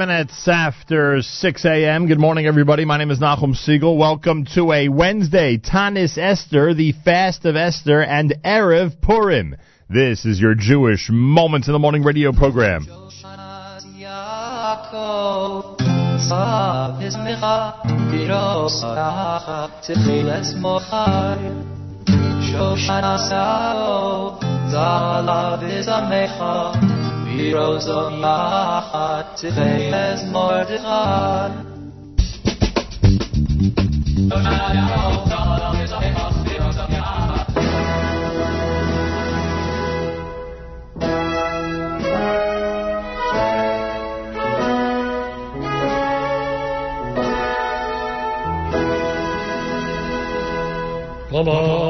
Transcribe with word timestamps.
minutes 0.00 0.48
after 0.48 1.20
6 1.20 1.64
a.m. 1.66 2.06
Good 2.06 2.18
morning, 2.18 2.46
everybody. 2.46 2.86
My 2.86 2.96
name 2.96 3.10
is 3.10 3.18
Nachum 3.18 3.54
Segal. 3.54 3.98
Welcome 3.98 4.46
to 4.54 4.72
a 4.72 4.88
Wednesday, 4.88 5.58
Taanis 5.58 6.16
Esther, 6.16 6.72
the 6.72 6.94
Fast 7.04 7.44
of 7.44 7.54
Esther, 7.54 8.02
and 8.02 8.32
Erev 8.42 8.98
Purim. 9.02 9.56
This 9.90 10.24
is 10.24 10.40
your 10.40 10.54
Jewish 10.54 11.10
Moments 11.10 11.68
in 11.68 11.74
the 11.74 11.78
Morning 11.78 12.02
radio 12.02 12.32
program. 12.32 12.86
Sao, 27.30 27.78
Zalav 27.78 28.10
Isamecha, 28.10 28.40
Piros 28.56 28.76
Yacha, 28.76 29.24
Tichiles 29.36 30.22
Mordechai. 30.32 31.70
Om, 51.32 51.89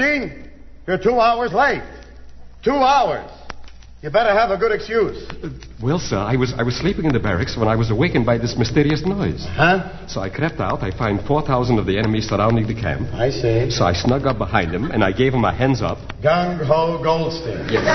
Goldstein, 0.00 0.50
you're 0.86 0.98
two 0.98 1.20
hours 1.20 1.52
late. 1.52 1.82
Two 2.62 2.72
hours. 2.72 3.30
You 4.02 4.10
better 4.10 4.32
have 4.32 4.50
a 4.50 4.56
good 4.56 4.72
excuse. 4.72 5.28
Well, 5.82 5.98
sir, 5.98 6.18
I 6.18 6.36
was 6.36 6.52
I 6.58 6.62
was 6.62 6.76
sleeping 6.76 7.06
in 7.06 7.12
the 7.14 7.18
barracks 7.18 7.56
when 7.56 7.66
I 7.66 7.74
was 7.74 7.90
awakened 7.90 8.26
by 8.26 8.36
this 8.36 8.54
mysterious 8.54 9.00
noise. 9.00 9.46
Huh? 9.48 10.06
So 10.08 10.20
I 10.20 10.28
crept 10.28 10.60
out. 10.60 10.82
I 10.82 10.90
found 10.90 11.24
4,000 11.26 11.78
of 11.78 11.86
the 11.86 11.96
enemy 11.96 12.20
surrounding 12.20 12.66
the 12.66 12.74
camp. 12.74 13.08
I 13.14 13.30
see. 13.30 13.70
So 13.70 13.86
I 13.86 13.94
snuck 13.94 14.26
up 14.26 14.36
behind 14.36 14.74
them 14.74 14.90
and 14.90 15.02
I 15.02 15.10
gave 15.12 15.32
them 15.32 15.44
a 15.44 15.54
hands 15.54 15.80
up. 15.80 15.96
Gung 16.20 16.60
Ho 16.66 17.00
Goldstein. 17.02 17.64
Yes. 17.72 17.88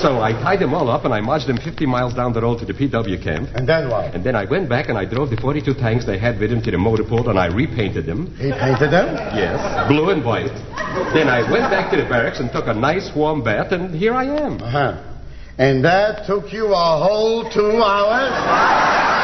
So 0.00 0.22
I 0.22 0.32
tied 0.32 0.60
them 0.60 0.72
all 0.72 0.88
up 0.88 1.04
and 1.04 1.12
I 1.12 1.20
marched 1.20 1.46
them 1.46 1.58
50 1.58 1.84
miles 1.84 2.14
down 2.14 2.32
the 2.32 2.40
road 2.40 2.58
to 2.60 2.64
the 2.64 2.72
PW 2.72 3.22
camp. 3.22 3.50
And 3.54 3.68
then 3.68 3.90
what? 3.90 4.14
And 4.14 4.24
then 4.24 4.34
I 4.34 4.46
went 4.48 4.66
back 4.66 4.88
and 4.88 4.96
I 4.96 5.04
drove 5.04 5.28
the 5.28 5.36
42 5.36 5.74
tanks 5.74 6.06
they 6.06 6.18
had 6.18 6.40
with 6.40 6.48
them 6.48 6.62
to 6.62 6.70
the 6.70 6.78
motor 6.78 7.04
pool 7.04 7.28
and 7.28 7.38
I 7.38 7.46
repainted 7.52 8.06
them. 8.06 8.32
He 8.36 8.50
painted 8.52 8.88
them? 8.88 9.12
Yes, 9.36 9.60
blue 9.88 10.08
and 10.08 10.24
white. 10.24 10.54
Then 11.12 11.28
I 11.28 11.44
went 11.52 11.68
back 11.68 11.90
to 11.90 11.98
the 12.00 12.08
barracks 12.08 12.40
and 12.40 12.50
took 12.50 12.66
a 12.66 12.72
nice 12.72 13.10
warm 13.14 13.44
bath 13.44 13.72
and 13.72 13.94
here 13.94 14.14
I 14.14 14.24
am. 14.24 14.62
Uh-huh. 14.62 15.17
And 15.58 15.84
that 15.84 16.24
took 16.24 16.52
you 16.52 16.72
a 16.72 16.98
whole 17.02 17.50
two 17.50 17.82
hours? 17.82 19.17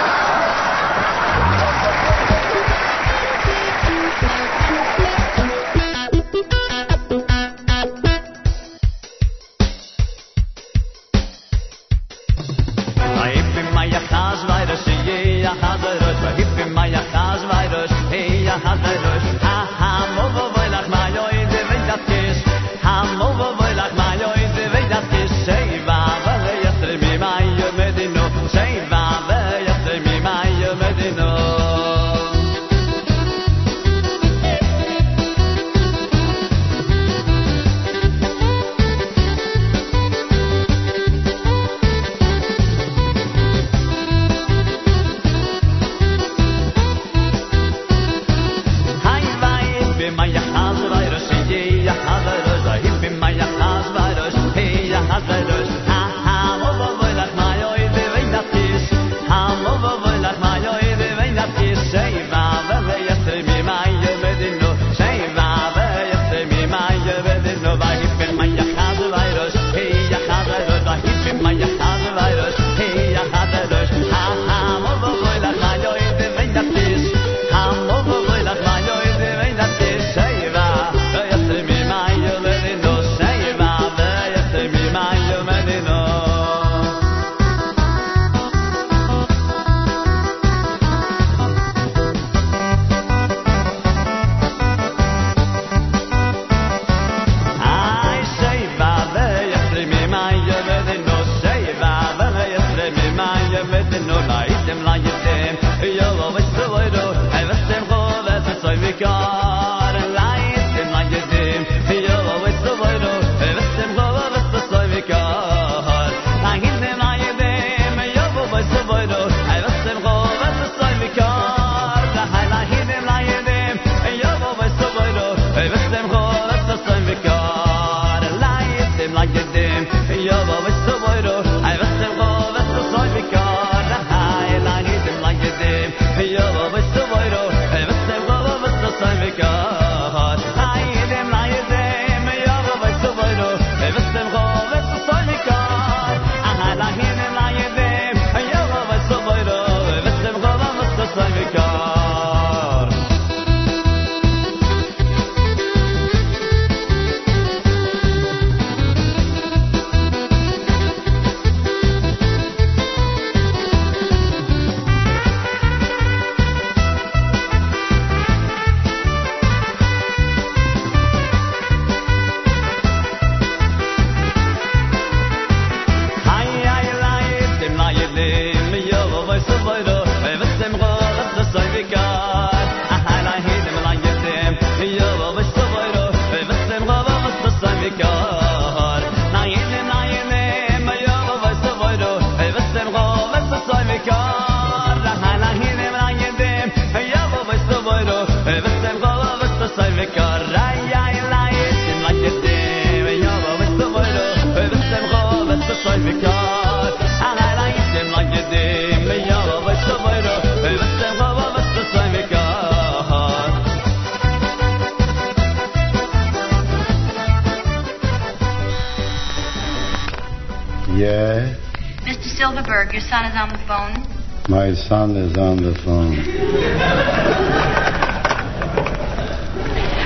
Your 222.95 223.03
son 223.03 223.27
is 223.27 223.35
on 223.35 223.51
the 223.51 223.59
phone. 223.67 223.99
My 224.47 224.71
son 224.73 225.17
is 225.17 225.37
on 225.37 225.57
the 225.59 225.75
phone. 225.83 226.15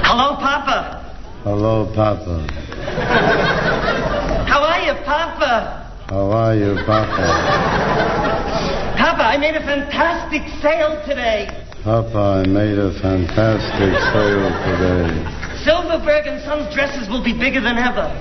Hello, 0.09 0.41
Papa. 0.41 1.05
Hello, 1.45 1.85
Papa. 1.93 2.49
How 4.49 4.65
are 4.65 4.81
you, 4.81 4.95
Papa? 5.05 5.85
How 6.09 6.33
are 6.33 6.57
you, 6.57 6.81
Papa? 6.89 7.29
Papa, 8.97 9.23
I 9.23 9.37
made 9.37 9.55
a 9.55 9.61
fantastic 9.61 10.49
sale 10.63 10.97
today. 11.05 11.51
Papa, 11.85 12.41
I 12.41 12.47
made 12.49 12.79
a 12.79 12.91
fantastic 13.05 13.93
sale 14.17 14.49
today. 14.65 15.13
Silverberg 15.63 16.27
and 16.27 16.41
Sons 16.43 16.73
dresses 16.73 17.07
will 17.11 17.23
be 17.23 17.35
bigger 17.37 17.61
than 17.61 17.77
ever. 17.77 18.18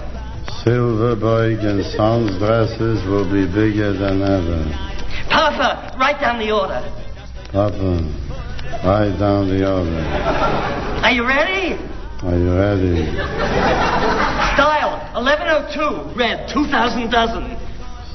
Silverberg 0.68 1.64
and 1.64 1.80
Sons 1.96 2.38
dresses 2.40 3.00
will 3.08 3.24
be 3.24 3.48
bigger 3.48 3.94
than 3.94 4.22
ever. 4.22 4.68
Papa, 5.30 5.96
write 5.98 6.20
down 6.20 6.40
the 6.40 6.52
order. 6.52 6.84
Papa, 7.56 8.04
write 8.84 9.16
down 9.18 9.48
the 9.48 9.64
order. 9.64 10.04
Are 11.06 11.12
you 11.12 11.26
ready? 11.26 11.80
Are 12.20 12.36
you 12.36 12.52
ready? 12.52 13.16
Style 14.60 15.00
1102, 15.16 16.20
red, 16.20 16.50
2,000 16.52 17.12
dozen. 17.12 17.56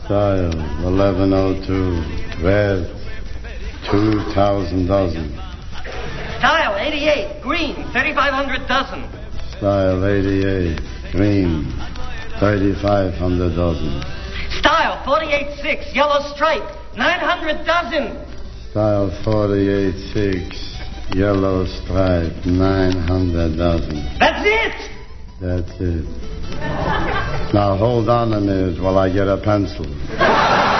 Style 0.04 0.52
1102. 0.84 2.44
Red. 2.44 2.84
2,000 3.90 4.86
dozen. 4.86 5.32
Style 6.36 6.76
88, 6.76 7.40
green, 7.42 7.76
3,500 7.92 8.68
dozen. 8.68 9.08
Style 9.56 10.04
88. 10.04 10.80
Green. 11.12 11.91
3,500 12.42 13.54
dozen. 13.54 14.02
Style 14.58 14.98
48-6, 15.06 15.94
yellow 15.94 16.34
stripe, 16.34 16.66
900 16.96 17.64
dozen. 17.64 18.18
Style 18.70 19.10
48-6, 19.24 20.72
Yellow 21.14 21.66
stripe. 21.66 22.32
900 22.46 23.56
dozen. 23.58 23.96
That's 24.18 24.42
it! 24.42 24.90
That's 25.42 25.70
it. 25.78 26.04
Now 27.52 27.76
hold 27.76 28.08
on 28.08 28.32
a 28.32 28.40
minute 28.40 28.82
while 28.82 28.96
I 28.96 29.12
get 29.12 29.28
a 29.28 29.36
pencil. 29.36 29.84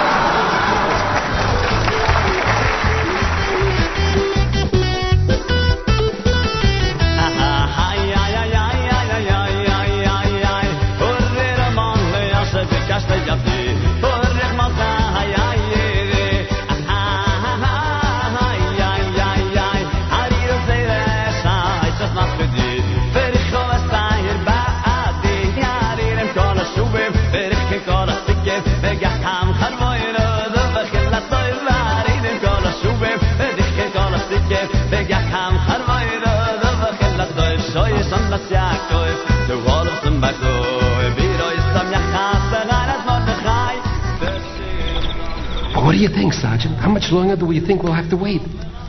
What 45.93 46.01
do 46.01 46.09
you 46.09 46.17
think, 46.17 46.33
Sergeant? 46.33 46.81
How 46.81 46.89
much 46.89 47.13
longer 47.13 47.37
do 47.37 47.45
you 47.53 47.61
think 47.61 47.83
we'll 47.83 47.93
have 47.93 48.09
to 48.09 48.17
wait? 48.17 48.41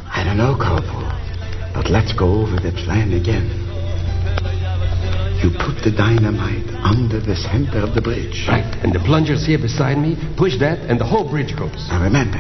I 0.08 0.24
don't 0.24 0.40
know, 0.40 0.56
Corporal. 0.56 1.12
But 1.76 1.92
let's 1.92 2.16
go 2.16 2.48
over 2.48 2.56
the 2.64 2.72
plan 2.72 3.12
again. 3.12 3.44
You 5.44 5.52
put 5.52 5.84
the 5.84 5.92
dynamite 5.92 6.64
under 6.80 7.20
the 7.20 7.36
center 7.36 7.84
of 7.84 7.92
the 7.92 8.00
bridge. 8.00 8.48
Right. 8.48 8.64
And 8.88 8.96
the 8.96 9.04
plunger's 9.04 9.44
here 9.44 9.60
beside 9.60 10.00
me. 10.00 10.16
Push 10.40 10.64
that, 10.64 10.80
and 10.88 10.96
the 10.96 11.04
whole 11.04 11.28
bridge 11.28 11.52
goes. 11.60 11.76
Now 11.92 12.08
remember, 12.08 12.40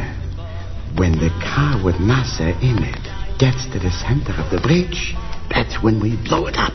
when 0.95 1.19
the 1.19 1.27
car 1.43 1.83
with 1.83 1.99
Nasser 1.99 2.55
in 2.63 2.87
it 2.87 3.03
gets 3.43 3.67
to 3.75 3.83
the 3.83 3.91
center 3.91 4.31
of 4.39 4.47
the 4.47 4.63
bridge, 4.63 5.11
that's 5.51 5.83
when 5.83 5.99
we 5.99 6.15
blow 6.23 6.47
it 6.47 6.55
up. 6.55 6.71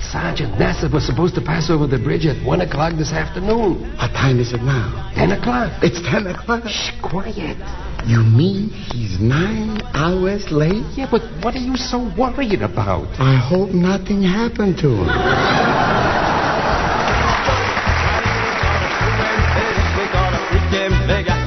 But 0.00 0.12
Sergeant, 0.12 0.58
Nasser 0.58 0.88
was 0.88 1.04
supposed 1.06 1.34
to 1.34 1.40
pass 1.40 1.70
over 1.70 1.86
the 1.86 1.98
bridge 1.98 2.26
at 2.26 2.44
1 2.44 2.60
o'clock 2.62 2.94
this 2.96 3.12
afternoon. 3.12 3.96
What 3.96 4.12
time 4.12 4.40
is 4.40 4.52
it 4.52 4.62
now? 4.62 5.12
10 5.14 5.32
o'clock. 5.32 5.72
It's 5.82 6.00
10 6.00 6.26
o'clock. 6.26 6.64
Shh, 6.68 6.90
quiet. 7.02 7.56
You 8.06 8.22
mean 8.22 8.70
he's 8.70 9.20
nine 9.20 9.80
hours 9.94 10.50
late? 10.50 10.84
Yeah, 10.96 11.08
but 11.10 11.22
what 11.44 11.54
are 11.54 11.58
you 11.58 11.76
so 11.76 12.10
worried 12.16 12.62
about? 12.62 13.08
I 13.20 13.36
hope 13.36 13.70
nothing 13.70 14.22
happened 14.22 14.78
to 14.78 14.88
him. 14.88 15.08
so 21.06 21.39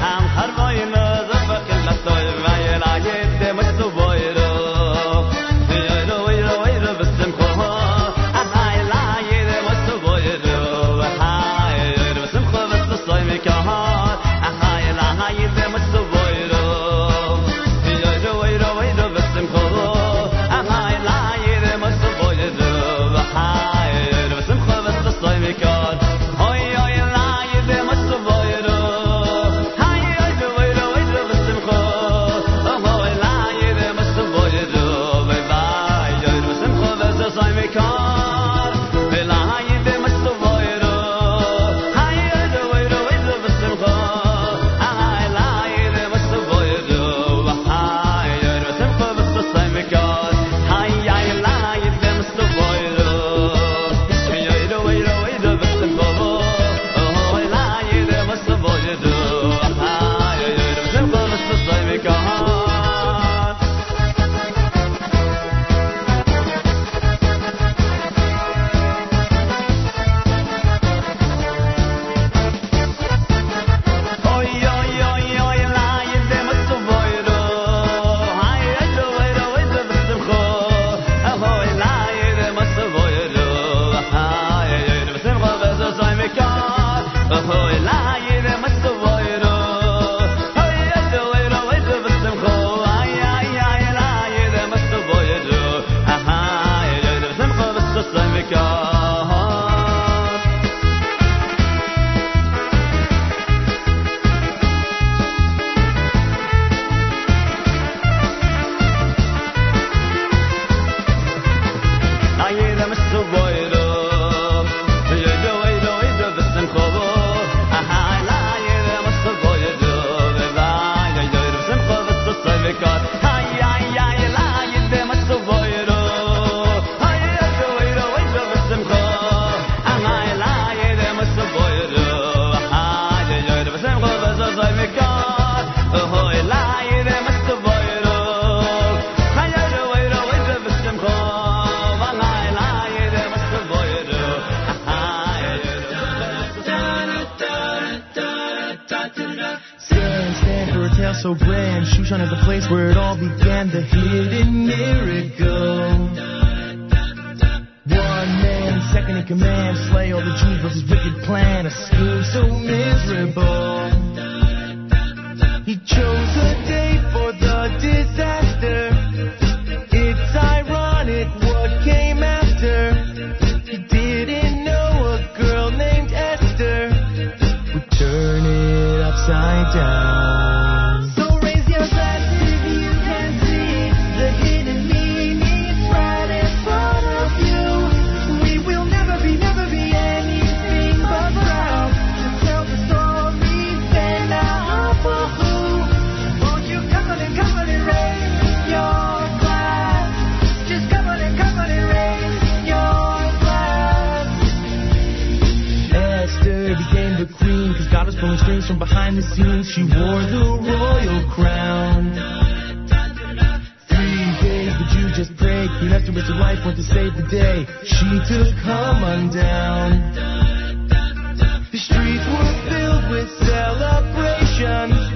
streets 222.03 222.25
were 222.27 222.69
filled 222.69 223.09
with 223.09 223.29
celebration. 223.47 225.12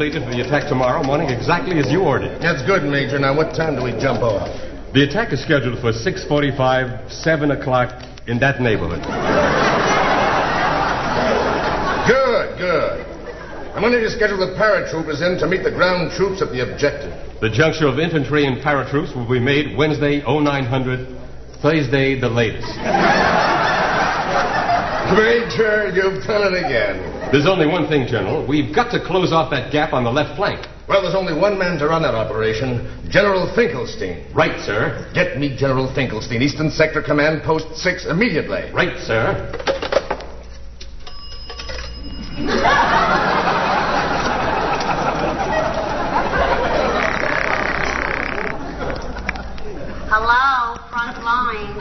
Completed 0.00 0.24
for 0.24 0.32
the 0.32 0.40
attack 0.40 0.64
tomorrow 0.64 1.04
morning 1.04 1.28
exactly 1.28 1.76
as 1.76 1.92
you 1.92 2.00
ordered. 2.00 2.40
That's 2.40 2.64
good, 2.64 2.88
Major. 2.88 3.20
Now, 3.20 3.36
what 3.36 3.52
time 3.52 3.76
do 3.76 3.84
we 3.84 3.92
jump 4.00 4.24
off? 4.24 4.48
The 4.96 5.04
attack 5.04 5.28
is 5.28 5.44
scheduled 5.44 5.76
for 5.84 5.92
6.45, 5.92 6.56
7 7.12 7.50
o'clock, 7.50 7.92
in 8.24 8.40
that 8.40 8.64
neighborhood. 8.64 9.04
Good, 12.08 12.48
good. 12.56 13.04
I'm 13.76 13.84
going 13.84 13.92
to 13.92 14.08
schedule 14.08 14.40
the 14.40 14.56
paratroopers 14.56 15.20
in 15.20 15.36
to 15.36 15.46
meet 15.46 15.68
the 15.68 15.76
ground 15.76 16.16
troops 16.16 16.40
at 16.40 16.48
the 16.48 16.64
objective. 16.64 17.12
The 17.44 17.52
juncture 17.52 17.84
of 17.84 18.00
infantry 18.00 18.48
and 18.48 18.56
paratroops 18.64 19.12
will 19.12 19.28
be 19.28 19.36
made 19.36 19.76
Wednesday 19.76 20.24
0900, 20.24 21.60
Thursday 21.60 22.16
the 22.16 22.32
latest. 22.32 22.72
Major, 25.12 25.92
you've 25.92 26.24
done 26.24 26.48
it 26.48 26.56
again. 26.56 27.09
There's 27.32 27.46
only 27.46 27.68
one 27.68 27.86
thing, 27.86 28.08
General. 28.08 28.44
We've 28.44 28.74
got 28.74 28.90
to 28.90 28.98
close 28.98 29.32
off 29.32 29.52
that 29.52 29.70
gap 29.70 29.92
on 29.92 30.02
the 30.02 30.10
left 30.10 30.34
flank. 30.36 30.66
Well, 30.88 31.00
there's 31.00 31.14
only 31.14 31.32
one 31.32 31.56
man 31.56 31.78
to 31.78 31.86
run 31.86 32.02
that 32.02 32.16
operation 32.16 33.08
General 33.08 33.46
Finkelstein. 33.54 34.26
Right, 34.34 34.60
sir. 34.66 35.08
Get 35.14 35.38
me 35.38 35.56
General 35.56 35.94
Finkelstein, 35.94 36.42
Eastern 36.42 36.70
Sector 36.70 37.02
Command, 37.02 37.44
Post 37.44 37.76
6, 37.76 38.06
immediately. 38.06 38.72
Right, 38.72 38.98
sir. 38.98 39.46
Hello, 50.10 50.74
front 50.90 51.22
line. 51.22 51.78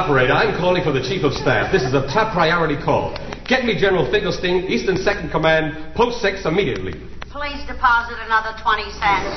Operator, 0.00 0.32
I'm 0.32 0.56
calling 0.56 0.80
for 0.80 0.96
the 0.96 1.04
Chief 1.04 1.28
of 1.28 1.36
Staff. 1.36 1.68
This 1.68 1.84
is 1.84 1.92
a 1.92 2.08
top 2.08 2.32
priority 2.32 2.72
call. 2.72 3.12
Get 3.44 3.68
me 3.68 3.76
General 3.76 4.08
Finkelstein, 4.08 4.64
Eastern 4.64 4.96
Second 4.96 5.28
Command, 5.28 5.92
Post 5.92 6.24
6 6.24 6.48
immediately. 6.48 6.96
Please 7.28 7.60
deposit 7.68 8.16
another 8.24 8.56
20 8.64 8.80
cents. 8.96 9.36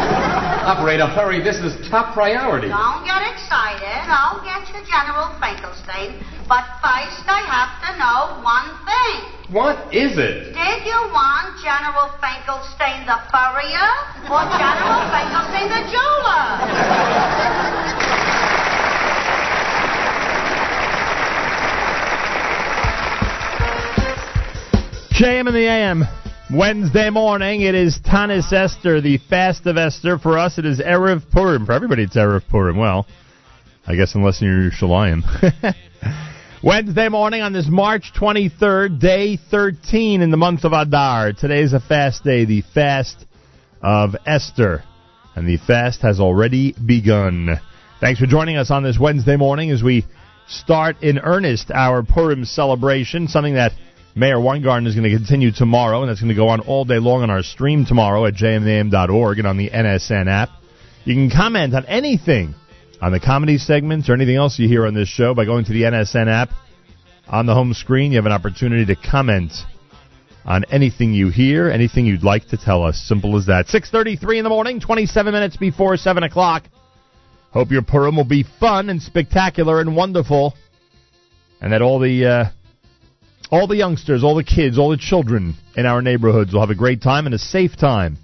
Operator, 0.64 1.04
hurry. 1.12 1.44
This 1.44 1.60
is 1.60 1.76
top 1.92 2.16
priority. 2.16 2.72
Don't 2.72 3.04
get 3.04 3.20
excited. 3.20 4.00
I'll 4.08 4.40
get 4.40 4.64
you 4.72 4.80
General 4.88 5.28
Finkelstein. 5.36 6.16
But 6.48 6.64
first, 6.80 7.28
I 7.28 7.44
have 7.44 7.76
to 7.84 8.00
know 8.00 8.40
one 8.40 8.80
thing. 8.88 9.28
What 9.52 9.92
is 9.92 10.16
it? 10.16 10.56
Did 10.56 10.88
you 10.88 11.00
want 11.12 11.52
General 11.60 12.08
Finkelstein 12.16 13.04
the 13.04 13.20
furrier 13.28 13.92
or 14.24 14.40
General 14.56 15.04
Finkelstein 15.12 15.68
the 15.68 15.84
jeweler? 15.92 16.48
JM 25.18 25.48
in 25.48 25.54
the 25.54 25.66
AM. 25.66 26.04
Wednesday 26.48 27.10
morning, 27.10 27.62
it 27.62 27.74
is 27.74 27.98
Taanis 27.98 28.52
Esther, 28.52 29.00
the 29.00 29.18
fast 29.28 29.66
of 29.66 29.76
Esther. 29.76 30.16
For 30.16 30.38
us, 30.38 30.58
it 30.58 30.64
is 30.64 30.78
Erev 30.78 31.28
Purim. 31.32 31.66
For 31.66 31.72
everybody, 31.72 32.04
it's 32.04 32.14
Erev 32.14 32.46
Purim. 32.48 32.76
Well, 32.76 33.04
I 33.84 33.96
guess 33.96 34.14
unless 34.14 34.40
you're 34.40 34.70
Yerushalayim. 34.70 35.74
Wednesday 36.62 37.08
morning 37.08 37.42
on 37.42 37.52
this 37.52 37.66
March 37.68 38.12
23rd, 38.16 39.00
day 39.00 39.36
13 39.50 40.22
in 40.22 40.30
the 40.30 40.36
month 40.36 40.62
of 40.62 40.72
Adar. 40.72 41.32
Today 41.32 41.62
is 41.62 41.72
a 41.72 41.80
fast 41.80 42.22
day, 42.22 42.44
the 42.44 42.62
fast 42.72 43.26
of 43.82 44.14
Esther. 44.24 44.84
And 45.34 45.48
the 45.48 45.56
fast 45.56 46.02
has 46.02 46.20
already 46.20 46.74
begun. 46.74 47.60
Thanks 48.00 48.20
for 48.20 48.26
joining 48.26 48.56
us 48.56 48.70
on 48.70 48.84
this 48.84 49.00
Wednesday 49.00 49.34
morning 49.34 49.72
as 49.72 49.82
we 49.82 50.04
start 50.46 51.02
in 51.02 51.18
earnest 51.18 51.72
our 51.72 52.04
Purim 52.04 52.44
celebration, 52.44 53.26
something 53.26 53.54
that 53.54 53.72
Meir 54.14 54.40
Weingarten 54.40 54.86
is 54.86 54.94
going 54.94 55.08
to 55.08 55.16
continue 55.16 55.52
tomorrow, 55.52 56.02
and 56.02 56.10
that's 56.10 56.20
going 56.20 56.30
to 56.30 56.34
go 56.34 56.48
on 56.48 56.60
all 56.60 56.84
day 56.84 56.98
long 56.98 57.22
on 57.22 57.30
our 57.30 57.42
stream 57.42 57.84
tomorrow 57.84 58.26
at 58.26 58.34
jmnam.org 58.34 59.38
and 59.38 59.46
on 59.46 59.56
the 59.56 59.70
NSN 59.70 60.28
app. 60.28 60.50
You 61.04 61.14
can 61.14 61.30
comment 61.30 61.74
on 61.74 61.86
anything 61.86 62.54
on 63.00 63.12
the 63.12 63.20
comedy 63.20 63.58
segments 63.58 64.08
or 64.08 64.14
anything 64.14 64.36
else 64.36 64.58
you 64.58 64.68
hear 64.68 64.86
on 64.86 64.94
this 64.94 65.08
show 65.08 65.34
by 65.34 65.44
going 65.44 65.64
to 65.66 65.72
the 65.72 65.82
NSN 65.82 66.28
app 66.28 66.50
on 67.28 67.46
the 67.46 67.54
home 67.54 67.74
screen. 67.74 68.12
You 68.12 68.18
have 68.18 68.26
an 68.26 68.32
opportunity 68.32 68.86
to 68.86 68.96
comment 68.96 69.52
on 70.44 70.64
anything 70.70 71.12
you 71.12 71.28
hear, 71.28 71.70
anything 71.70 72.06
you'd 72.06 72.24
like 72.24 72.48
to 72.48 72.56
tell 72.56 72.82
us. 72.82 72.98
Simple 73.06 73.36
as 73.36 73.46
that. 73.46 73.66
6.33 73.66 74.38
in 74.38 74.44
the 74.44 74.50
morning, 74.50 74.80
27 74.80 75.32
minutes 75.32 75.56
before 75.56 75.96
7 75.96 76.22
o'clock. 76.22 76.64
Hope 77.50 77.70
your 77.70 77.82
Purim 77.82 78.16
will 78.16 78.24
be 78.24 78.44
fun 78.58 78.90
and 78.90 79.00
spectacular 79.00 79.80
and 79.80 79.94
wonderful. 79.94 80.54
And 81.60 81.72
that 81.72 81.82
all 81.82 81.98
the 81.98 82.26
uh, 82.26 82.44
all 83.50 83.66
the 83.66 83.76
youngsters, 83.76 84.22
all 84.22 84.34
the 84.34 84.44
kids, 84.44 84.78
all 84.78 84.90
the 84.90 84.96
children 84.96 85.54
in 85.76 85.86
our 85.86 86.02
neighborhoods 86.02 86.52
will 86.52 86.60
have 86.60 86.70
a 86.70 86.74
great 86.74 87.02
time 87.02 87.26
and 87.26 87.34
a 87.34 87.38
safe 87.38 87.76
time. 87.76 88.18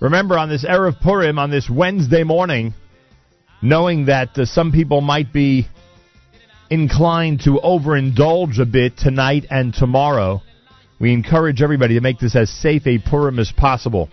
Remember, 0.00 0.36
on 0.36 0.48
this 0.48 0.64
Erev 0.64 1.00
Purim, 1.00 1.38
on 1.38 1.50
this 1.50 1.70
Wednesday 1.70 2.24
morning, 2.24 2.74
knowing 3.62 4.06
that 4.06 4.36
uh, 4.36 4.44
some 4.44 4.72
people 4.72 5.00
might 5.00 5.32
be 5.32 5.68
inclined 6.68 7.40
to 7.40 7.60
overindulge 7.62 8.60
a 8.60 8.66
bit 8.66 8.96
tonight 8.98 9.46
and 9.50 9.72
tomorrow, 9.72 10.42
we 10.98 11.12
encourage 11.12 11.62
everybody 11.62 11.94
to 11.94 12.00
make 12.00 12.18
this 12.18 12.36
as 12.36 12.50
safe 12.50 12.86
a 12.86 12.98
Purim 12.98 13.38
as 13.38 13.52
possible. 13.52 14.08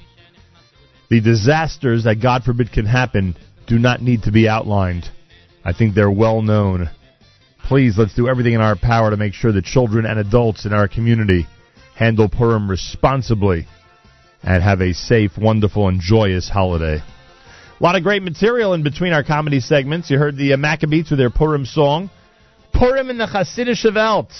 The 1.09 1.21
disasters 1.21 2.03
that, 2.05 2.21
God 2.21 2.43
forbid, 2.43 2.71
can 2.71 2.85
happen 2.85 3.35
do 3.67 3.79
not 3.79 4.01
need 4.01 4.23
to 4.23 4.31
be 4.31 4.47
outlined. 4.47 5.09
I 5.65 5.73
think 5.73 5.95
they're 5.95 6.11
well 6.11 6.41
known. 6.41 6.89
Please, 7.63 7.97
let's 7.97 8.13
do 8.13 8.27
everything 8.27 8.53
in 8.53 8.61
our 8.61 8.75
power 8.75 9.09
to 9.09 9.17
make 9.17 9.33
sure 9.33 9.51
that 9.51 9.63
children 9.63 10.05
and 10.05 10.19
adults 10.19 10.65
in 10.65 10.73
our 10.73 10.87
community 10.87 11.47
handle 11.95 12.27
Purim 12.27 12.69
responsibly 12.69 13.67
and 14.43 14.61
have 14.61 14.81
a 14.81 14.93
safe, 14.93 15.37
wonderful, 15.37 15.87
and 15.87 16.01
joyous 16.01 16.49
holiday. 16.49 16.97
A 16.97 17.83
lot 17.83 17.95
of 17.95 18.03
great 18.03 18.21
material 18.21 18.73
in 18.73 18.83
between 18.83 19.13
our 19.13 19.23
comedy 19.23 19.61
segments. 19.61 20.09
You 20.09 20.17
heard 20.17 20.35
the 20.35 20.53
uh, 20.53 20.57
Maccabeats 20.57 21.09
with 21.09 21.19
their 21.19 21.29
Purim 21.29 21.65
song, 21.65 22.09
Purim 22.73 23.09
in 23.09 23.17
the 23.17 23.25
Hasidic 23.25 23.95
Welt. 23.95 24.31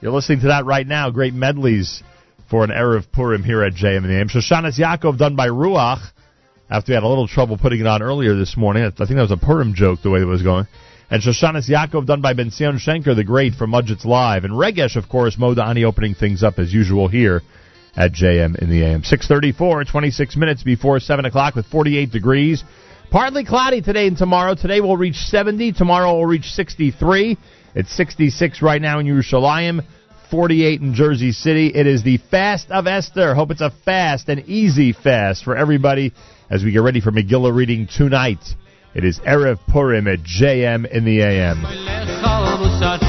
You're 0.00 0.12
listening 0.12 0.40
to 0.40 0.48
that 0.48 0.64
right 0.64 0.86
now. 0.86 1.10
Great 1.10 1.34
medleys 1.34 2.02
for 2.50 2.64
an 2.64 2.70
era 2.70 2.96
of 2.96 3.10
Purim 3.12 3.42
here 3.42 3.62
at 3.62 3.72
JM 3.72 4.04
and 4.04 4.12
AM. 4.12 4.28
Shoshanas 4.28 4.78
Yaakov 4.78 5.18
done 5.18 5.36
by 5.36 5.48
Ruach. 5.48 6.00
After 6.70 6.92
we 6.92 6.94
had 6.94 7.02
a 7.02 7.08
little 7.08 7.26
trouble 7.26 7.56
putting 7.56 7.80
it 7.80 7.86
on 7.86 8.02
earlier 8.02 8.34
this 8.36 8.56
morning, 8.56 8.84
I 8.84 8.90
think 8.90 9.16
that 9.16 9.22
was 9.22 9.30
a 9.30 9.38
Purim 9.38 9.74
joke 9.74 10.00
the 10.02 10.10
way 10.10 10.20
it 10.20 10.26
was 10.26 10.42
going. 10.42 10.66
And 11.10 11.22
Shoshanas 11.22 11.70
Yaakov 11.70 12.04
done 12.04 12.20
by 12.20 12.34
Ben 12.34 12.50
Zion 12.50 12.78
Shenker, 12.78 13.16
the 13.16 13.24
great 13.24 13.54
from 13.54 13.70
Modzitz 13.72 14.04
Live. 14.04 14.44
And 14.44 14.52
Regesh, 14.52 14.94
of 14.96 15.08
course, 15.08 15.36
Modani 15.36 15.84
opening 15.84 16.14
things 16.14 16.42
up 16.42 16.58
as 16.58 16.72
usual 16.72 17.08
here 17.08 17.40
at 17.96 18.12
JM 18.12 18.58
in 18.58 18.68
the 18.68 18.84
AM. 18.84 19.02
634, 19.02 19.84
26 19.84 20.36
minutes 20.36 20.62
before 20.62 21.00
7 21.00 21.24
o'clock 21.24 21.54
with 21.54 21.64
48 21.66 22.10
degrees. 22.10 22.62
Partly 23.10 23.42
cloudy 23.46 23.80
today 23.80 24.06
and 24.06 24.18
tomorrow. 24.18 24.54
Today 24.54 24.82
we'll 24.82 24.98
reach 24.98 25.16
70. 25.16 25.72
Tomorrow 25.72 26.14
we'll 26.14 26.26
reach 26.26 26.50
63. 26.50 27.38
It's 27.74 27.96
66 27.96 28.60
right 28.60 28.82
now 28.82 28.98
in 28.98 29.06
Yerushalayim. 29.06 29.82
48 30.30 30.82
in 30.82 30.92
Jersey 30.92 31.32
City. 31.32 31.68
It 31.74 31.86
is 31.86 32.02
the 32.02 32.18
Fast 32.30 32.70
of 32.70 32.86
Esther. 32.86 33.34
Hope 33.34 33.50
it's 33.50 33.62
a 33.62 33.72
fast 33.86 34.28
and 34.28 34.46
easy 34.46 34.92
fast 34.92 35.42
for 35.42 35.56
everybody 35.56 36.12
as 36.50 36.62
we 36.62 36.70
get 36.70 36.82
ready 36.82 37.00
for 37.00 37.10
Megillah 37.10 37.54
reading 37.54 37.88
tonight. 37.90 38.44
It 38.94 39.04
is 39.04 39.20
Erev 39.20 39.58
Purim 39.66 40.08
at 40.08 40.20
JM 40.20 40.90
in 40.90 41.04
the 41.04 41.20
AM. 41.20 43.07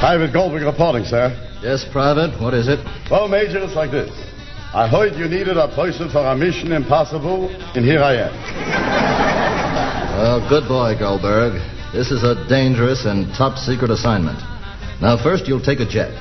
Private 0.00 0.32
Goldberg 0.32 0.62
reporting, 0.62 1.04
sir. 1.04 1.28
Yes, 1.60 1.84
Private. 1.92 2.32
What 2.40 2.54
is 2.54 2.68
it? 2.68 2.80
Well, 3.10 3.28
Major, 3.28 3.60
it's 3.60 3.76
like 3.76 3.90
this. 3.90 4.08
I 4.72 4.88
heard 4.88 5.12
you 5.12 5.28
needed 5.28 5.58
a 5.58 5.68
person 5.76 6.08
for 6.08 6.24
a 6.24 6.34
mission 6.34 6.72
impossible, 6.72 7.52
and 7.76 7.84
here 7.84 8.00
I 8.00 8.16
am. 8.16 8.32
Well, 10.16 10.40
good 10.48 10.66
boy, 10.66 10.96
Goldberg. 10.98 11.60
This 11.92 12.10
is 12.10 12.24
a 12.24 12.32
dangerous 12.48 13.04
and 13.04 13.28
top 13.36 13.58
secret 13.58 13.90
assignment. 13.90 14.40
Now, 15.04 15.20
first, 15.22 15.46
you'll 15.46 15.60
take 15.60 15.80
a 15.80 15.86
jet. 15.86 16.16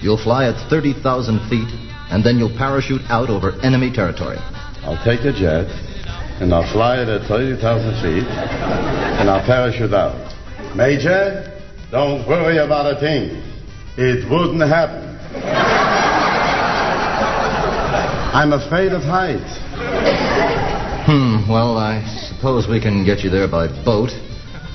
You'll 0.00 0.16
fly 0.16 0.48
at 0.48 0.56
30,000 0.70 0.96
feet, 1.52 1.68
and 2.08 2.24
then 2.24 2.38
you'll 2.38 2.56
parachute 2.56 3.02
out 3.12 3.28
over 3.28 3.52
enemy 3.60 3.92
territory. 3.92 4.38
I'll 4.88 5.04
take 5.04 5.28
a 5.28 5.36
jet, 5.36 5.68
and 6.40 6.48
I'll 6.54 6.72
fly 6.72 7.02
it 7.02 7.08
at 7.12 7.28
30,000 7.28 7.60
feet, 8.00 8.24
and 8.24 9.28
I'll 9.28 9.44
parachute 9.44 9.92
out. 9.92 10.16
Major, 10.74 11.57
don't 11.90 12.28
worry 12.28 12.58
about 12.58 12.96
a 12.96 13.00
thing. 13.00 13.42
It 13.96 14.30
wouldn't 14.30 14.60
happen. 14.60 15.08
I'm 18.34 18.52
afraid 18.52 18.92
of 18.92 19.02
heights. 19.02 19.58
Hmm, 21.08 21.50
well, 21.50 21.78
I 21.78 22.04
suppose 22.28 22.68
we 22.68 22.80
can 22.80 23.04
get 23.04 23.20
you 23.20 23.30
there 23.30 23.48
by 23.48 23.68
boat. 23.84 24.10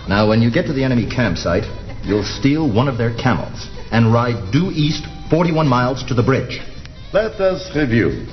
Now, 0.10 0.28
when 0.28 0.42
you 0.42 0.52
get 0.52 0.66
to 0.66 0.74
the 0.74 0.84
enemy 0.84 1.08
campsite, 1.08 1.64
you'll 2.04 2.26
steal 2.26 2.68
one 2.68 2.88
of 2.88 2.98
their 2.98 3.16
camels 3.16 3.70
and 3.92 4.12
ride 4.12 4.52
due 4.52 4.72
east 4.72 5.06
41 5.30 5.68
miles 5.68 6.04
to 6.08 6.14
the 6.14 6.24
bridge. 6.24 6.60
Let 7.14 7.40
us 7.40 7.70
review. 7.76 8.26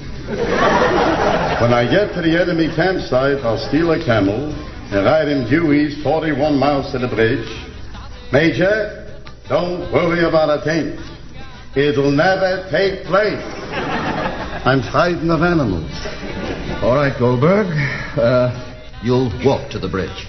When 1.61 1.73
I 1.77 1.85
get 1.85 2.15
to 2.15 2.23
the 2.23 2.41
enemy 2.41 2.75
campsite, 2.75 3.45
I'll 3.45 3.69
steal 3.69 3.93
a 3.93 4.03
camel 4.03 4.51
and 4.91 5.05
ride 5.05 5.29
him 5.29 5.49
due 5.49 5.73
east 5.73 6.03
41 6.03 6.59
miles 6.59 6.91
to 6.93 6.99
the 6.99 7.09
bridge. 7.09 7.47
Major, 8.33 9.21
don't 9.49 9.93
worry 9.93 10.23
about 10.23 10.61
a 10.61 10.63
thing. 10.63 10.95
It'll 11.75 12.13
never 12.13 12.69
take 12.71 13.05
place. 13.05 13.43
I'm 14.63 14.83
frightened 14.93 15.33
of 15.33 15.43
animals. 15.43 15.91
All 16.83 16.95
right, 16.95 17.13
Goldberg. 17.19 17.67
Uh, 18.17 18.55
you'll 19.03 19.33
walk 19.45 19.71
to 19.73 19.81
the 19.81 19.89
bridge. 19.89 20.27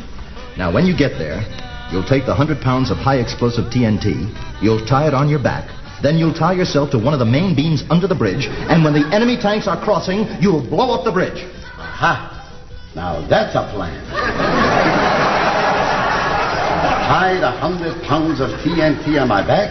Now, 0.58 0.74
when 0.74 0.86
you 0.86 0.98
get 0.98 1.20
there, 1.20 1.46
you'll 1.92 2.08
take 2.08 2.26
the 2.26 2.34
100 2.34 2.62
pounds 2.62 2.90
of 2.90 2.98
high 2.98 3.18
explosive 3.18 3.66
TNT, 3.66 4.34
you'll 4.64 4.86
tie 4.86 5.08
it 5.08 5.14
on 5.14 5.30
your 5.30 5.42
back, 5.42 5.70
then 6.02 6.18
you'll 6.18 6.34
tie 6.34 6.54
yourself 6.54 6.90
to 6.92 6.98
one 6.98 7.14
of 7.14 7.20
the 7.20 7.26
main 7.26 7.56
beams 7.56 7.84
under 7.90 8.08
the 8.08 8.16
bridge, 8.16 8.48
and 8.50 8.84
when 8.84 8.94
the 8.94 9.06
enemy 9.14 9.38
tanks 9.40 9.68
are 9.68 9.82
crossing, 9.84 10.26
you'll 10.42 10.68
blow 10.68 10.92
up 10.92 11.06
the 11.06 11.12
bridge. 11.12 11.46
Ha! 11.76 12.30
Now 12.96 13.26
that's 13.28 13.56
a 13.56 13.70
plan. 13.72 15.01
Hide 16.82 17.44
a 17.44 17.52
hundred 17.52 18.02
pounds 18.04 18.42
of 18.42 18.50
TNT 18.62 19.22
on 19.22 19.28
my 19.28 19.46
back, 19.46 19.70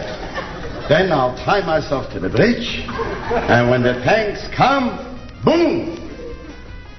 then 0.87 1.11
I'll 1.11 1.35
tie 1.43 1.65
myself 1.65 2.11
to 2.13 2.19
the 2.19 2.29
bridge, 2.29 2.85
and 2.87 3.69
when 3.69 3.83
the 3.83 3.93
tanks 4.03 4.47
come, 4.55 4.97
boom! 5.43 5.97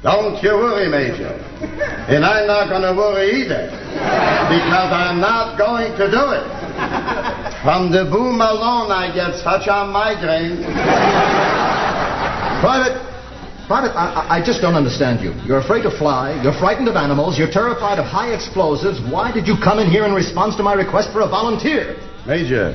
Don't 0.02 0.42
you 0.42 0.50
worry, 0.50 0.88
Major. 0.88 1.30
And 2.08 2.24
I'm 2.24 2.46
not 2.48 2.68
going 2.68 2.82
to 2.82 2.92
worry 2.92 3.42
either, 3.42 3.70
because 3.70 4.90
I'm 4.90 5.20
not 5.20 5.56
going 5.56 5.92
to 5.92 6.10
do 6.10 6.24
it. 6.34 6.46
From 7.62 7.92
the 7.92 8.10
boom 8.10 8.40
alone, 8.40 8.90
I 8.90 9.14
get 9.14 9.38
such 9.44 9.68
a 9.68 9.86
migraine. 9.86 10.64
Private, 12.60 13.11
Private, 13.66 13.94
I, 13.96 14.38
I- 14.38 14.44
just 14.44 14.60
don't 14.60 14.74
understand 14.74 15.20
you. 15.20 15.32
You're 15.46 15.58
afraid 15.60 15.82
to 15.82 15.90
fly, 15.90 16.40
you're 16.42 16.58
frightened 16.58 16.88
of 16.88 16.96
animals, 16.96 17.38
you're 17.38 17.50
terrified 17.50 17.98
of 17.98 18.04
high 18.04 18.34
explosives. 18.34 19.00
Why 19.10 19.30
did 19.32 19.46
you 19.46 19.56
come 19.62 19.78
in 19.78 19.88
here 19.90 20.04
in 20.04 20.12
response 20.12 20.56
to 20.56 20.62
my 20.62 20.74
request 20.74 21.12
for 21.12 21.20
a 21.20 21.28
volunteer? 21.28 21.96
Major, 22.26 22.74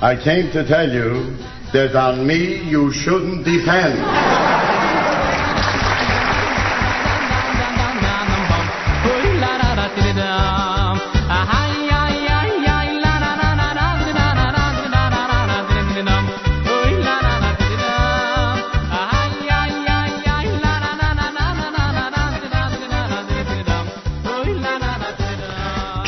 I 0.00 0.16
came 0.22 0.50
to 0.52 0.66
tell 0.66 0.88
you 0.90 1.36
that 1.72 1.94
on 1.96 2.26
me 2.26 2.62
you 2.68 2.92
shouldn't 2.92 3.44
depend. 3.44 4.83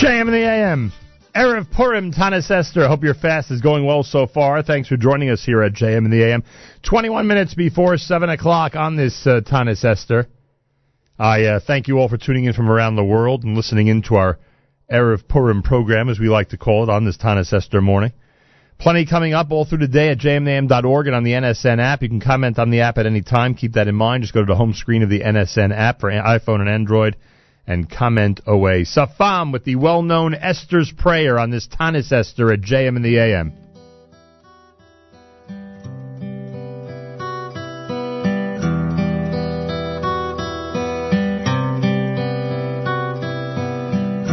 JM 0.07 0.29
in 0.29 0.35
the 0.35 0.49
AM. 0.49 0.93
Erev 1.35 1.69
Purim, 1.73 2.13
Taanis 2.13 2.49
Esther. 2.49 2.87
Hope 2.87 3.03
your 3.03 3.13
fast 3.13 3.51
is 3.51 3.61
going 3.61 3.85
well 3.85 4.05
so 4.05 4.29
far. 4.29 4.63
Thanks 4.63 4.89
for 4.89 4.97
joining 4.97 5.31
us 5.31 5.45
here 5.45 5.65
at 5.65 5.73
JM 5.73 6.05
in 6.05 6.11
the 6.13 6.23
AM. 6.23 6.45
21 6.89 7.27
minutes 7.27 7.55
before 7.55 7.97
7 7.97 8.31
o'clock 8.31 8.77
on 8.77 8.95
this 8.95 9.27
uh, 9.27 9.41
Taanis 9.41 9.85
Esther. 9.85 10.29
I 11.19 11.43
uh, 11.47 11.61
thank 11.67 11.89
you 11.89 11.99
all 11.99 12.09
for 12.09 12.19
tuning 12.19 12.45
in 12.45 12.53
from 12.53 12.71
around 12.71 12.95
the 12.95 13.03
world 13.03 13.43
and 13.43 13.57
listening 13.57 13.89
in 13.89 14.03
to 14.03 14.15
our 14.15 14.39
Erev 14.89 15.27
Purim 15.27 15.65
program, 15.65 16.09
as 16.09 16.21
we 16.21 16.29
like 16.29 16.51
to 16.51 16.57
call 16.57 16.85
it, 16.85 16.89
on 16.89 17.05
this 17.05 17.17
Taanis 17.17 17.53
Esther 17.53 17.81
morning. 17.81 18.13
Plenty 18.79 19.07
coming 19.07 19.35
up 19.35 19.51
all 19.51 19.65
through 19.65 19.79
the 19.79 19.89
day 19.89 20.11
at 20.11 20.19
jmnam.org 20.19 21.09
and 21.09 21.17
on 21.17 21.25
the 21.25 21.33
NSN 21.33 21.81
app. 21.81 22.03
You 22.03 22.09
can 22.09 22.21
comment 22.21 22.61
on 22.61 22.71
the 22.71 22.83
app 22.83 22.99
at 22.99 23.07
any 23.07 23.23
time. 23.23 23.57
Keep 23.57 23.73
that 23.73 23.89
in 23.89 23.97
mind. 23.97 24.23
Just 24.23 24.35
go 24.35 24.41
to 24.41 24.47
the 24.47 24.55
home 24.55 24.73
screen 24.73 25.03
of 25.03 25.11
the 25.11 25.23
NSN 25.23 25.77
app 25.77 25.99
for 25.99 26.13
iPhone 26.13 26.61
and 26.61 26.69
Android 26.69 27.17
and 27.67 27.91
comment 27.91 28.41
away. 28.47 28.83
Safam 28.85 29.53
with 29.53 29.65
the 29.65 29.77
well-known 29.77 30.35
Esther's 30.35 30.93
Prayer 30.93 31.39
on 31.39 31.51
this 31.51 31.67
Taanis 31.67 32.13
Esther 32.13 32.53
at 32.53 32.61
JM 32.61 32.97
in 32.97 33.03
the 33.03 33.19
AM. 33.19 33.53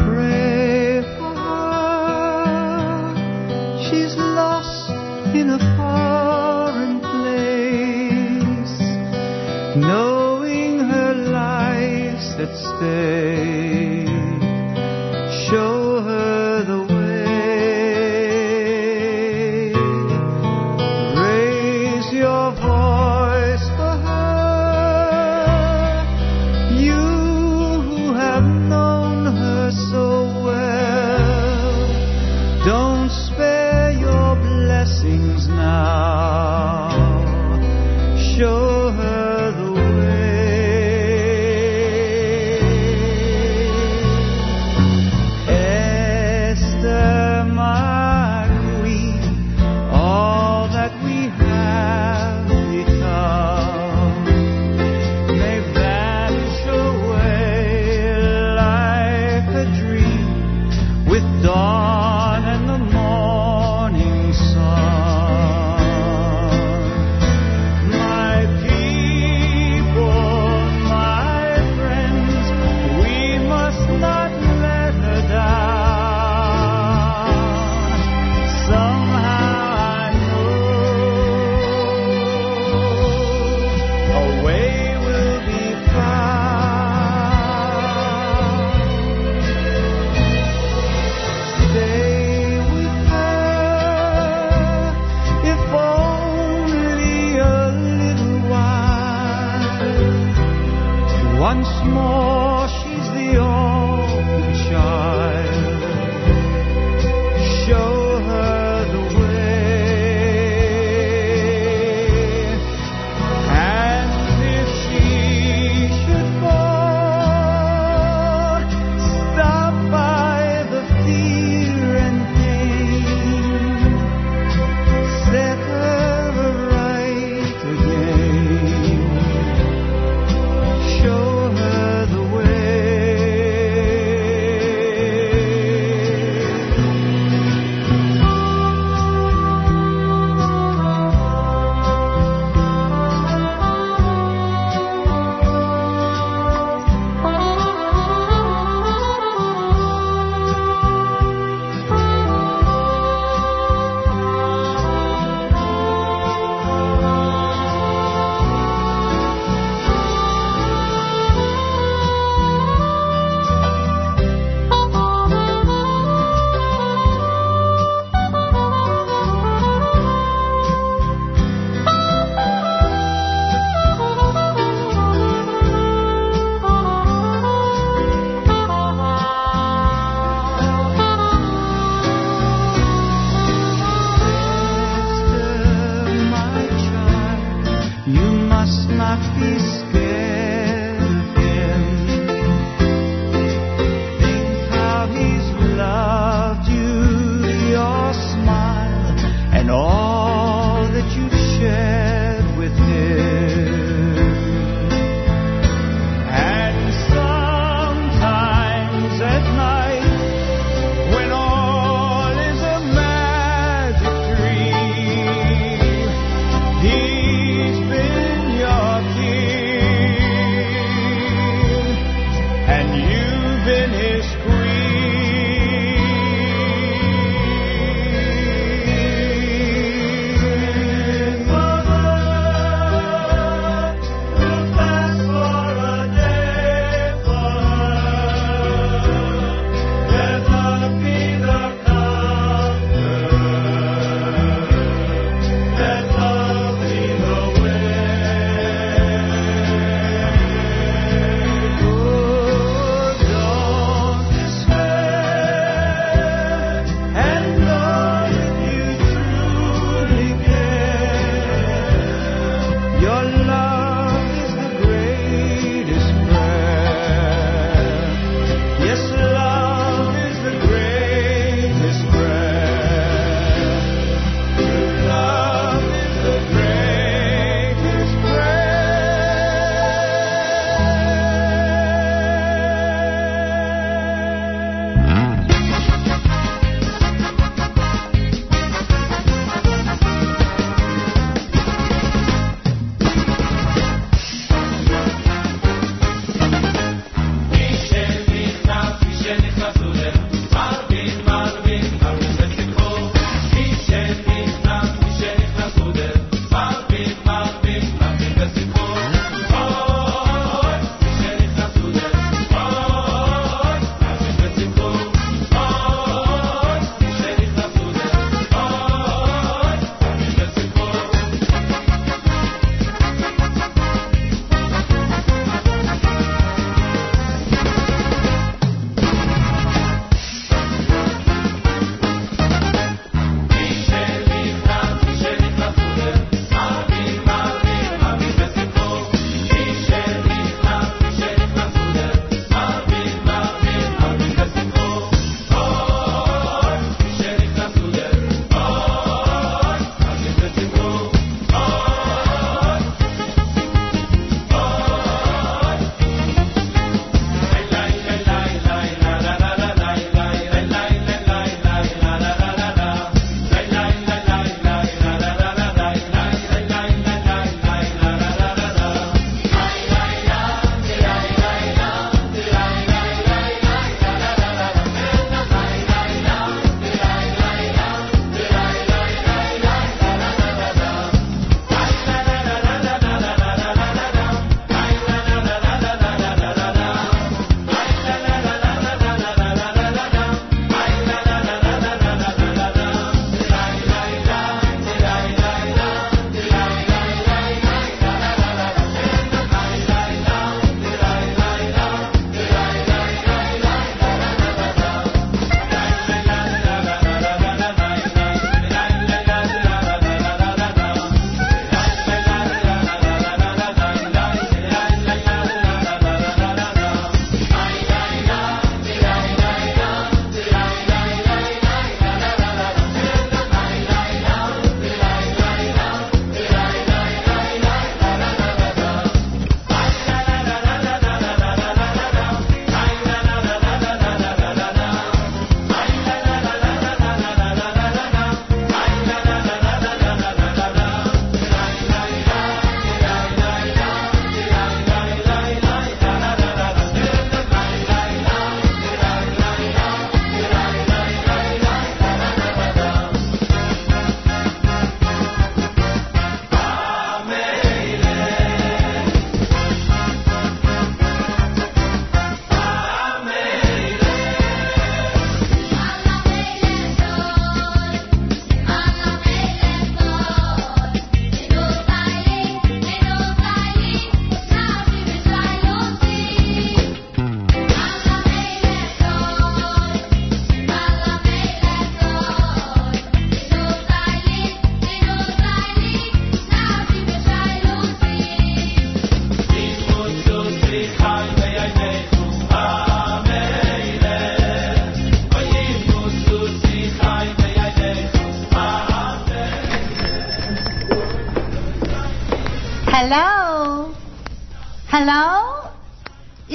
Pray 0.05 1.01
for 1.17 1.34
her. 1.36 3.15
She's 3.89 4.15
lost 4.15 4.89
in 5.36 5.49
a 5.49 5.72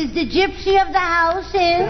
Is 0.09 0.15
the 0.15 0.25
gypsy 0.25 0.81
of 0.81 0.91
the 0.91 0.99
house 0.99 1.55
in? 1.55 1.87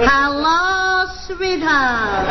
Hello, 0.00 1.04
sweetheart. 1.26 2.26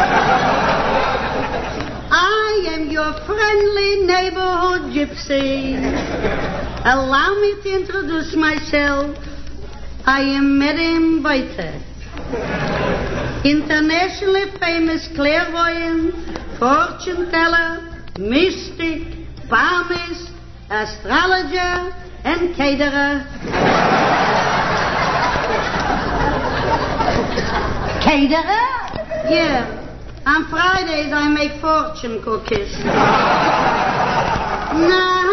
I 2.10 2.66
am 2.74 2.90
your 2.90 3.14
friendly 3.28 4.08
neighborhood 4.08 4.90
gypsy. 4.92 5.78
Allow 6.84 7.40
me 7.40 7.62
to 7.62 7.76
introduce 7.76 8.36
myself. 8.36 9.16
I 10.08 10.22
am 10.22 10.58
Miriam 10.58 11.22
Boite, 11.22 11.84
internationally 13.46 14.50
famous 14.60 15.08
clairvoyant, 15.14 16.16
fortune 16.58 17.30
teller, 17.30 18.04
mystic, 18.18 19.04
palmist, 19.48 20.32
astrologer, 20.72 21.94
and 22.38 22.56
caterer. 22.56 23.26
caterer? 28.04 28.68
Yeah. 29.30 29.74
On 30.26 30.46
Fridays 30.50 31.12
I 31.14 31.30
make 31.30 31.60
fortune 31.62 32.22
cookies. 32.24 32.72
now, 32.84 32.94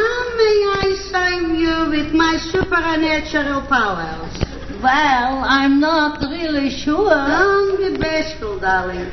how 0.00 0.22
may 0.38 0.58
I 0.80 0.96
sign 1.10 1.54
you 1.56 1.90
with 1.90 2.14
my 2.14 2.38
supernatural 2.50 3.66
powers? 3.68 4.44
Well, 4.82 5.44
I'm 5.44 5.80
not 5.80 6.20
really 6.20 6.70
sure. 6.70 7.10
Don't 7.10 7.76
be 7.78 7.98
bashful, 7.98 8.60
darling. 8.60 9.10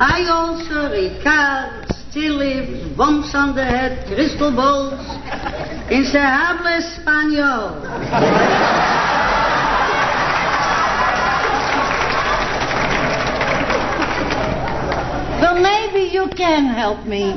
I 0.00 0.26
also 0.28 0.90
read 0.90 1.22
cards, 1.22 1.92
tea 2.12 2.30
leaves, 2.30 2.96
bumps 2.96 3.34
on 3.34 3.54
the 3.54 3.64
head, 3.64 4.06
crystal 4.06 4.50
balls. 4.54 4.91
Habla 5.94 6.78
español. 6.78 7.82
Well, 15.38 15.60
maybe 15.60 16.08
you 16.10 16.28
can 16.34 16.64
help 16.64 17.04
me. 17.04 17.34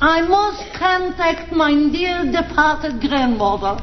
I 0.00 0.20
must 0.20 0.72
contact 0.78 1.50
my 1.50 1.74
dear 1.90 2.30
departed 2.30 3.00
grandmother. 3.00 3.82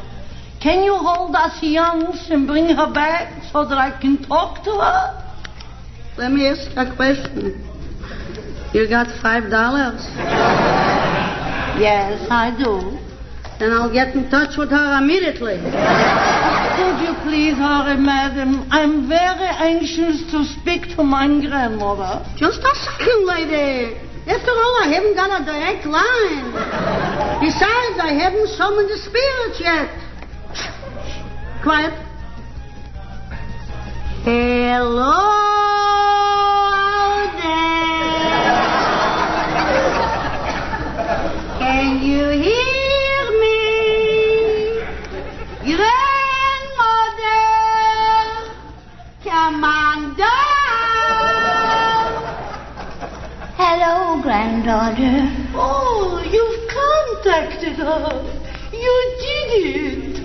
Can 0.61 0.85
you 0.85 0.95
hold 0.95 1.35
us 1.35 1.61
youngs 1.61 2.29
and 2.29 2.47
bring 2.47 2.67
her 2.67 2.93
back 2.93 3.43
so 3.51 3.65
that 3.65 3.77
I 3.77 3.99
can 3.99 4.23
talk 4.23 4.63
to 4.63 4.71
her? 4.71 5.35
Let 6.17 6.31
me 6.31 6.47
ask 6.47 6.71
a 6.77 6.95
question. 6.95 7.67
You 8.73 8.87
got 8.87 9.07
five 9.21 9.49
dollars? 9.51 10.01
Yes, 11.77 12.25
I 12.29 12.55
do. 12.57 13.10
Then 13.61 13.73
I'll 13.73 13.93
get 13.93 14.15
in 14.15 14.27
touch 14.31 14.57
with 14.57 14.71
her 14.71 14.97
immediately. 14.97 15.61
Could 15.61 16.97
you 17.05 17.13
please 17.21 17.53
hurry, 17.53 17.93
madam? 18.01 18.65
I'm 18.71 19.07
very 19.07 19.53
anxious 19.53 20.25
to 20.31 20.43
speak 20.45 20.95
to 20.97 21.03
my 21.03 21.27
grandmother. 21.27 22.25
Just 22.37 22.57
a 22.57 22.73
second, 22.73 23.27
lady. 23.27 23.93
After 24.25 24.49
all, 24.49 24.75
I 24.81 24.89
haven't 24.89 25.13
got 25.13 25.41
a 25.41 25.45
direct 25.45 25.85
line. 25.85 26.57
Besides, 27.37 28.01
I 28.01 28.17
haven't 28.17 28.49
summoned 28.57 28.89
the 28.89 28.97
spirits 28.97 29.61
yet. 29.61 29.93
Quiet. 31.61 31.93
Hello 34.25 35.50
down. 49.59 51.31
Hello, 53.57 54.21
granddaughter. 54.21 55.27
Oh, 55.55 56.21
you've 56.23 56.69
contacted 56.71 57.75
her. 57.77 58.23
You 58.71 58.95
did 59.19 59.49
it. 59.67 60.21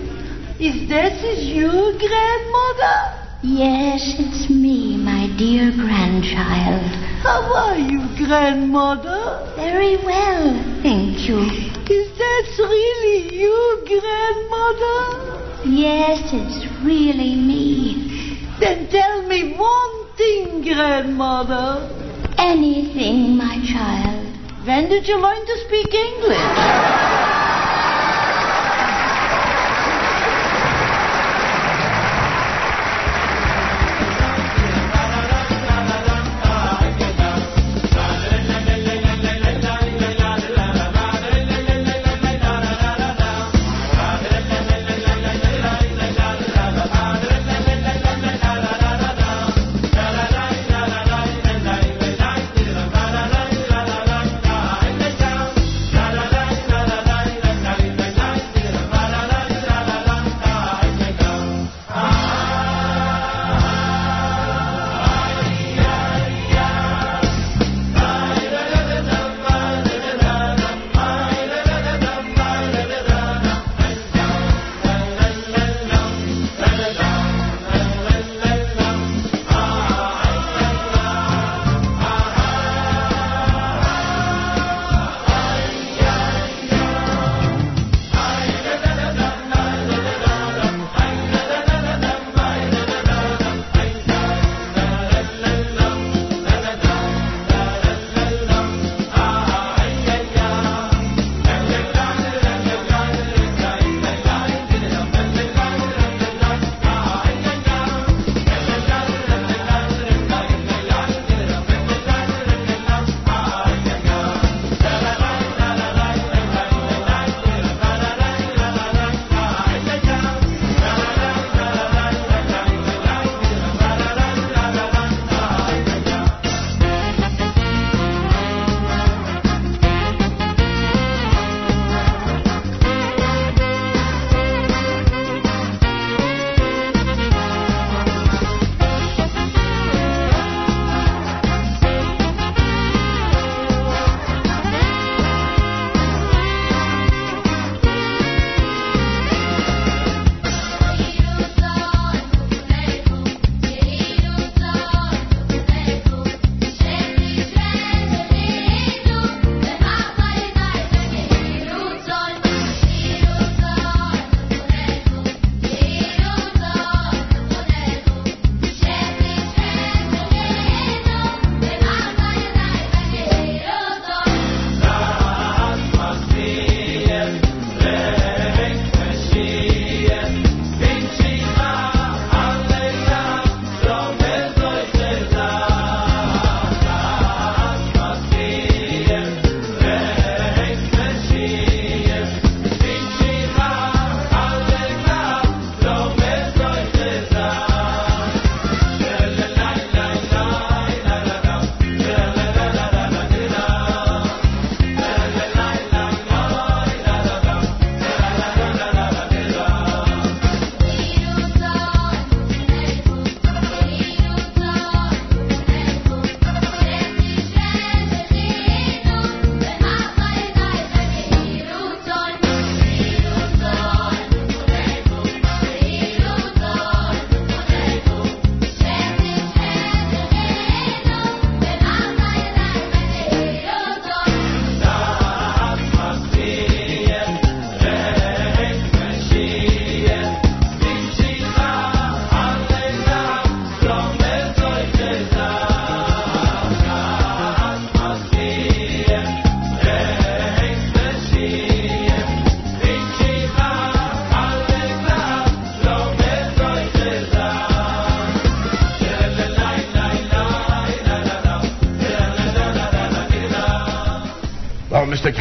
Is 0.60 0.88
that 0.88 1.12
is 1.24 1.44
you, 1.44 1.70
grandmother? 1.98 2.98
Yes, 3.42 4.14
it's 4.18 4.48
me, 4.48 4.96
my 4.96 5.28
dear 5.36 5.70
grandchild. 5.72 6.86
How 7.22 7.52
are 7.54 7.78
you, 7.78 8.06
grandmother? 8.16 9.52
Very 9.56 9.96
well, 10.04 10.54
thank 10.82 11.28
you. 11.28 11.40
Is 11.40 12.18
that 12.18 12.46
really 12.58 13.34
you, 13.34 13.84
grandmother? 13.86 15.36
Yes, 15.68 16.20
it's 16.32 16.66
really 16.84 17.34
me. 17.34 18.25
Then 18.58 18.88
tell 18.88 19.22
me 19.28 19.54
one 19.54 20.16
thing, 20.16 20.62
grandmother. 20.62 21.90
Anything, 22.38 23.36
my 23.36 23.62
child. 23.66 24.26
When 24.66 24.88
did 24.88 25.06
you 25.06 25.20
learn 25.20 25.44
to 25.46 25.56
speak 25.66 25.92
English? 25.92 27.52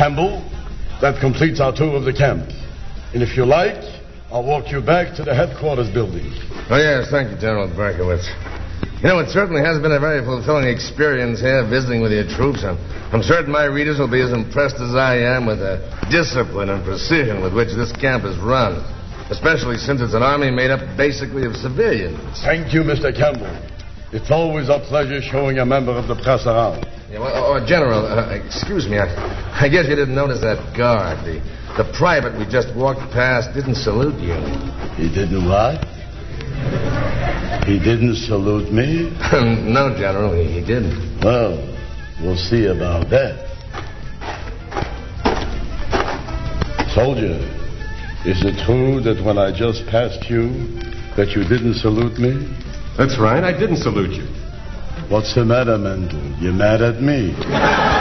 Campbell, 0.06 0.38
that 1.02 1.18
completes 1.18 1.58
our 1.58 1.74
tour 1.74 1.98
of 1.98 2.06
the 2.06 2.14
camp. 2.14 2.46
And 3.18 3.26
if 3.26 3.34
you 3.34 3.42
like, 3.42 3.82
I'll 4.30 4.46
walk 4.46 4.70
you 4.70 4.78
back 4.78 5.18
to 5.18 5.26
the 5.26 5.34
headquarters 5.34 5.90
building. 5.90 6.30
Oh, 6.70 6.78
yes, 6.78 7.10
thank 7.10 7.34
you, 7.34 7.38
General 7.42 7.66
Berkowitz. 7.74 8.30
You 9.02 9.10
know, 9.10 9.18
it 9.18 9.34
certainly 9.34 9.66
has 9.66 9.82
been 9.82 9.98
a 9.98 10.00
very 10.00 10.22
fulfilling 10.22 10.70
experience 10.70 11.42
here 11.42 11.66
visiting 11.66 12.06
with 12.06 12.14
your 12.14 12.30
troops. 12.30 12.62
I'm, 12.62 12.78
I'm 13.10 13.26
certain 13.26 13.50
my 13.50 13.66
readers 13.66 13.98
will 13.98 14.12
be 14.12 14.22
as 14.22 14.30
impressed 14.30 14.78
as 14.78 14.94
I 14.94 15.18
am 15.26 15.50
with 15.50 15.58
the 15.58 15.82
discipline 16.14 16.70
and 16.70 16.86
precision 16.86 17.42
with 17.42 17.58
which 17.58 17.74
this 17.74 17.90
camp 17.98 18.30
is 18.30 18.38
run, 18.38 18.86
especially 19.34 19.82
since 19.82 20.06
it's 20.06 20.14
an 20.14 20.22
army 20.22 20.54
made 20.54 20.70
up 20.70 20.86
basically 20.94 21.50
of 21.50 21.58
civilians. 21.58 22.22
Thank 22.46 22.78
you, 22.78 22.86
Mr. 22.86 23.10
Campbell. 23.10 23.50
It's 24.14 24.30
always 24.30 24.70
a 24.70 24.78
pleasure 24.86 25.18
showing 25.18 25.58
a 25.58 25.66
member 25.66 25.98
of 25.98 26.06
the 26.06 26.18
press 26.22 26.46
around. 26.46 26.86
Yeah, 27.10 27.26
well, 27.26 27.58
oh, 27.58 27.66
General, 27.66 28.06
uh, 28.06 28.38
excuse 28.38 28.86
me. 28.86 29.02
I, 29.02 29.10
I 29.62 29.70
guess 29.70 29.88
you 29.88 29.96
didn't 29.96 30.16
notice 30.16 30.42
that 30.42 30.60
guard. 30.76 31.24
The, 31.24 31.40
the 31.80 31.88
private 31.98 32.38
we 32.38 32.44
just 32.44 32.76
walked 32.76 33.00
past 33.14 33.56
didn't 33.56 33.76
salute 33.76 34.20
you. 34.20 34.36
He 35.00 35.08
didn't 35.08 35.48
what? 35.48 35.80
He 37.64 37.80
didn't 37.80 38.18
salute 38.28 38.68
me? 38.74 39.16
no, 39.72 39.96
General, 39.96 40.36
he, 40.36 40.60
he 40.60 40.60
didn't. 40.60 41.22
Well, 41.24 41.56
we'll 42.22 42.36
see 42.36 42.68
about 42.68 43.10
that. 43.12 43.48
Soldier, 46.92 47.40
is 48.28 48.44
it 48.44 48.60
true 48.68 49.00
that 49.08 49.24
when 49.24 49.38
I 49.38 49.56
just 49.56 49.88
passed 49.88 50.30
you, 50.30 50.52
that 51.16 51.32
you 51.32 51.48
didn't 51.48 51.76
salute 51.76 52.20
me? 52.20 52.44
That's 52.98 53.18
right, 53.18 53.44
I 53.44 53.58
didn't 53.58 53.78
salute 53.78 54.12
you. 54.12 54.28
What's 55.08 55.34
the 55.34 55.46
matter, 55.46 55.78
Mendel? 55.78 56.20
You 56.42 56.52
mad 56.52 56.82
at 56.82 57.02
me? 57.02 57.36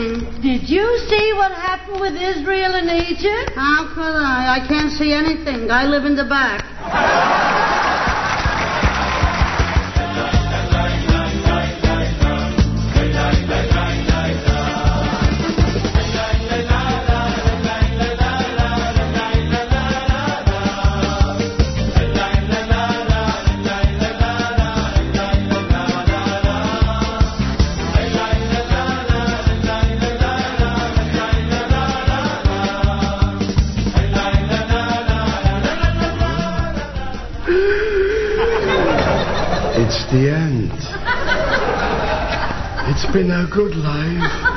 Did 0.00 0.70
you 0.70 0.98
see 1.08 1.32
what 1.34 1.52
happened 1.52 2.00
with 2.00 2.14
Israel 2.14 2.74
and 2.74 2.88
Egypt? 2.88 3.52
How 3.54 3.86
could 3.92 4.16
I? 4.16 4.56
I 4.56 4.66
can't 4.66 4.90
see 4.92 5.12
anything. 5.12 5.70
I 5.70 5.84
live 5.84 6.06
in 6.06 6.16
the 6.16 6.24
back. 6.24 6.69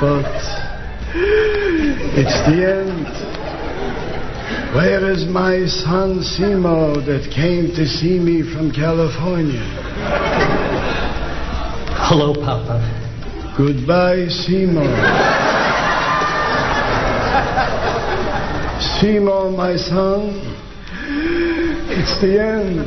But 0.04 0.36
it's 2.20 2.38
the 2.44 2.60
end. 2.60 3.08
Where 4.76 5.10
is 5.10 5.24
my 5.24 5.64
son 5.64 6.20
Simo 6.20 7.00
that 7.06 7.32
came 7.34 7.68
to 7.74 7.86
see 7.86 8.18
me 8.18 8.42
from 8.42 8.70
California? 8.70 9.64
Hello, 12.04 12.34
Papa. 12.34 12.84
Goodbye, 13.56 14.28
Simo. 14.28 14.84
Simo, 18.98 19.56
my 19.56 19.74
son, 19.76 20.36
it's 21.88 22.20
the 22.20 22.42
end. 22.42 22.84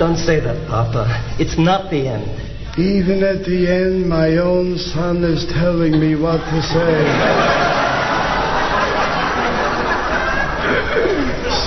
Don't 0.00 0.16
say 0.18 0.40
that, 0.40 0.66
Papa. 0.66 1.06
It's 1.38 1.56
not 1.56 1.90
the 1.92 2.08
end. 2.08 2.49
Even 2.80 3.22
at 3.22 3.44
the 3.44 3.68
end, 3.68 4.08
my 4.08 4.38
own 4.38 4.78
son 4.78 5.22
is 5.22 5.44
telling 5.52 6.00
me 6.00 6.16
what 6.16 6.38
to 6.38 6.62
say. 6.62 6.96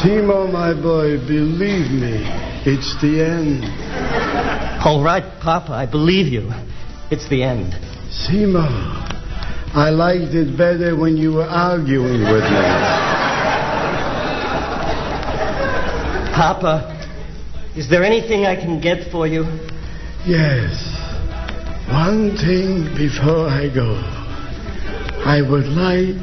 Simo, 0.01 0.51
my 0.51 0.73
boy, 0.73 1.19
believe 1.27 1.91
me, 1.91 2.25
it's 2.65 2.99
the 2.99 3.21
end. 3.21 3.63
All 4.83 5.03
right, 5.03 5.39
Papa, 5.39 5.71
I 5.73 5.85
believe 5.85 6.33
you. 6.33 6.49
It's 7.11 7.29
the 7.29 7.43
end. 7.43 7.73
Simo, 8.09 8.65
I 9.75 9.91
liked 9.91 10.33
it 10.33 10.57
better 10.57 10.97
when 10.97 11.15
you 11.15 11.33
were 11.33 11.43
arguing 11.43 12.21
with 12.23 12.43
me. 12.43 12.63
Papa, 16.33 16.89
is 17.77 17.87
there 17.87 18.03
anything 18.03 18.47
I 18.47 18.55
can 18.55 18.81
get 18.81 19.11
for 19.11 19.27
you? 19.27 19.43
Yes. 20.25 21.02
One 21.89 22.37
thing 22.37 22.95
before 22.95 23.47
I 23.49 23.69
go. 23.73 23.95
I 25.25 25.41
would 25.41 25.67
like 25.67 26.15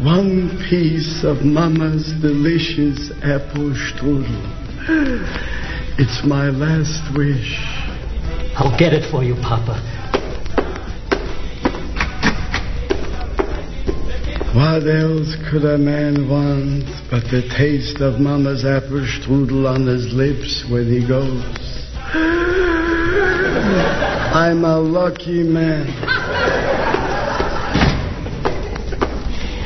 one 0.00 0.58
piece 0.68 1.24
of 1.24 1.44
Mama's 1.44 2.12
delicious 2.20 3.10
apple 3.22 3.70
strudel. 3.70 4.40
It's 5.98 6.24
my 6.24 6.50
last 6.50 7.16
wish. 7.16 7.60
I'll 8.56 8.76
get 8.78 8.92
it 8.92 9.08
for 9.10 9.22
you, 9.22 9.34
Papa. 9.36 9.78
What 14.54 14.88
else 14.88 15.36
could 15.50 15.64
a 15.64 15.78
man 15.78 16.28
want 16.28 16.84
but 17.10 17.24
the 17.30 17.42
taste 17.56 18.00
of 18.00 18.18
Mama's 18.18 18.64
apple 18.64 19.06
strudel 19.06 19.68
on 19.72 19.86
his 19.86 20.12
lips 20.12 20.64
when 20.68 20.86
he 20.86 21.06
goes? 21.06 21.44
I'm 24.32 24.64
a 24.64 24.78
lucky 24.78 25.42
man. 25.42 25.88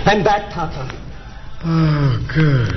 I'm 0.06 0.24
back, 0.24 0.50
Papa. 0.54 0.88
Oh, 1.66 2.16
good. 2.34 2.72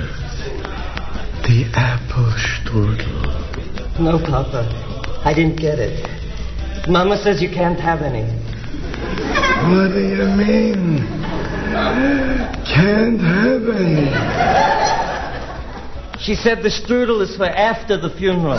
The 1.48 1.64
apple 1.74 2.30
strudel. 2.36 3.98
No, 4.00 4.18
Papa. 4.18 4.68
I 5.24 5.32
didn't 5.32 5.56
get 5.56 5.78
it. 5.78 6.06
Mama 6.90 7.16
says 7.16 7.40
you 7.40 7.48
can't 7.48 7.80
have 7.80 8.02
any. 8.02 8.24
What 9.72 9.88
do 9.94 10.00
you 10.00 10.28
mean? 10.36 10.98
Can't 12.68 13.18
have 13.18 13.66
any. 13.74 14.12
She 16.20 16.34
said 16.34 16.62
the 16.62 16.68
strudel 16.68 17.22
is 17.22 17.34
for 17.34 17.46
after 17.46 17.96
the 17.98 18.10
funeral. 18.10 18.58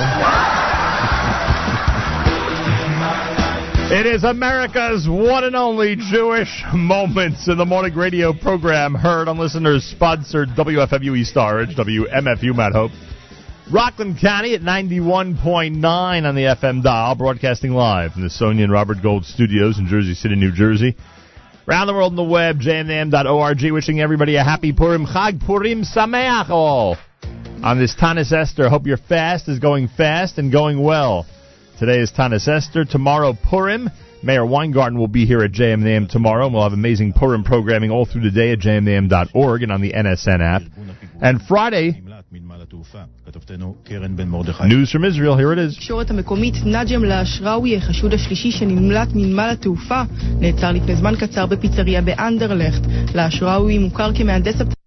It 3.91 4.05
is 4.05 4.23
America's 4.23 5.09
one 5.09 5.43
and 5.43 5.55
only 5.55 5.95
Jewish 5.95 6.63
Moments 6.75 7.47
in 7.47 7.57
the 7.57 7.65
Morning 7.65 7.95
radio 7.95 8.33
program, 8.33 8.93
heard 8.93 9.27
on 9.27 9.39
listeners 9.39 9.83
sponsored 9.83 10.49
WFMU 10.49 11.17
East 11.17 11.35
Orange, 11.35 11.75
WMFU 11.75 12.53
Mount 12.53 12.75
Hope. 12.75 12.91
Rockland 13.73 14.19
County 14.21 14.53
at 14.53 14.61
91.9 14.61 15.83
on 15.83 16.35
the 16.35 16.41
FM 16.41 16.83
dial, 16.83 17.15
broadcasting 17.15 17.71
live 17.71 18.13
from 18.13 18.21
the 18.21 18.29
Sonia 18.29 18.65
and 18.65 18.71
Robert 18.71 19.01
Gold 19.01 19.25
studios 19.25 19.79
in 19.79 19.87
Jersey 19.87 20.13
City, 20.13 20.35
New 20.35 20.51
Jersey. 20.51 20.95
Around 21.67 21.87
the 21.87 21.93
world 21.93 22.11
on 22.11 22.15
the 22.15 22.23
web, 22.23 22.59
jmnam.org, 22.59 23.71
wishing 23.71 24.01
everybody 24.01 24.35
a 24.35 24.43
happy 24.43 24.71
Purim, 24.71 25.07
Chag 25.07 25.43
Purim 25.43 25.81
Sameach 25.81 26.51
all. 26.51 26.95
On 27.63 27.79
this 27.79 27.95
Taanis 27.95 28.31
Esther, 28.31 28.69
hope 28.69 28.85
your 28.85 28.97
fast 28.97 29.49
is 29.49 29.57
going 29.57 29.87
fast 29.87 30.37
and 30.37 30.51
going 30.51 30.79
well. 30.79 31.25
Today 31.79 31.99
is 31.99 32.11
Taanis 32.11 32.45
Esther. 32.45 32.83
Tomorrow, 32.83 33.37
Purim. 33.41 33.89
Meir 34.21 34.45
Weingarten 34.45 34.99
will 34.99 35.07
be 35.07 35.25
here 35.25 35.39
at 35.39 35.53
JMNAM 35.53 36.09
tomorrow, 36.09 36.47
and 36.47 36.53
we'll 36.53 36.63
have 36.63 36.73
amazing 36.73 37.13
Purim 37.13 37.45
programming 37.45 37.89
all 37.89 38.05
through 38.05 38.23
the 38.23 38.31
day 38.31 38.51
at 38.51 38.59
jmnam.org 38.59 39.63
and 39.63 39.71
on 39.71 39.79
the 39.79 39.93
NSN 39.93 40.41
app. 40.41 40.63
And 41.21 41.41
Friday, 41.41 42.03
News 44.65 44.91
from 44.91 45.05
Israel, 45.05 45.37
here 45.37 45.53
it 45.53 45.59
is. 45.59 45.77
התקשורת 45.77 46.09
המקומית 46.09 46.55
נג'ם 46.65 47.01
החשוד 47.77 48.13
השלישי 48.13 48.51
שנמלט 48.51 49.09
מנמל 49.15 49.49
התעופה, 49.51 50.01
נעצר 50.39 50.71
לפני 50.71 50.95
זמן 50.95 51.13
קצר 51.15 51.45
בפיצריה 51.45 52.01
באנדרלכט. 52.01 52.81
מוכר 53.79 54.13
כמהנדס... 54.13 54.78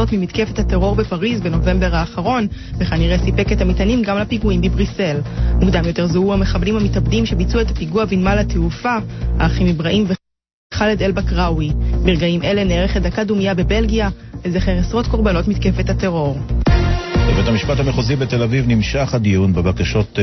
הפצצות 0.00 0.18
ממתקפת 0.18 0.58
הטרור 0.58 0.94
בפריז 0.94 1.40
בנובמבר 1.40 1.94
האחרון, 1.94 2.46
וכנראה 2.78 3.18
סיפק 3.18 3.52
את 3.52 3.60
המטענים 3.60 4.02
גם 4.02 4.18
לפיגועים 4.18 4.60
בבריסל. 4.60 5.16
מוקדם 5.60 5.84
יותר 5.84 6.06
זוהו 6.06 6.32
המחבלים 6.32 6.76
המתאבדים 6.76 7.26
שביצעו 7.26 7.60
את 7.60 7.70
הפיגוע 7.70 8.04
בנמל 8.04 8.38
התעופה, 8.38 8.96
האחים 9.38 9.68
אברהים 9.68 10.06
וחאלד 10.74 11.02
אל-בקראווי. 11.02 11.70
ברגעים 12.04 12.42
אלה 12.42 12.64
נערכת 12.64 13.02
דקה 13.02 13.24
דומייה 13.24 13.54
בבלגיה, 13.54 14.08
לזכר 14.44 14.78
עשרות 14.78 15.06
קורבנות 15.06 15.48
מתקפת 15.48 15.90
הטרור. 15.90 16.38
בבית 17.32 17.48
המשפט 17.48 17.78
המחוזי 17.78 18.16
בתל 18.16 18.42
אביב 18.42 18.64
נמשך 18.68 19.14
הדיון 19.14 19.52
בבקשות... 19.52 20.18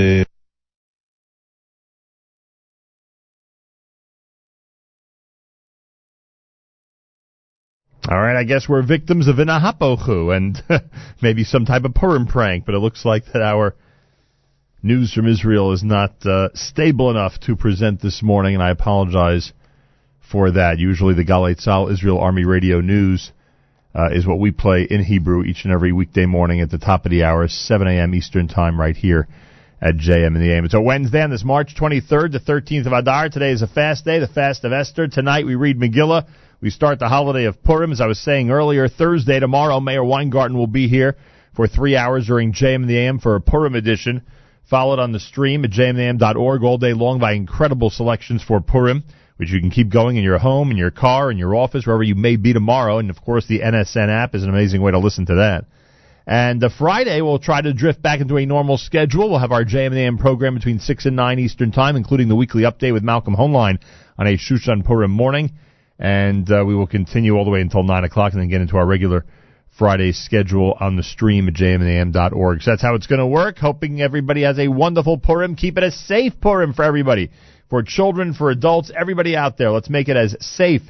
All 8.10 8.18
right, 8.18 8.38
I 8.38 8.46
guess 8.46 8.70
we're 8.70 8.84
victims 8.84 9.28
of 9.28 9.40
an 9.40 9.50
ahapochu 9.50 10.34
and 10.34 10.64
maybe 11.22 11.44
some 11.44 11.66
type 11.66 11.84
of 11.84 11.94
Purim 11.94 12.26
prank, 12.26 12.66
but 12.66 12.74
it 12.74 12.80
looks 12.80 13.04
like 13.04 13.26
that 13.34 13.42
our 13.42 13.76
news 14.82 15.12
from 15.12 15.28
Israel 15.28 15.74
is 15.74 15.84
not 15.84 16.26
uh, 16.26 16.48
stable 16.54 17.12
enough 17.12 17.38
to 17.42 17.58
present 17.58 18.02
this 18.02 18.24
morning, 18.24 18.54
and 18.54 18.64
I 18.64 18.70
apologize 18.70 19.52
for 20.32 20.52
that. 20.52 20.80
Usually 20.80 21.16
the 21.16 21.26
Galei 21.26 21.62
Tzahal 21.62 21.92
Israel 21.92 22.20
Army 22.20 22.46
Radio 22.46 22.80
News 22.80 23.34
uh, 23.94 24.08
is 24.14 24.26
what 24.26 24.40
we 24.40 24.52
play 24.52 24.88
in 24.90 25.04
Hebrew 25.04 25.44
each 25.44 25.66
and 25.66 25.74
every 25.74 25.92
weekday 25.92 26.26
morning 26.26 26.62
at 26.62 26.72
the 26.72 26.78
top 26.78 27.06
of 27.06 27.12
the 27.12 27.26
hour, 27.26 27.50
7 27.50 27.88
a.m. 27.90 28.16
Eastern 28.16 28.48
Time 28.48 28.80
right 28.80 28.96
here 28.96 29.28
at 29.82 29.98
JM 29.98 30.28
in 30.28 30.40
the 30.40 30.54
AM. 30.54 30.64
It's 30.64 30.74
a 30.74 30.80
Wednesday 30.80 31.24
on 31.24 31.30
this 31.30 31.44
March 31.44 31.76
23rd, 31.78 32.32
the 32.32 32.40
13th 32.40 32.86
of 32.86 32.94
Adar. 32.94 33.28
Today 33.28 33.52
is 33.52 33.64
a 33.64 33.68
fast 33.68 34.06
day, 34.06 34.20
the 34.20 34.28
fast 34.28 34.64
of 34.64 34.72
Esther. 34.72 35.10
Tonight 35.10 35.46
we 35.46 35.56
read 35.56 35.78
Megillah. 35.78 36.26
We 36.60 36.72
start 36.72 36.98
the 36.98 37.08
holiday 37.08 37.46
of 37.46 37.62
Purim. 37.64 37.92
As 37.92 38.02
I 38.02 38.08
was 38.08 38.20
saying 38.20 38.50
earlier, 38.50 38.88
Thursday, 38.88 39.40
tomorrow, 39.40 39.80
Meir 39.80 40.04
Weingarten 40.04 40.58
will 40.58 40.66
be 40.66 40.88
here 40.88 41.16
for 41.56 41.68
three 41.68 41.96
hours 41.96 42.26
during 42.26 42.52
JM 42.52 42.78
and 42.78 42.90
the 42.90 42.98
AM 42.98 43.20
for 43.20 43.36
a 43.36 43.42
Purim 43.42 43.76
edition, 43.76 44.24
followed 44.68 44.98
on 44.98 45.12
the 45.12 45.20
stream 45.20 45.64
at 45.66 45.70
jmam.org 45.70 46.64
all 46.64 46.80
day 46.80 46.94
long 46.94 47.20
by 47.20 47.34
incredible 47.34 47.92
selections 47.92 48.42
for 48.42 48.60
Purim, 48.60 49.04
which 49.36 49.52
you 49.52 49.60
can 49.60 49.70
keep 49.70 49.90
going 49.90 50.18
in 50.18 50.24
your 50.24 50.40
home, 50.40 50.72
in 50.72 50.78
your 50.78 50.90
car, 50.90 51.30
in 51.30 51.38
your 51.38 51.54
office, 51.54 51.86
wherever 51.86 52.02
you 52.02 52.16
may 52.16 52.38
be 52.38 52.54
tomorrow. 52.54 52.98
And 52.98 53.12
of 53.12 53.22
course, 53.22 53.46
the 53.46 53.60
NSN 53.60 54.10
app 54.10 54.34
is 54.34 54.42
an 54.42 54.50
amazing 54.50 54.82
way 54.82 54.90
to 54.90 54.98
listen 54.98 55.28
to 55.28 55.36
that. 55.36 55.66
And 56.26 56.64
uh, 56.64 56.70
Friday, 56.76 57.22
we'll 57.22 57.38
try 57.38 57.62
to 57.62 57.72
drift 57.72 58.02
back 58.02 58.20
into 58.20 58.36
a 58.36 58.48
normal 58.48 58.80
schedule. 58.80 59.30
We'll 59.30 59.40
have 59.40 59.52
our 59.52 59.64
JM 59.64 59.88
and 59.88 59.98
AM 59.98 60.18
program 60.18 60.56
between 60.56 60.80
6 60.80 61.06
and 61.06 61.16
9 61.16 61.38
Eastern 61.38 61.72
Time, 61.72 61.96
including 61.96 62.30
the 62.30 62.36
weekly 62.36 62.64
update 62.64 62.94
with 62.94 63.04
Malcolm 63.04 63.36
Hoenlein 63.36 63.78
on 64.18 64.26
a 64.26 64.38
Shushan 64.38 64.84
Purim 64.84 65.12
morning. 65.12 65.52
And 66.00 66.50
uh, 66.52 66.64
we 66.66 66.76
will 66.76 66.88
continue 66.88 67.36
all 67.36 67.46
the 67.46 67.52
way 67.52 67.62
until 67.62 67.84
9 67.84 68.04
o'clock 68.04 68.34
and 68.34 68.42
then 68.42 68.50
get 68.50 68.62
into 68.62 68.78
our 68.78 68.86
regular 68.86 69.26
Friday 69.78 70.12
schedule 70.12 70.76
on 70.80 70.96
the 70.96 71.04
stream 71.04 71.48
at 71.48 71.54
jmnam.org. 71.54 72.62
So 72.62 72.72
that's 72.72 72.82
how 72.82 72.96
it's 72.96 73.08
going 73.08 73.20
to 73.20 73.28
work. 73.28 73.58
Hoping 73.60 74.02
everybody 74.02 74.42
has 74.44 74.58
a 74.60 74.68
wonderful 74.68 75.18
Purim. 75.18 75.56
Keep 75.56 75.78
it 75.78 75.84
a 75.84 75.92
safe 75.92 76.34
Purim 76.42 76.74
for 76.74 76.84
everybody. 76.84 77.30
For 77.70 77.84
children, 77.84 78.34
for 78.34 78.50
adults, 78.50 78.92
everybody 78.98 79.36
out 79.36 79.58
there. 79.58 79.72
Let's 79.72 79.90
make 79.90 80.08
it 80.08 80.16
as 80.16 80.36
safe 80.40 80.82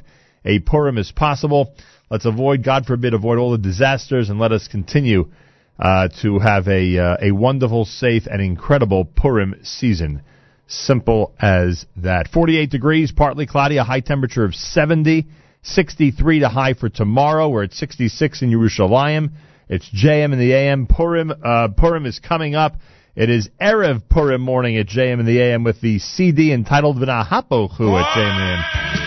a 0.44 0.60
Purim 0.60 0.96
as 0.96 1.10
possible. 1.12 1.74
Let's 2.10 2.24
avoid, 2.24 2.62
God 2.64 2.86
forbid, 2.86 3.12
avoid 3.12 3.38
all 3.38 3.50
the 3.50 3.58
disasters 3.58 4.30
and 4.30 4.38
let 4.38 4.52
us 4.52 4.68
continue 4.68 5.30
uh, 5.78 6.08
to 6.22 6.38
have 6.38 6.66
a 6.66 6.98
uh, 6.98 7.16
a 7.20 7.30
wonderful, 7.32 7.84
safe, 7.84 8.26
and 8.26 8.40
incredible 8.40 9.04
Purim 9.04 9.56
season. 9.62 10.22
Simple 10.68 11.34
as 11.40 11.86
that. 11.96 12.28
48 12.28 12.70
degrees, 12.70 13.10
partly 13.10 13.46
cloudy, 13.46 13.78
a 13.78 13.84
high 13.84 14.00
temperature 14.00 14.44
of 14.44 14.54
70, 14.54 15.26
63 15.62 16.40
to 16.40 16.48
high 16.48 16.74
for 16.74 16.90
tomorrow. 16.90 17.48
We're 17.48 17.64
at 17.64 17.72
66 17.72 18.42
in 18.42 18.50
Yerushalayim. 18.50 19.30
It's 19.70 19.88
JM 19.90 20.32
in 20.32 20.38
the 20.38 20.52
AM. 20.52 20.86
Purim 20.86 21.32
uh, 21.42 21.68
Purim 21.76 22.06
is 22.06 22.20
coming 22.20 22.54
up. 22.54 22.76
It 23.16 23.30
is 23.30 23.48
Erev 23.60 24.08
Purim 24.08 24.42
morning 24.42 24.76
at 24.76 24.86
JM 24.86 25.20
in 25.20 25.26
the 25.26 25.40
AM 25.40 25.64
with 25.64 25.80
the 25.80 25.98
CD 25.98 26.52
entitled 26.52 26.98
V'nahapochu 26.98 28.00
at 28.00 28.14
JM 28.14 28.30
in 28.30 28.36
the 28.36 28.94
AM. 28.94 28.97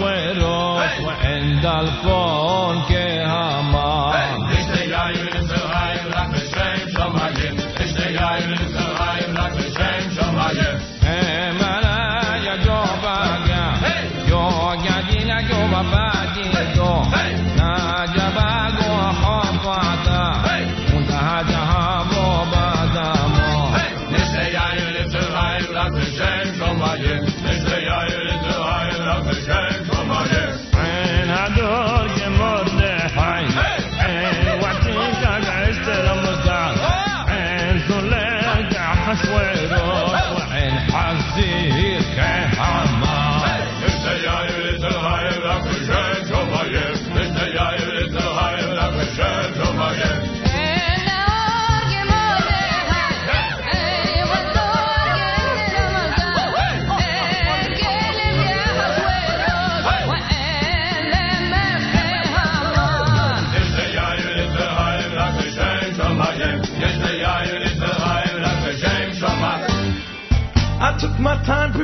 fuero, 0.00 0.78
fue 1.02 1.36
en 1.36 1.60
Dalfón 1.60 2.86
que 2.86 3.22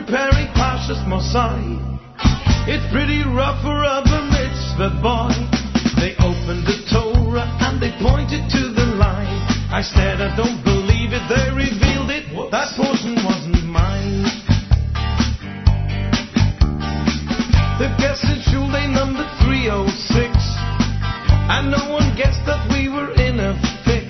preparing 0.06 0.46
Pasha's 0.54 1.02
Mosai. 1.10 1.82
It's 2.70 2.86
pretty 2.94 3.26
rough 3.26 3.58
for 3.58 3.74
a 3.74 4.06
bar 4.06 4.22
mitzvah 4.30 5.02
boy. 5.02 5.34
They 5.98 6.14
opened 6.22 6.62
the 6.62 6.78
Torah 6.94 7.50
and 7.66 7.82
they 7.82 7.90
pointed 7.98 8.46
to 8.54 8.70
the 8.70 8.86
line. 9.02 9.42
I 9.74 9.82
said, 9.82 10.22
I 10.22 10.30
don't 10.38 10.62
believe 10.62 11.10
it. 11.10 11.26
They 11.26 11.50
revealed 11.50 12.14
it. 12.14 12.30
That 12.54 12.70
portion 12.78 13.18
wasn't 13.26 13.66
mine. 13.66 14.30
The 17.82 17.90
guest 17.98 18.22
in 18.30 18.38
shul 18.46 18.70
they 18.70 18.86
numbered 18.86 19.26
306, 19.42 19.90
and 21.50 21.74
no 21.74 21.90
one 21.90 22.14
guessed 22.14 22.46
that 22.46 22.62
we 22.70 22.86
were 22.88 23.10
in 23.18 23.42
a 23.42 23.58
fix. 23.82 24.06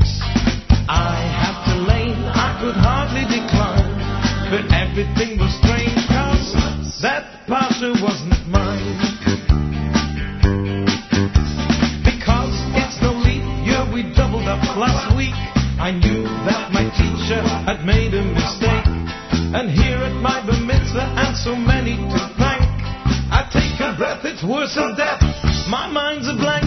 I 0.93 1.25
had 1.25 1.57
to 1.73 1.77
lane, 1.89 2.21
I 2.21 2.53
could 2.61 2.77
hardly 2.77 3.25
decline. 3.25 3.97
But 4.47 4.71
everything 4.71 5.26
up 14.47 14.63
last 14.79 15.17
week. 15.17 15.35
I 15.79 15.91
knew 15.91 16.23
that 16.47 16.71
my 16.71 16.87
teacher 16.95 17.43
had 17.43 17.85
made 17.85 18.15
a 18.15 18.23
mistake. 18.23 18.87
And 19.53 19.71
here 19.71 19.99
at 19.99 20.15
my 20.23 20.39
bar 20.47 20.59
mitzvah 20.63 21.11
and 21.19 21.37
so 21.37 21.55
many 21.55 21.97
to 21.99 22.21
thank. 22.39 22.63
I 23.29 23.51
take 23.51 23.75
a 23.83 23.99
breath, 23.99 24.25
it's 24.25 24.47
worse 24.47 24.75
than 24.75 24.97
death. 24.97 25.21
My 25.69 25.91
mind's 25.91 26.29
a 26.29 26.35
blank. 26.35 26.65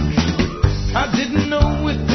I 0.92 1.08
didn't 1.16 1.50
know 1.50 1.88
it 1.88 2.09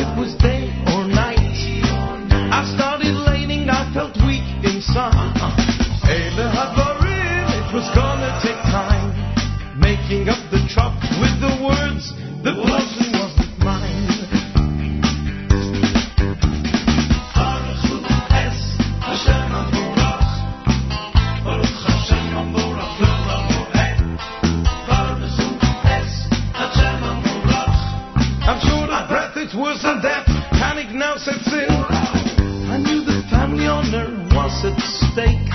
was 34.55 34.71
at 34.71 34.79
stake. 35.11 35.51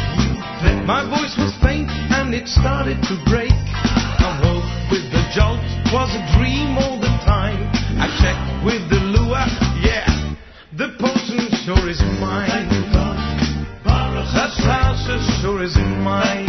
My 0.85 1.07
voice 1.07 1.35
was 1.37 1.53
faint 1.63 1.89
and 1.89 2.33
it 2.33 2.47
started 2.47 2.99
to 3.03 3.15
break. 3.29 3.53
I 3.53 4.27
woke 4.43 4.67
with 4.91 5.05
the 5.11 5.23
jolt, 5.31 5.61
was 5.93 6.11
a 6.11 6.23
dream 6.35 6.77
all 6.77 6.99
the 6.99 7.13
time. 7.23 7.59
I 7.95 8.07
checked 8.19 8.65
with 8.65 8.89
the 8.89 8.99
luach, 8.99 9.55
yeah, 9.79 10.35
the 10.75 10.95
potion 10.99 11.47
sure 11.63 11.89
is 11.89 12.01
mine. 12.19 12.67
That 13.85 14.51
house 14.67 15.07
sure 15.41 15.63
is 15.63 15.75
mine. 15.77 16.47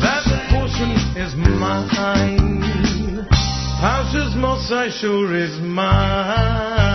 That 0.00 0.24
portion 0.50 0.90
is 1.16 1.34
mine. 1.36 2.62
Houses 3.80 4.34
Mosai 4.34 4.90
sure 4.90 5.34
is 5.36 5.58
mine. 5.60 6.87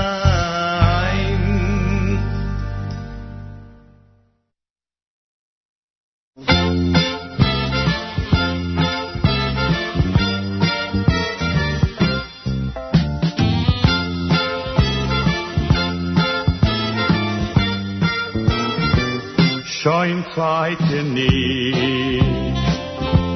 Nicht, 20.44 22.24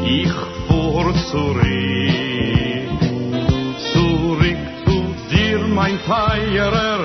ich 0.03 0.31
fuhr 0.67 1.13
zurück, 1.31 1.63
zurück 3.93 4.63
zu 4.85 5.15
dir, 5.31 5.59
mein 5.67 5.97
Feierer, 5.99 6.99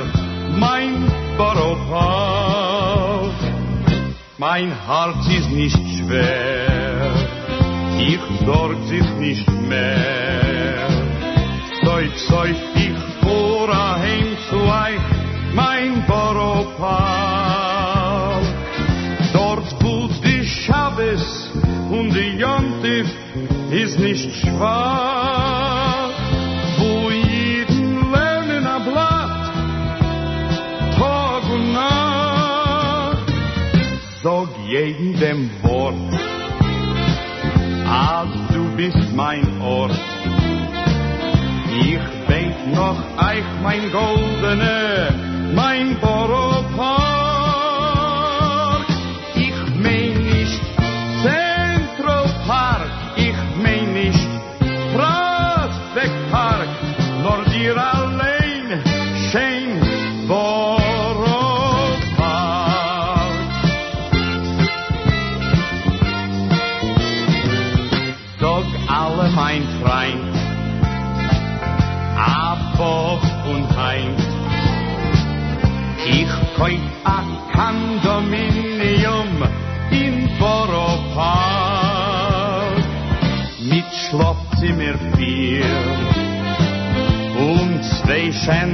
mein 0.58 1.08
Baropath. 1.38 3.30
Mein 4.38 4.72
Herz 4.86 5.28
ist 5.28 5.50
nicht 5.50 5.78
schwer, 5.98 7.12
ich 7.98 8.20
sorg 8.44 8.76
sich 8.88 9.08
nicht 9.20 9.48
mehr. 9.68 10.88
Zeug, 11.84 12.10
zeug, 12.28 12.56
ich 12.74 12.98
fuhr 13.20 13.68
heim 13.72 14.36
zu 14.50 14.56
euch, 14.56 15.00
mein 15.54 16.04
Baropath. 16.08 16.41
Und 22.12 22.18
die 22.18 22.38
Jontif 22.38 23.06
ist 23.70 23.98
nicht 23.98 24.36
schwach, 24.36 26.10
wo 26.78 27.10
jeden 27.10 28.12
lernen 28.12 28.66
a 28.66 28.78
Blatt, 28.78 29.52
Tag 30.96 31.42
und 31.50 31.72
Nacht. 31.72 33.32
Sag 34.22 34.48
jeden 34.68 35.18
dem 35.18 35.50
Wort, 35.62 35.94
ah, 37.86 38.26
du 38.52 38.76
bist 38.76 39.14
mein 39.14 39.60
Ort. 39.62 39.98
Ich 41.80 42.74
noch 42.74 42.98
eich 43.16 43.44
mein 43.62 43.90
Goldene, 43.90 45.52
mein 45.54 45.96
Boropark. 45.98 47.11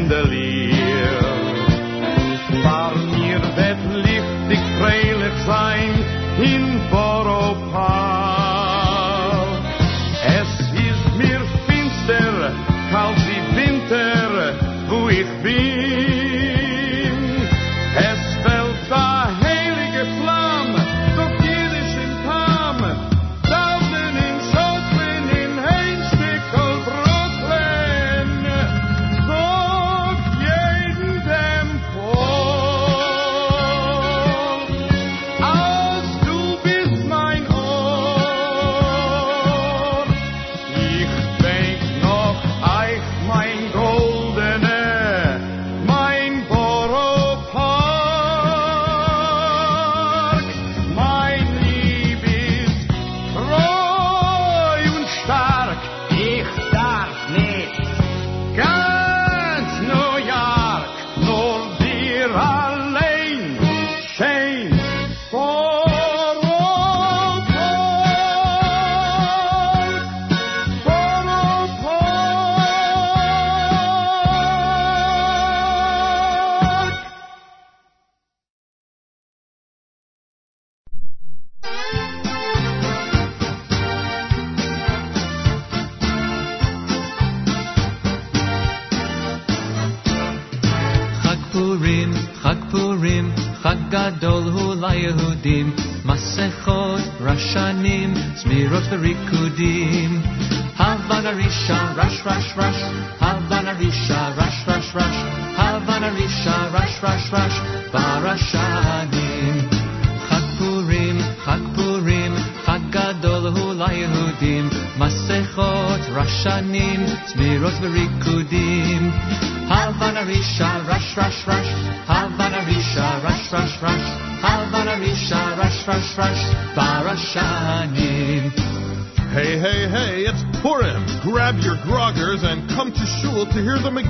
Chandelier. 0.08 1.18
Mir 3.14 3.40
wird 3.56 3.82
lichtig 3.94 4.60
freilich 4.78 5.36
sein 5.46 5.87
in 5.87 5.87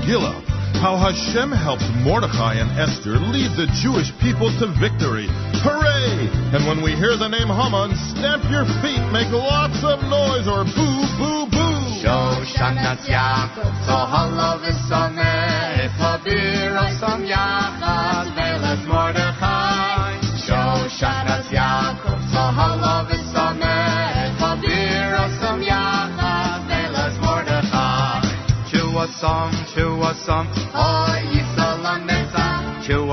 Megillah, 0.09 0.41
how 0.81 0.97
Hashem 0.97 1.53
helped 1.53 1.85
Mordecai 2.01 2.57
and 2.57 2.65
Esther 2.81 3.21
lead 3.29 3.53
the 3.53 3.69
Jewish 3.77 4.09
people 4.17 4.49
to 4.57 4.65
victory. 4.81 5.29
Hooray! 5.61 6.33
And 6.49 6.65
when 6.65 6.81
we 6.81 6.97
hear 6.97 7.13
the 7.13 7.29
name 7.29 7.45
Haman, 7.45 7.93
stamp 8.17 8.41
your 8.49 8.65
feet, 8.81 9.05
make 9.13 9.29
lots 9.29 9.77
of 9.85 10.01
noise, 10.09 10.49
or 10.49 10.65
boo, 10.65 11.05
boo, 11.13 11.45
boo! 11.53 11.77
Shoshanat 12.01 13.05
Yaakov, 13.05 13.69
Zohalo 13.85 14.57
Visoneh, 14.65 15.93
Epabir 15.93 16.73
Osam 16.73 17.21
Yaakov. 17.29 17.78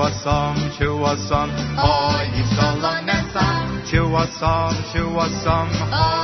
a 0.07 0.23
song, 0.23 0.55
to 0.79 1.03
a 1.03 1.17
song, 1.27 1.49
oh, 1.77 2.23
you 2.33 2.43
so 2.55 2.79
long 2.79 3.09
and 3.09 3.29
song, 3.33 3.83
to 3.91 4.05
a 4.15 4.25
song, 4.39 4.71
to 4.93 5.03
a 5.19 5.27
song, 5.43 5.67
oh. 5.91 6.16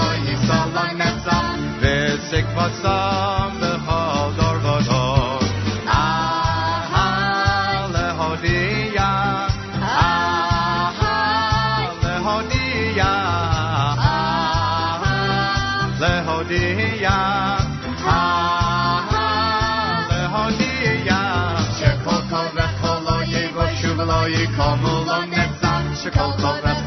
بالای 24.23 24.47
کامل 24.47 25.09
آن 25.09 25.29
نزن 25.29 25.95
شکل 25.95 26.31
کن 26.41 26.59
از 26.63 26.83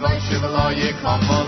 وای 0.00 0.20
شبلای 0.20 0.92
کامل. 0.92 1.43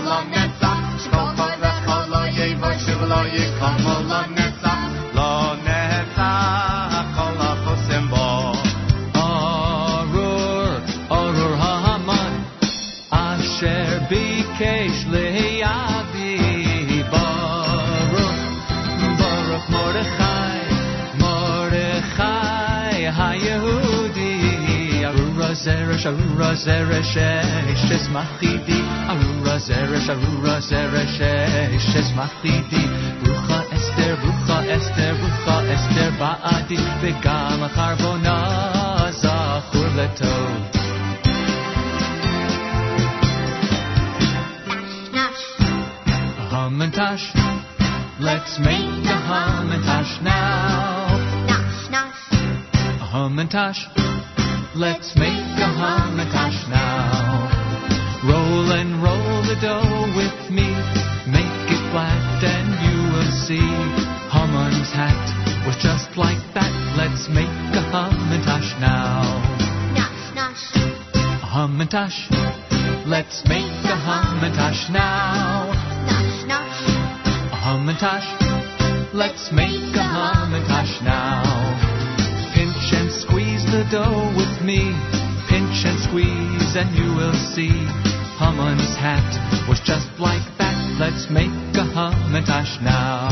zeresh 26.67 27.15
eshes 27.71 28.05
machidi, 28.15 28.79
arura 29.11 29.55
zeresh, 29.67 30.09
arura 30.13 30.55
zeresh 30.69 32.09
machidi, 32.17 32.83
ba'adi, 36.19 36.79
vegam 37.01 37.61
zachur 39.21 39.89
letov. 39.97 40.51
Hamantash, 46.51 47.25
let's 48.19 48.59
make 48.59 48.91
the 49.07 49.17
Hamantash 49.29 50.13
now. 50.21 51.07
Hamantash 53.13 54.06
let's 54.77 55.15
make 55.15 55.57
a 55.57 55.69
Hamantash 55.73 56.69
now. 56.69 57.49
Roll 58.23 58.71
and 58.77 59.01
roll 59.01 59.41
the 59.41 59.57
dough 59.59 60.05
with 60.13 60.51
me, 60.53 60.69
make 61.25 61.65
it 61.73 61.81
flat 61.89 62.43
and 62.45 62.69
you 62.85 62.97
will 63.09 63.33
see. 63.45 63.69
Haman's 64.29 64.91
hat 64.93 65.17
was 65.65 65.75
just 65.81 66.15
like 66.15 66.41
that. 66.53 66.69
Let's 66.95 67.27
make 67.29 67.49
a 67.73 67.83
Hamantash 67.89 68.79
now. 68.79 69.41
Hamantash, 71.41 72.29
let's 73.07 73.41
make 73.49 73.65
a 73.81 73.97
Hamantash 73.97 74.91
now. 74.91 75.73
Hamantash, 77.65 78.29
let's 79.13 79.51
make 79.51 79.95
a 79.95 80.05
Hamantash 80.05 81.01
now. 81.03 81.76
Pinch 83.77 83.93
and 83.93 83.93
the 83.93 84.09
dough 84.09 84.33
with 84.33 84.65
me. 84.65 84.89
Pinch 85.49 85.85
and 85.85 85.99
squeeze, 86.01 86.73
and 86.73 86.89
you 86.97 87.13
will 87.13 87.37
see. 87.53 87.69
Haman's 88.41 88.97
hat 88.97 89.21
was 89.69 89.79
just 89.85 90.09
like 90.17 90.41
that. 90.57 90.73
Let's 90.97 91.29
make 91.29 91.53
a 91.77 91.85
Hamantash 91.85 92.81
now. 92.81 93.29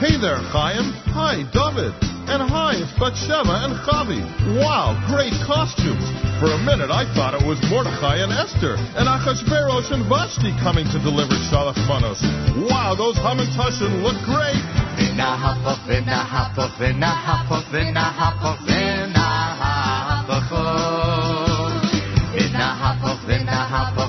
Hey 0.00 0.20
there, 0.20 0.36
Chaim. 0.52 0.92
Hi, 1.16 1.48
David. 1.48 1.96
And 2.28 2.42
hi, 2.44 2.76
it's 2.76 2.92
Bathsheba 3.00 3.64
and 3.64 3.80
Chavi. 3.88 4.20
Wow, 4.60 4.98
great 5.08 5.32
costumes. 5.46 6.04
For 6.36 6.52
a 6.52 6.60
minute, 6.60 6.92
I 6.92 7.08
thought 7.16 7.32
it 7.32 7.46
was 7.46 7.56
Mordechai 7.72 8.20
and 8.20 8.34
Esther, 8.34 8.76
and 8.76 9.08
Achashverosh 9.08 9.96
and 9.96 10.04
Vashti 10.10 10.52
coming 10.60 10.84
to 10.92 10.98
deliver 11.00 11.38
Shalach 11.48 11.80
Manos. 11.88 12.20
Wow, 12.68 12.92
those 12.92 13.16
Hamantashen 13.16 14.02
look 14.04 14.18
great. 14.28 14.60
Vinna 14.98 15.38
hapa, 15.38 15.78
vinna 15.88 16.20
hapa, 16.20 16.68
vinna 16.76 17.08
hapa, 17.08 17.62
vinna 17.72 18.04
hapa, 18.12 18.58
vinna 18.66 18.76
hapa, 18.76 18.95
vinna 23.68 24.05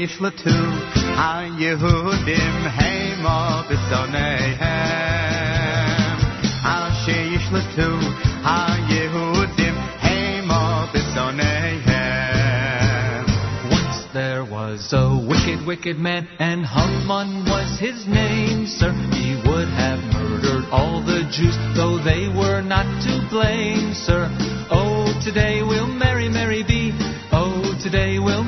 Yishlatu 0.00 0.56
ha-Yehudim 1.12 2.56
heima. 2.72 3.68
Once 13.70 14.06
there 14.14 14.42
was 14.42 14.90
a 14.94 15.20
wicked, 15.28 15.66
wicked 15.66 15.98
man, 15.98 16.26
and 16.38 16.64
Haman 16.64 17.44
was 17.44 17.78
his 17.78 18.06
name, 18.06 18.66
sir. 18.66 18.92
He 19.12 19.36
would 19.44 19.68
have 19.68 20.00
murdered 20.14 20.64
all 20.72 21.04
the 21.04 21.28
Jews, 21.30 21.56
though 21.76 21.98
they 22.02 22.28
were 22.28 22.62
not 22.62 22.86
to 23.04 23.28
blame, 23.28 23.92
sir. 23.92 24.30
Oh, 24.70 25.12
today 25.22 25.60
we'll 25.62 25.92
merry, 25.92 26.30
merry 26.30 26.62
be. 26.62 26.92
Oh, 27.32 27.76
today 27.82 28.18
we'll 28.18 28.39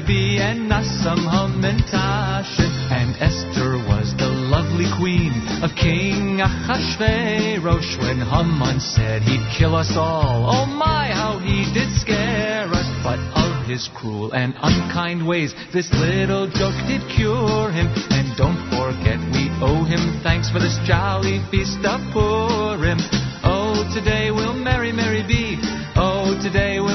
merry 0.00 0.06
be. 0.06 0.38
And 0.38 0.70
Hamantashen, 0.70 2.70
and 2.90 3.16
Esther 3.16 3.78
was 3.88 4.14
the 4.16 4.28
lovely 4.28 4.70
lovely 4.80 4.98
queen 4.98 5.32
of 5.62 5.70
King 5.76 6.38
Achashverosh 6.38 7.98
when 8.00 8.18
Haman 8.18 8.80
said 8.80 9.22
he'd 9.22 9.44
kill 9.56 9.74
us 9.74 9.92
all. 9.96 10.46
Oh 10.48 10.66
my, 10.66 11.10
how 11.12 11.38
he 11.38 11.70
did 11.72 11.90
scare 11.96 12.68
us. 12.68 12.86
But 13.02 13.18
of 13.36 13.66
his 13.66 13.88
cruel 13.94 14.32
and 14.32 14.54
unkind 14.60 15.26
ways, 15.26 15.54
this 15.72 15.90
little 15.92 16.46
joke 16.46 16.76
did 16.86 17.02
cure 17.16 17.70
him. 17.70 17.88
And 18.10 18.36
don't 18.36 18.60
forget, 18.68 19.18
we 19.32 19.50
owe 19.60 19.84
him 19.84 20.20
thanks 20.22 20.50
for 20.50 20.58
this 20.58 20.78
jolly 20.86 21.40
feast 21.50 21.84
of 21.84 22.00
Purim. 22.12 22.98
Oh, 23.42 23.88
today 23.94 24.30
we'll 24.30 24.54
merry, 24.54 24.92
merry 24.92 25.22
be. 25.26 25.56
Oh, 25.96 26.38
today 26.42 26.80
we'll 26.80 26.89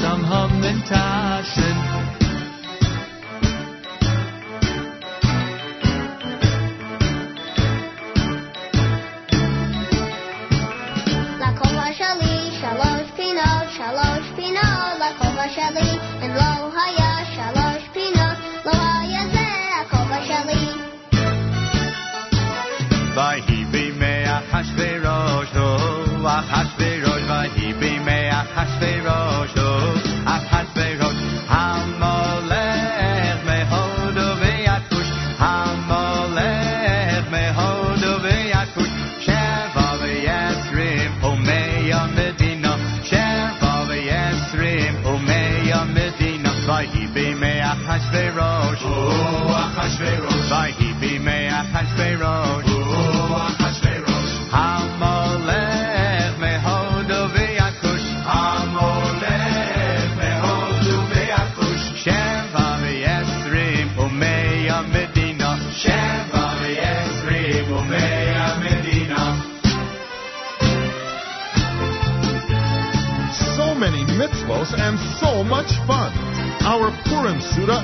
some 0.00 0.24
Hamantashen. 0.24 1.75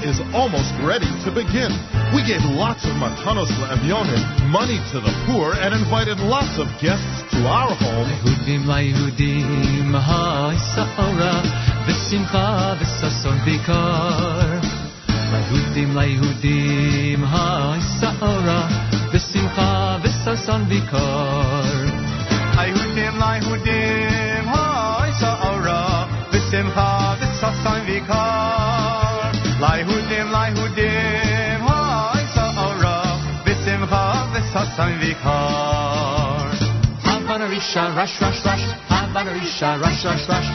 is 0.04 0.20
almost 0.34 0.74
ready 0.82 1.06
to 1.24 1.30
begin. 1.30 1.70
We 2.14 2.26
gave 2.26 2.42
lots 2.44 2.84
of 2.84 2.92
Matanos 2.98 3.50
Le'avionim, 3.54 4.50
money 4.50 4.78
to 4.92 5.00
the 5.00 5.14
poor, 5.26 5.54
and 5.54 5.72
invited 5.74 6.18
lots 6.18 6.58
of 6.58 6.66
guests 6.82 7.22
to 7.32 7.46
our 7.46 7.70
home. 7.74 8.08
Yehudim 8.10 8.66
la'Yehudim, 8.66 9.94
v'simcha 11.86 12.76
v'sason 12.78 13.38
la'Yehudim, 15.94 17.22
v'simcha 19.12 20.00
v'sason 20.02 20.62
la'Yehudim, 23.22 24.02
v'simcha 26.32 26.91
rush 37.94 38.20
rush 38.20 38.44
rush. 38.46 38.64
Rush 39.12 40.04
rush 40.04 40.28
rush. 40.28 40.48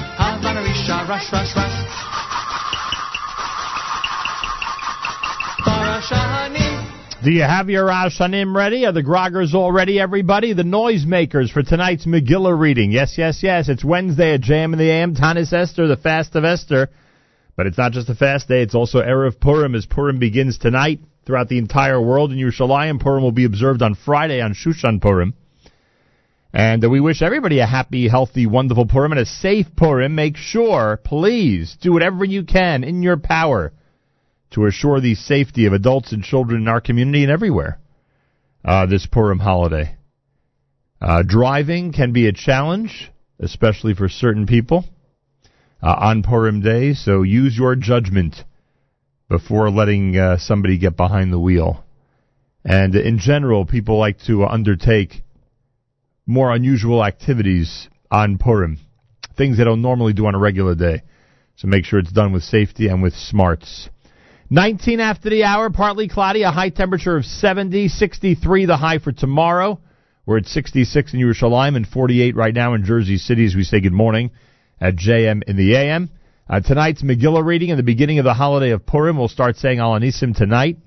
Rush 1.08 1.32
rush 1.32 1.56
rush. 1.56 1.76
Do 7.24 7.32
you 7.32 7.44
have 7.44 7.70
your 7.70 7.90
Ashanim 7.90 8.56
ready? 8.56 8.86
Are 8.88 8.92
the 8.92 9.04
groggers 9.04 9.54
all 9.54 9.72
ready, 9.72 10.00
everybody? 10.00 10.54
The 10.54 10.64
noisemakers 10.64 11.52
for 11.52 11.62
tonight's 11.62 12.08
Megillah 12.08 12.58
reading. 12.58 12.92
Yes, 12.92 13.20
yes, 13.20 13.44
yes. 13.44 13.70
It's 13.70 13.84
Wednesday 13.84 14.34
at 14.34 14.42
JAM 14.42 14.74
in 14.74 14.80
the 14.80 14.90
AM. 14.90 15.14
Taanis 15.14 15.54
Esther, 15.54 15.88
the 15.88 15.98
fast 15.98 16.36
of 16.36 16.44
Esther. 16.44 16.90
But 17.56 17.68
it's 17.68 17.78
not 17.78 17.92
just 17.92 18.10
a 18.10 18.16
fast 18.16 18.48
day, 18.48 18.64
it's 18.64 18.76
also 18.76 19.00
Erev 19.00 19.40
Purim 19.40 19.76
as 19.76 19.86
Purim 19.86 20.18
begins 20.18 20.58
tonight 20.58 21.02
throughout 21.28 21.50
the 21.50 21.58
entire 21.58 22.02
world. 22.02 22.32
In 22.32 22.38
Yerushalayim, 22.38 23.02
Purim 23.02 23.22
will 23.22 23.34
be 23.34 23.44
observed 23.44 23.82
on 23.82 23.94
Friday 23.94 24.42
on 24.42 24.54
Shushan 24.54 25.02
Purim. 25.02 25.34
And 26.54 26.84
uh, 26.84 26.90
we 26.90 27.02
wish 27.02 27.22
everybody 27.22 27.60
a 27.60 27.68
happy, 27.68 28.08
healthy, 28.08 28.48
wonderful 28.48 28.88
Purim 28.88 29.12
and 29.12 29.20
a 29.20 29.26
safe 29.26 29.68
Purim. 29.76 30.16
Make 30.16 30.38
sure, 30.38 31.00
please, 31.04 31.78
do 31.82 31.92
whatever 31.92 32.24
you 32.24 32.46
can 32.46 32.86
in 32.86 33.04
your 33.04 33.18
power 33.18 33.74
to 34.52 34.66
assure 34.66 35.02
the 35.02 35.16
safety 35.16 35.66
of 35.66 35.74
adults 35.74 36.14
and 36.14 36.24
children 36.24 36.62
in 36.62 36.68
our 36.70 36.80
community 36.80 37.24
and 37.24 37.32
everywhere 37.32 37.78
uh, 38.64 38.86
this 38.86 39.06
Purim 39.06 39.40
holiday. 39.40 39.98
Uh, 41.02 41.24
driving 41.28 41.92
can 41.92 42.14
be 42.14 42.28
a 42.28 42.34
challenge, 42.34 43.12
especially 43.38 43.94
for 43.94 44.08
certain 44.08 44.48
people 44.48 44.86
uh, 45.84 45.94
on 46.00 46.24
Purim 46.24 46.62
Day, 46.62 46.94
so 46.94 47.22
use 47.22 47.58
your 47.58 47.76
judgment 47.76 48.46
before 49.30 49.70
letting 49.70 50.18
uh, 50.18 50.38
somebody 50.38 50.78
get 50.78 50.96
behind 50.96 51.32
the 51.32 51.40
wheel. 51.40 51.84
And 52.64 52.96
in 52.96 53.20
general, 53.20 53.66
people 53.66 53.98
like 53.98 54.20
to 54.28 54.46
undertake 54.46 55.24
more 56.26 56.52
unusual 56.54 57.04
activities 57.04 57.88
on 58.12 58.38
Purim, 58.38 58.80
things 59.38 59.58
that 59.58 59.64
they 59.64 59.70
don't 59.70 59.82
normally 59.82 60.14
do 60.14 60.26
on 60.28 60.36
a 60.36 60.40
regular 60.40 60.76
day. 60.76 61.04
So 61.56 61.68
make 61.68 61.86
sure 61.86 62.00
it's 62.00 62.12
done 62.12 62.34
with 62.34 62.44
safety 62.44 62.88
and 62.88 63.02
with 63.02 63.14
smarts. 63.14 63.90
19 64.50 65.00
after 65.00 65.30
the 65.30 65.44
hour, 65.44 65.70
partly 65.70 66.08
cloudy, 66.08 66.44
a 66.44 66.52
high 66.52 66.70
temperature 66.70 67.18
of 67.18 67.26
70, 67.26 67.90
63 67.90 68.66
the 68.66 68.78
high 68.78 69.00
for 69.00 69.12
tomorrow. 69.12 69.80
We're 70.26 70.38
at 70.38 70.46
66 70.46 71.14
in 71.14 71.20
Yerushalayim 71.20 71.76
and 71.76 71.88
48 71.88 72.36
right 72.36 72.54
now 72.54 72.74
in 72.74 72.86
Jersey 72.86 73.18
City 73.18 73.46
as 73.46 73.56
we 73.56 73.64
say 73.64 73.80
good 73.80 73.94
morning 73.94 74.32
at 74.80 74.96
JM 74.96 75.44
in 75.48 75.56
the 75.58 75.76
AM. 75.76 76.10
Uh, 76.50 76.62
tonight's 76.62 77.02
Megillah 77.02 77.44
reading 77.44 77.70
in 77.70 77.78
the 77.78 77.84
beginning 77.84 78.20
of 78.20 78.24
the 78.24 78.34
holiday 78.34 78.72
of 78.72 78.86
Purim. 78.86 79.18
We'll 79.18 79.28
start 79.28 79.58
saying 79.58 79.80
Al 79.80 79.92
HaNisim 79.92 80.34
tonight. 80.34 80.78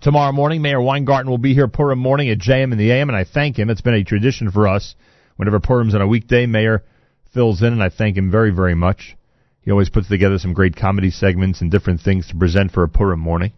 Tomorrow 0.00 0.32
morning, 0.32 0.62
Meir 0.62 0.80
Weingarten 0.80 1.28
will 1.28 1.36
be 1.36 1.52
here 1.52 1.68
Purim 1.68 1.98
morning 1.98 2.30
at 2.30 2.38
JM 2.38 2.72
in 2.72 2.78
the 2.78 2.90
AM, 2.90 3.10
and 3.10 3.16
I 3.16 3.24
thank 3.24 3.58
him. 3.58 3.68
It's 3.68 3.82
been 3.82 3.92
a 3.92 4.04
tradition 4.04 4.50
for 4.50 4.66
us. 4.66 4.94
Whenever 5.36 5.60
Purim's 5.60 5.94
on 5.94 6.00
a 6.00 6.06
weekday, 6.06 6.46
Meir 6.46 6.82
fills 7.34 7.60
in, 7.60 7.74
and 7.74 7.82
I 7.82 7.90
thank 7.90 8.16
him 8.16 8.30
very, 8.30 8.52
very 8.52 8.74
much. 8.74 9.18
He 9.60 9.70
always 9.70 9.90
puts 9.90 10.08
together 10.08 10.38
some 10.38 10.54
great 10.54 10.76
comedy 10.76 11.10
segments 11.10 11.60
and 11.60 11.70
different 11.70 12.00
things 12.00 12.28
to 12.28 12.36
present 12.36 12.72
for 12.72 12.84
a 12.84 12.88
Purim 12.88 13.20
morning. 13.20 13.52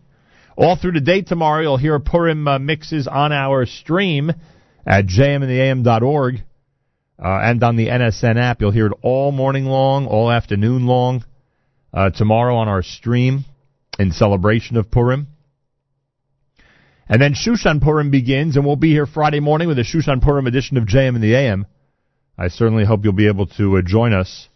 All 0.57 0.75
through 0.75 0.93
the 0.93 1.01
day 1.01 1.23
tomorrow, 1.23 1.63
you'll 1.63 1.77
hear 1.77 2.01
Purim 2.01 2.49
uh, 2.49 2.59
mixes 2.59 3.07
on 3.07 3.31
our 3.31 3.65
stream 3.65 4.33
at 4.85 5.07
jmintheam.org 5.07 6.43
uh, 7.19 7.41
and 7.43 7.63
on 7.63 7.77
the 7.77 7.89
NSN 7.89 8.37
app. 8.37 8.61
You'll 8.61 8.73
hear 8.73 8.87
it 8.87 8.99
all 9.03 9.33
morning 9.33 9.65
long, 9.65 10.07
all 10.07 10.31
afternoon 10.31 10.87
long. 10.87 11.25
Uh, 11.93 12.11
tomorrow 12.11 12.57
on 12.57 12.69
our 12.69 12.83
stream 12.83 13.45
in 13.99 14.13
celebration 14.13 14.77
of 14.77 14.91
Purim. 14.91 15.29
And 17.09 17.23
then 17.23 17.35
Shushan 17.35 17.81
Purim 17.81 18.11
begins, 18.11 18.57
and 18.57 18.67
we'll 18.67 18.77
be 18.77 18.91
here 18.91 19.07
Friday 19.07 19.41
morning 19.41 19.69
with 19.69 19.79
a 19.79 19.83
Shushan 19.83 20.21
Purim 20.21 20.47
edition 20.47 20.77
of 20.77 20.85
JM 20.85 21.15
in 21.15 21.21
the 21.21 21.35
AM. 21.35 21.67
I 22.37 22.49
certainly 22.49 22.85
hope 22.85 23.05
you'll 23.05 23.13
be 23.15 23.29
able 23.29 23.47
to 23.47 23.79
uh, 23.79 23.83
join 23.83 24.13
us 24.13 24.49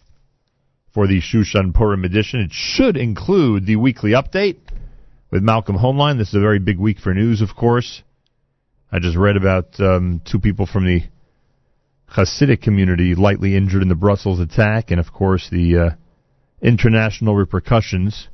for 0.93 1.07
the 1.07 1.21
Shushan 1.21 1.73
Purim 1.73 2.05
edition. 2.05 2.41
It 2.41 2.51
should 2.53 2.97
include 2.97 3.65
the 3.65 3.77
weekly 3.77 4.11
update 4.11 4.59
with 5.31 5.43
Malcolm 5.43 5.77
Hoenlein. 5.77 6.19
This 6.19 6.29
is 6.29 6.35
a 6.35 6.41
very 6.41 6.59
big 6.59 6.79
week 6.79 6.99
for 6.99 7.15
news, 7.15 7.41
of 7.41 7.55
course. 7.57 8.03
I 8.93 8.99
just 8.99 9.17
read 9.17 9.37
about 9.37 9.79
um, 9.79 10.21
two 10.25 10.41
people 10.41 10.67
from 10.67 10.85
the 10.85 11.03
Hasidic 12.15 12.61
community 12.63 13.15
lightly 13.15 13.57
injured 13.57 13.83
in 13.83 13.89
the 13.89 13.95
Brussels 13.95 14.41
attack, 14.41 14.91
and 14.91 14.99
of 14.99 15.13
course 15.13 15.49
the 15.49 15.79
uh, 15.79 15.91
international 16.61 17.37
repercussions 17.37 18.29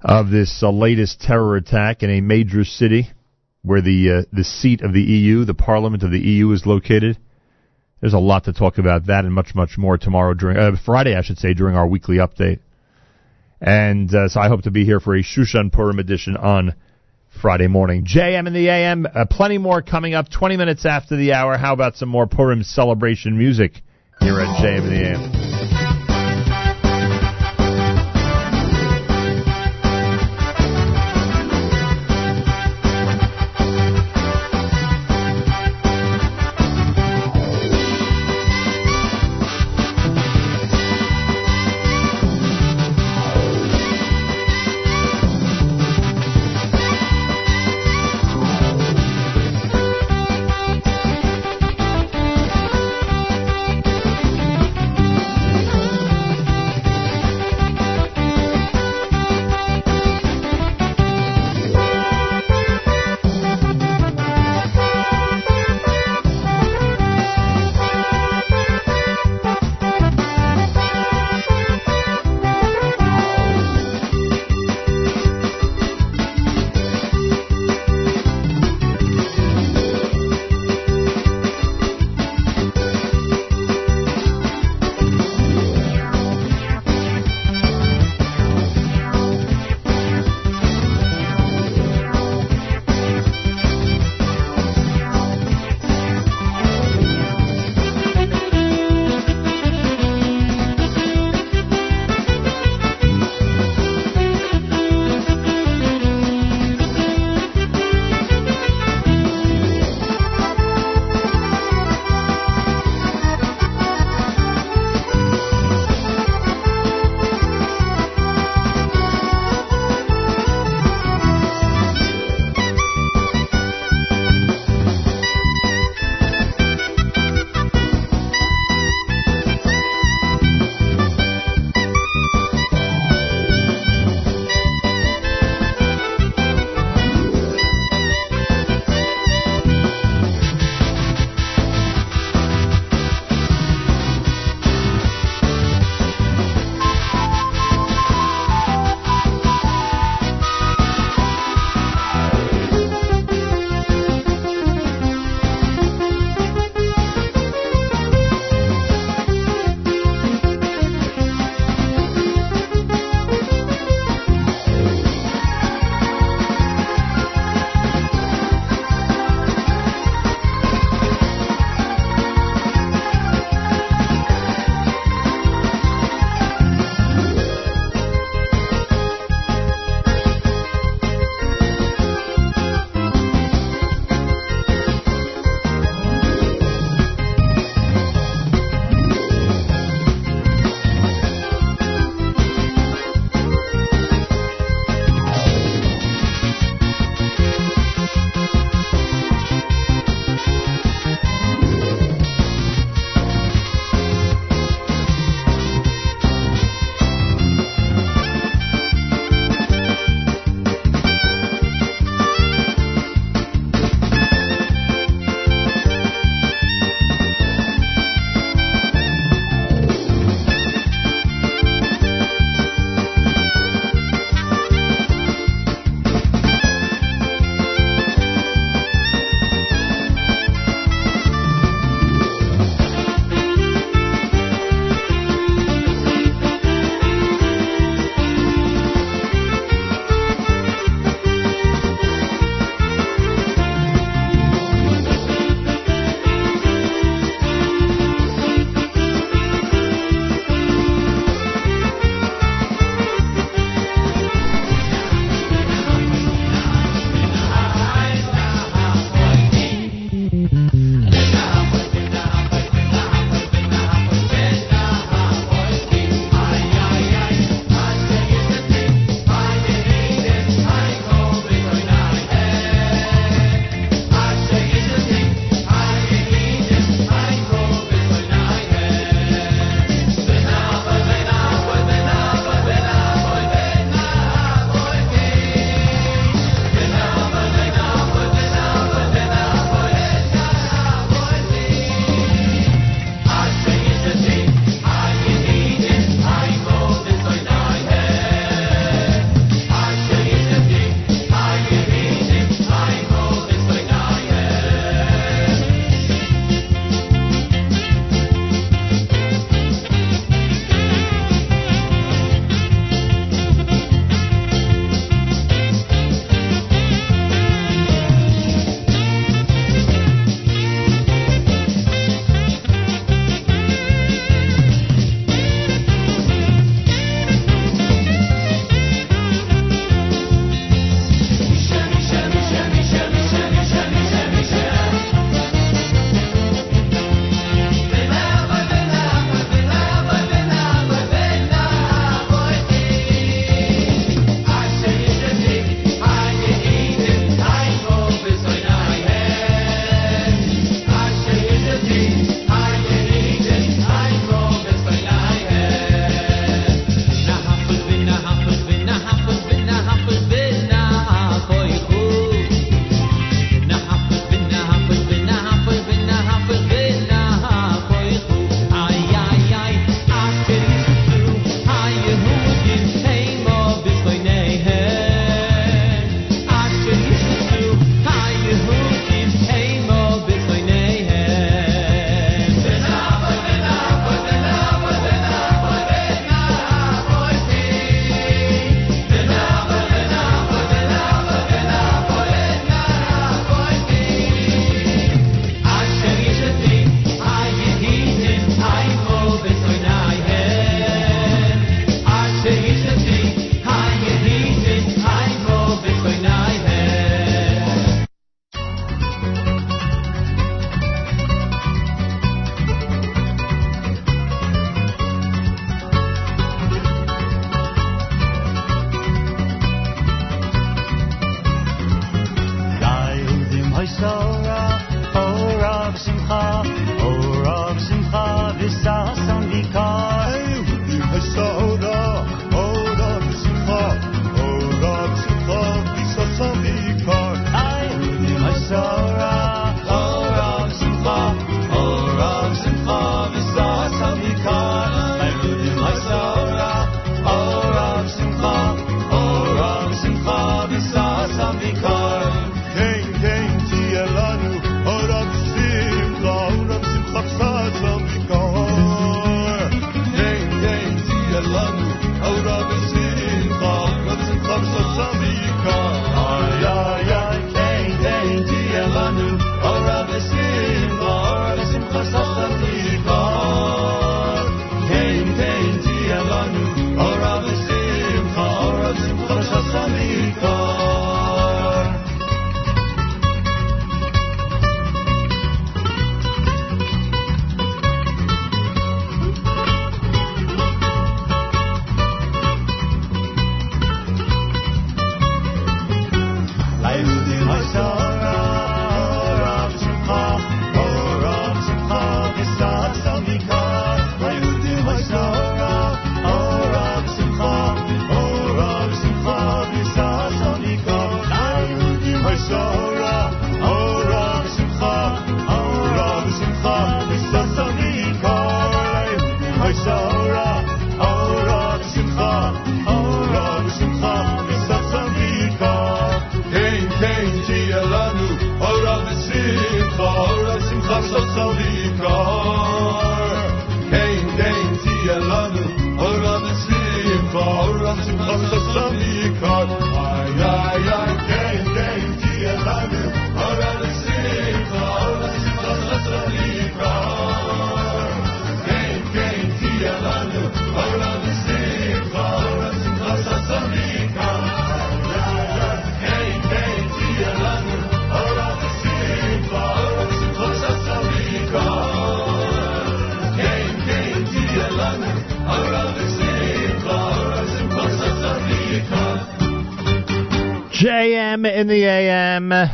of 0.00 0.30
this 0.30 0.62
uh, 0.62 0.70
latest 0.70 1.20
terror 1.20 1.56
attack 1.56 2.02
in 2.02 2.10
a 2.10 2.20
major 2.20 2.64
city 2.64 3.08
where 3.62 3.80
the 3.80 4.10
uh, 4.10 4.22
the 4.32 4.44
seat 4.44 4.82
of 4.82 4.92
the 4.92 5.02
EU, 5.02 5.44
the 5.44 5.54
Parliament 5.54 6.02
of 6.02 6.10
the 6.10 6.18
EU, 6.18 6.50
is 6.52 6.66
located. 6.66 7.16
There's 8.00 8.12
a 8.12 8.18
lot 8.18 8.44
to 8.44 8.52
talk 8.52 8.78
about 8.78 9.06
that 9.06 9.24
and 9.24 9.32
much 9.32 9.54
much 9.54 9.78
more 9.78 9.96
tomorrow 9.96 10.34
during 10.34 10.56
uh, 10.56 10.76
Friday, 10.84 11.14
I 11.16 11.22
should 11.22 11.38
say, 11.38 11.54
during 11.54 11.76
our 11.76 11.86
weekly 11.86 12.16
update. 12.16 12.60
And 13.60 14.12
uh, 14.14 14.28
so 14.28 14.40
I 14.40 14.48
hope 14.48 14.62
to 14.62 14.70
be 14.70 14.84
here 14.84 15.00
for 15.00 15.16
a 15.16 15.22
Shushan 15.22 15.72
Purim 15.72 15.98
edition 15.98 16.36
on 16.36 16.74
Friday 17.40 17.68
morning. 17.68 18.04
JM 18.04 18.46
in 18.46 18.52
the 18.52 18.68
AM, 18.68 19.06
uh, 19.06 19.24
plenty 19.26 19.58
more 19.58 19.82
coming 19.82 20.14
up 20.14 20.28
20 20.28 20.56
minutes 20.56 20.86
after 20.86 21.16
the 21.16 21.32
hour. 21.32 21.56
How 21.56 21.72
about 21.72 21.96
some 21.96 22.08
more 22.08 22.26
Purim 22.26 22.62
celebration 22.62 23.36
music 23.36 23.82
here 24.20 24.40
at 24.40 24.62
JM 24.62 24.82
in 24.82 24.90
the 24.90 25.06
AM? 25.08 25.45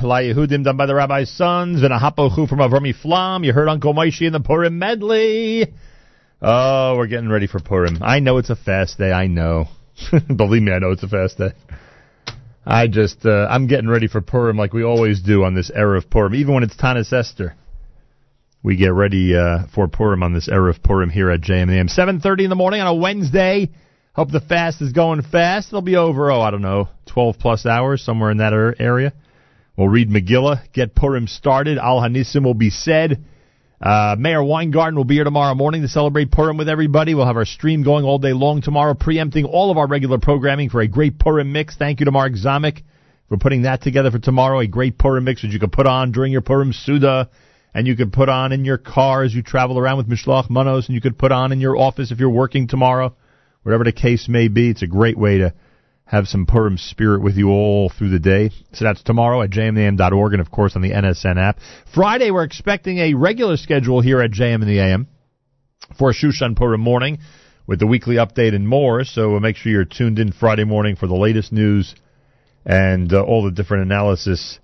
AM, 0.03 0.09
La 0.09 0.17
Yehudim 0.17 0.65
done 0.65 0.77
by 0.77 0.87
the 0.87 0.95
Rabbi's 0.95 1.31
Sons, 1.31 1.83
and 1.83 1.93
a 1.93 1.99
Hapochu 1.99 2.49
from 2.49 2.59
Avrami 2.59 2.95
Flam. 2.95 3.45
You 3.45 3.53
heard 3.53 3.69
Uncle 3.69 3.95
Moishy 3.95 4.27
in 4.27 4.33
the 4.33 4.41
Purim 4.41 4.79
medley. 4.79 5.73
Oh, 6.41 6.97
we're 6.97 7.07
getting 7.07 7.29
ready 7.29 7.47
for 7.47 7.61
Purim. 7.61 7.99
I 8.03 8.21
know 8.21 8.39
it's 8.39 8.51
a 8.51 8.57
fast 8.57 8.99
day. 8.99 9.13
I 9.13 9.27
know. 9.29 9.67
Believe 10.37 10.63
me, 10.63 10.73
I 10.73 10.79
know 10.79 10.91
it's 10.91 11.03
a 11.03 11.09
fast 11.09 11.39
day. 11.39 11.51
I 12.65 12.87
just, 12.89 13.25
uh, 13.25 13.47
I'm 13.49 13.67
getting 13.67 13.89
ready 13.89 14.09
for 14.09 14.21
Purim 14.21 14.57
like 14.57 14.73
we 14.73 14.85
always 14.85 15.21
do 15.21 15.45
on 15.45 15.55
this 15.55 15.71
Erev 15.71 16.11
Purim, 16.11 16.35
even 16.35 16.55
when 16.55 16.63
it's 16.63 16.77
Taanis 16.77 17.13
Esther. 17.13 17.55
We 18.63 18.77
get 18.77 18.93
ready 18.93 19.37
uh, 19.37 19.67
for 19.75 19.89
Purim 19.89 20.23
on 20.23 20.33
this 20.33 20.49
Erev 20.49 20.83
Purim 20.83 21.11
here 21.11 21.31
at 21.31 21.41
JM 21.41 21.63
in 21.63 21.69
the 21.69 21.79
AM. 21.79 21.89
7.30 21.89 22.45
in 22.45 22.51
the 22.51 22.57
morning 22.57 22.81
on 22.81 22.87
a 22.87 22.95
Wednesday. 22.95 23.71
Hope 24.15 24.31
the 24.31 24.41
fast 24.41 24.83
is 24.83 24.93
going 24.93 25.23
fast. 25.23 25.69
It'll 25.69 25.81
be 25.83 25.97
over, 25.97 26.31
oh, 26.31 26.41
I 26.41 26.51
don't 26.51 26.63
know, 26.63 26.89
12 27.07 27.39
plus 27.39 27.67
hours, 27.67 28.03
somewhere 28.03 28.31
in 28.31 28.39
that 28.39 28.53
area. 28.79 29.13
We'll 29.77 29.89
read 29.89 30.11
Megillah, 30.11 30.71
get 30.73 30.95
Purim 30.95 31.27
started. 31.27 31.79
Al 31.79 32.01
Hanisim 32.01 32.45
will 32.45 32.53
be 32.53 32.69
said. 32.69 33.25
Uh, 33.81 34.15
Meir 34.19 34.45
Weingarten 34.45 34.97
will 34.97 35.05
be 35.05 35.15
here 35.15 35.25
tomorrow 35.25 35.55
morning 35.55 35.81
to 35.81 35.89
celebrate 35.89 36.31
Purim 36.31 36.59
with 36.59 36.69
everybody. 36.69 37.15
We'll 37.15 37.27
have 37.27 37.39
our 37.39 37.47
stream 37.47 37.83
going 37.83 38.05
all 38.05 38.19
day 38.19 38.35
long 38.35 38.61
tomorrow, 38.61 38.93
preempting 38.93 39.47
all 39.47 39.71
of 39.71 39.79
our 39.79 39.89
regular 39.89 40.19
programming 40.19 40.69
for 40.69 40.83
a 40.83 40.87
great 40.87 41.19
Purim 41.19 41.53
mix. 41.53 41.75
Thank 41.75 42.01
you 42.01 42.05
to 42.05 42.13
Mark 42.13 42.35
Zamek 42.35 42.83
for 43.31 43.39
putting 43.39 43.63
that 43.63 43.81
together 43.81 44.11
for 44.11 44.19
tomorrow. 44.19 44.61
A 44.61 44.67
great 44.67 44.99
Purim 44.99 45.25
mix 45.25 45.41
that 45.41 45.49
you 45.49 45.59
can 45.59 45.71
put 45.71 45.87
on 45.87 46.13
during 46.13 46.33
your 46.33 46.43
Purim 46.43 46.75
Suda, 46.75 47.31
and 47.73 47.87
you 47.87 47.97
can 47.97 48.11
put 48.11 48.29
on 48.29 48.53
in 48.53 48.67
your 48.67 48.79
car 48.79 49.25
as 49.25 49.35
you 49.35 49.43
travel 49.43 49.79
around 49.79 49.97
with 49.97 50.09
Mishloach 50.09 50.51
Manos, 50.51 50.87
and 50.87 50.95
you 50.95 51.01
could 51.01 51.19
put 51.19 51.33
on 51.33 51.51
in 51.51 51.61
your 51.61 51.79
office 51.79 52.13
if 52.13 52.21
you're 52.21 52.29
working 52.29 52.69
tomorrow. 52.69 53.17
Whatever 53.63 53.85
the 53.85 53.93
case 53.93 54.29
may 54.29 54.49
be, 54.49 54.69
it's 54.69 54.83
a 54.83 54.87
great 54.87 55.17
way 55.17 55.39
to 55.39 55.55
have 56.13 56.29
some 56.29 56.45
Purim 56.45 56.77
spirit 56.77 57.23
with 57.23 57.37
you 57.37 57.49
all 57.49 57.89
through 57.89 58.11
the 58.11 58.19
day. 58.19 58.51
So 58.75 58.85
that's 58.85 59.03
tomorrow 59.03 59.41
at 59.41 59.49
jmam.org 59.49 60.35
and, 60.35 60.43
of 60.43 60.51
course, 60.51 60.77
on 60.77 60.83
the 60.83 60.91
NSN 60.91 61.39
app. 61.39 61.59
Friday, 61.95 62.31
we're 62.31 62.45
expecting 62.45 62.99
a 62.99 63.15
regular 63.15 63.57
schedule 63.57 64.03
here 64.03 64.21
at 64.21 64.31
JM 64.31 64.57
in 64.57 64.69
the 64.69 64.79
AM 64.79 65.09
for 65.99 66.13
Shushan 66.13 66.55
Purim 66.55 66.83
morning 66.83 67.19
with 67.67 67.79
the 67.79 67.87
weekly 67.87 68.17
update 68.17 68.55
and 68.55 68.69
more. 68.69 69.05
So 69.05 69.41
make 69.41 69.57
sure 69.57 69.73
you're 69.73 69.87
tuned 69.87 70.19
in 70.19 70.33
Friday 70.33 70.65
morning 70.65 70.97
for 70.97 71.07
the 71.07 71.15
latest 71.15 71.51
news 71.51 71.95
and 72.67 73.11
uh, 73.11 73.23
all 73.23 73.43
the 73.43 73.51
different 73.51 73.85
analysis 73.85 74.59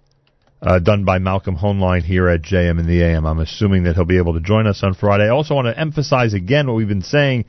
uh, 0.61 0.81
done 0.81 1.07
by 1.07 1.19
Malcolm 1.19 1.57
Hoenlein 1.57 2.03
here 2.03 2.29
at 2.29 2.43
JM 2.43 2.79
in 2.79 2.87
the 2.87 3.03
AM. 3.03 3.25
I'm 3.25 3.39
assuming 3.39 3.85
that 3.85 3.95
he'll 3.95 4.05
be 4.05 4.19
able 4.19 4.35
to 4.35 4.41
join 4.41 4.67
us 4.67 4.83
on 4.83 4.93
Friday. 4.93 5.25
I 5.25 5.31
also 5.31 5.55
want 5.55 5.67
to 5.67 5.81
emphasize 5.81 6.35
again 6.35 6.67
what 6.67 6.77
we've 6.77 6.87
been 6.87 7.01
saying 7.01 7.47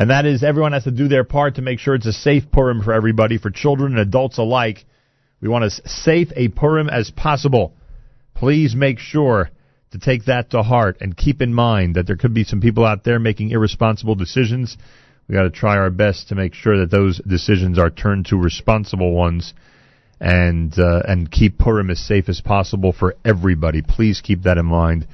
and 0.00 0.08
that 0.08 0.24
is 0.24 0.42
everyone 0.42 0.72
has 0.72 0.84
to 0.84 0.90
do 0.90 1.08
their 1.08 1.24
part 1.24 1.56
to 1.56 1.62
make 1.62 1.78
sure 1.78 1.94
it's 1.94 2.06
a 2.06 2.12
safe 2.14 2.50
Purim 2.50 2.80
for 2.80 2.94
everybody, 2.94 3.36
for 3.36 3.50
children 3.50 3.92
and 3.92 4.00
adults 4.00 4.38
alike. 4.38 4.86
We 5.42 5.48
want 5.48 5.64
as 5.64 5.78
safe 5.84 6.28
a 6.34 6.48
Purim 6.48 6.88
as 6.88 7.10
possible. 7.10 7.74
Please 8.34 8.74
make 8.74 8.98
sure 8.98 9.50
to 9.90 9.98
take 9.98 10.24
that 10.24 10.52
to 10.52 10.62
heart 10.62 10.96
and 11.02 11.14
keep 11.14 11.42
in 11.42 11.52
mind 11.52 11.96
that 11.96 12.06
there 12.06 12.16
could 12.16 12.32
be 12.32 12.44
some 12.44 12.62
people 12.62 12.86
out 12.86 13.04
there 13.04 13.18
making 13.18 13.50
irresponsible 13.50 14.14
decisions. 14.14 14.78
We 15.28 15.34
got 15.34 15.42
to 15.42 15.50
try 15.50 15.76
our 15.76 15.90
best 15.90 16.28
to 16.28 16.34
make 16.34 16.54
sure 16.54 16.78
that 16.78 16.90
those 16.90 17.18
decisions 17.18 17.78
are 17.78 17.90
turned 17.90 18.24
to 18.28 18.38
responsible 18.38 19.12
ones 19.12 19.52
and 20.18 20.72
uh, 20.78 21.02
and 21.06 21.30
keep 21.30 21.58
Purim 21.58 21.90
as 21.90 22.00
safe 22.00 22.30
as 22.30 22.40
possible 22.40 22.94
for 22.94 23.16
everybody. 23.22 23.82
Please 23.82 24.22
keep 24.22 24.44
that 24.44 24.56
in 24.56 24.64
mind. 24.64 25.06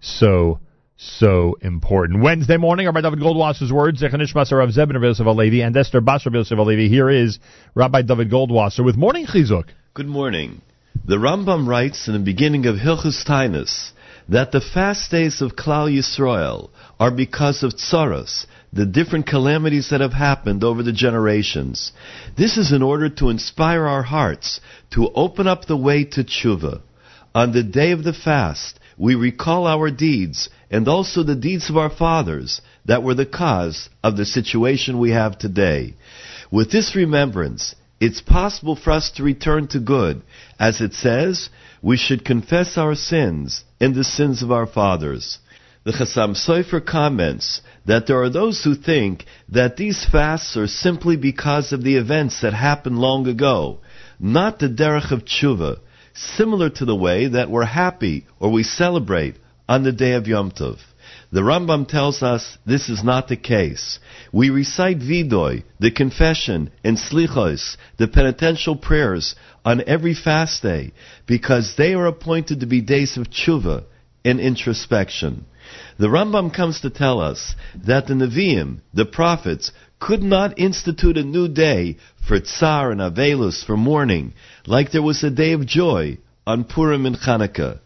So 0.00 0.58
so 1.02 1.56
important. 1.60 2.22
Wednesday 2.22 2.56
morning, 2.56 2.86
Rabbi 2.86 3.00
Dovid 3.00 3.20
Goldwasser's 3.20 3.72
words, 3.72 4.02
Zechanishmas 4.02 4.52
Rav 4.52 4.68
Zebin 4.68 5.00
Yosef 5.02 5.26
Alevi 5.26 5.64
and 5.64 5.76
Esther 5.76 6.00
Basra 6.00 6.30
of 6.30 6.34
Yosef 6.34 6.58
Alevi. 6.58 6.88
Here 6.88 7.10
is 7.10 7.38
Rabbi 7.74 8.02
Dovid 8.02 8.30
Goldwasser 8.30 8.84
with 8.84 8.96
Morning 8.96 9.26
Chizuk. 9.26 9.64
Good 9.94 10.06
morning. 10.06 10.62
The 11.04 11.16
Rambam 11.16 11.66
writes 11.66 12.06
in 12.06 12.14
the 12.14 12.20
beginning 12.20 12.66
of 12.66 12.76
Hilchus 12.76 13.26
Taanis 13.26 13.90
that 14.28 14.52
the 14.52 14.60
fast 14.60 15.10
days 15.10 15.42
of 15.42 15.56
Klal 15.56 15.90
Yisrael 15.90 16.70
are 17.00 17.10
because 17.10 17.62
of 17.62 17.74
tsaros, 17.74 18.46
the 18.72 18.86
different 18.86 19.26
calamities 19.26 19.90
that 19.90 20.00
have 20.00 20.12
happened 20.12 20.62
over 20.62 20.82
the 20.82 20.92
generations. 20.92 21.92
This 22.36 22.56
is 22.56 22.72
in 22.72 22.82
order 22.82 23.08
to 23.08 23.30
inspire 23.30 23.86
our 23.86 24.04
hearts 24.04 24.60
to 24.92 25.10
open 25.14 25.46
up 25.46 25.64
the 25.64 25.76
way 25.76 26.04
to 26.04 26.22
tshuva. 26.22 26.82
On 27.34 27.52
the 27.52 27.62
day 27.62 27.90
of 27.90 28.04
the 28.04 28.12
fast, 28.12 28.78
we 28.98 29.14
recall 29.14 29.66
our 29.66 29.90
deeds 29.90 30.48
and 30.72 30.88
also 30.88 31.22
the 31.22 31.36
deeds 31.36 31.68
of 31.68 31.76
our 31.76 31.90
fathers 31.90 32.62
that 32.86 33.02
were 33.02 33.14
the 33.14 33.26
cause 33.26 33.90
of 34.02 34.16
the 34.16 34.24
situation 34.24 34.98
we 34.98 35.10
have 35.10 35.38
today. 35.38 35.94
With 36.50 36.72
this 36.72 36.96
remembrance, 36.96 37.74
it's 38.00 38.22
possible 38.22 38.74
for 38.74 38.90
us 38.92 39.10
to 39.12 39.22
return 39.22 39.68
to 39.68 39.78
good. 39.78 40.22
As 40.58 40.80
it 40.80 40.94
says, 40.94 41.50
we 41.82 41.98
should 41.98 42.24
confess 42.24 42.78
our 42.78 42.94
sins 42.94 43.64
and 43.80 43.94
the 43.94 44.02
sins 44.02 44.42
of 44.42 44.50
our 44.50 44.66
fathers. 44.66 45.38
The 45.84 45.92
Chassam 45.92 46.34
Sofer 46.34 46.84
comments 46.84 47.60
that 47.86 48.06
there 48.06 48.22
are 48.22 48.30
those 48.30 48.64
who 48.64 48.74
think 48.74 49.26
that 49.50 49.76
these 49.76 50.06
fasts 50.10 50.56
are 50.56 50.68
simply 50.68 51.16
because 51.16 51.72
of 51.72 51.82
the 51.82 51.96
events 51.96 52.40
that 52.40 52.54
happened 52.54 52.98
long 52.98 53.26
ago, 53.26 53.80
not 54.18 54.58
the 54.58 54.68
derech 54.68 55.10
of 55.12 55.24
tshuva, 55.24 55.80
similar 56.14 56.70
to 56.70 56.84
the 56.84 56.96
way 56.96 57.26
that 57.26 57.50
we're 57.50 57.64
happy 57.64 58.26
or 58.40 58.50
we 58.50 58.62
celebrate 58.62 59.36
on 59.68 59.82
the 59.82 59.92
day 59.92 60.12
of 60.12 60.26
Yom 60.26 60.50
Tov. 60.50 60.78
The 61.30 61.40
Rambam 61.40 61.88
tells 61.88 62.22
us 62.22 62.58
this 62.66 62.88
is 62.88 63.02
not 63.02 63.28
the 63.28 63.36
case. 63.36 63.98
We 64.32 64.50
recite 64.50 64.98
Vidoy, 64.98 65.64
the 65.80 65.90
confession, 65.90 66.70
and 66.84 66.98
Slichos, 66.98 67.76
the 67.96 68.08
penitential 68.08 68.76
prayers, 68.76 69.34
on 69.64 69.82
every 69.86 70.14
fast 70.14 70.62
day, 70.62 70.92
because 71.26 71.74
they 71.76 71.94
are 71.94 72.06
appointed 72.06 72.60
to 72.60 72.66
be 72.66 72.80
days 72.80 73.16
of 73.16 73.30
tshuva 73.30 73.84
and 74.24 74.40
introspection. 74.40 75.46
The 75.98 76.08
Rambam 76.08 76.52
comes 76.52 76.80
to 76.80 76.90
tell 76.90 77.20
us 77.20 77.54
that 77.74 78.06
the 78.06 78.14
Nevi'im, 78.14 78.80
the 78.92 79.06
prophets, 79.06 79.72
could 79.98 80.22
not 80.22 80.58
institute 80.58 81.16
a 81.16 81.22
new 81.22 81.48
day 81.48 81.96
for 82.26 82.40
Tsar 82.40 82.90
and 82.90 83.00
Avelus, 83.00 83.64
for 83.64 83.76
mourning, 83.76 84.34
like 84.66 84.90
there 84.90 85.02
was 85.02 85.22
a 85.22 85.30
day 85.30 85.52
of 85.52 85.66
joy 85.66 86.18
on 86.46 86.64
Purim 86.64 87.06
and 87.06 87.16
Chanukah. 87.16 87.78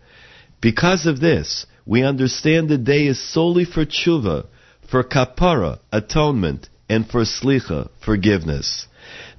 Because 0.61 1.07
of 1.07 1.21
this, 1.21 1.67
we 1.85 2.03
understand 2.03 2.69
the 2.69 2.79
day 2.79 3.07
is 3.07 3.21
solely 3.21 3.65
for 3.65 3.85
tshuva, 3.85 4.47
for 4.91 5.05
kapara, 5.05 5.79
atonement, 5.93 6.69
and 6.89 7.09
for 7.09 7.23
slicha, 7.23 7.91
forgiveness. 8.05 8.87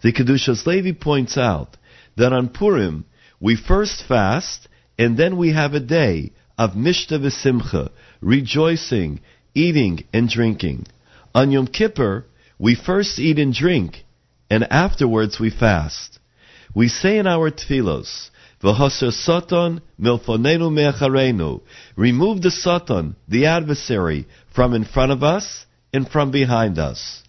The 0.01 0.13
Kedushas 0.13 0.65
Levi 0.65 0.91
points 0.91 1.37
out 1.37 1.77
that 2.15 2.33
on 2.33 2.49
Purim, 2.49 3.05
we 3.39 3.55
first 3.55 4.03
fast, 4.07 4.67
and 4.97 5.17
then 5.17 5.37
we 5.37 5.53
have 5.53 5.73
a 5.73 5.79
day 5.79 6.31
of 6.57 6.71
mishta 6.71 7.19
v'simcha, 7.19 7.89
rejoicing, 8.21 9.19
eating, 9.53 10.03
and 10.13 10.29
drinking. 10.29 10.87
On 11.33 11.51
Yom 11.51 11.67
Kippur, 11.67 12.25
we 12.57 12.75
first 12.75 13.19
eat 13.19 13.37
and 13.37 13.53
drink, 13.53 14.03
and 14.49 14.63
afterwards 14.71 15.39
we 15.39 15.49
fast. 15.49 16.19
We 16.73 16.87
say 16.87 17.17
in 17.17 17.27
our 17.27 17.51
tefillos, 17.51 18.29
V'hoser 18.61 19.11
soton 19.11 19.81
milfonenu 19.99 20.71
me'acharenu. 20.71 21.61
Remove 21.95 22.41
the 22.41 22.49
soton, 22.51 23.15
the 23.27 23.45
adversary, 23.45 24.25
from 24.53 24.73
in 24.73 24.83
front 24.83 25.11
of 25.11 25.23
us 25.23 25.65
and 25.93 26.09
from 26.09 26.31
behind 26.31 26.79
us. 26.79 27.23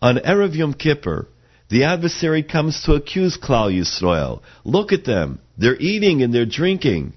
On 0.00 0.16
Erev 0.16 0.54
Yom 0.54 0.74
Kippur, 0.74 1.28
the 1.68 1.84
adversary 1.84 2.42
comes 2.42 2.82
to 2.82 2.94
accuse 2.94 3.36
Klal 3.36 3.70
Yisrael. 3.72 4.40
Look 4.64 4.92
at 4.92 5.04
them. 5.04 5.40
They're 5.58 5.76
eating 5.76 6.22
and 6.22 6.32
they're 6.32 6.46
drinking. 6.46 7.14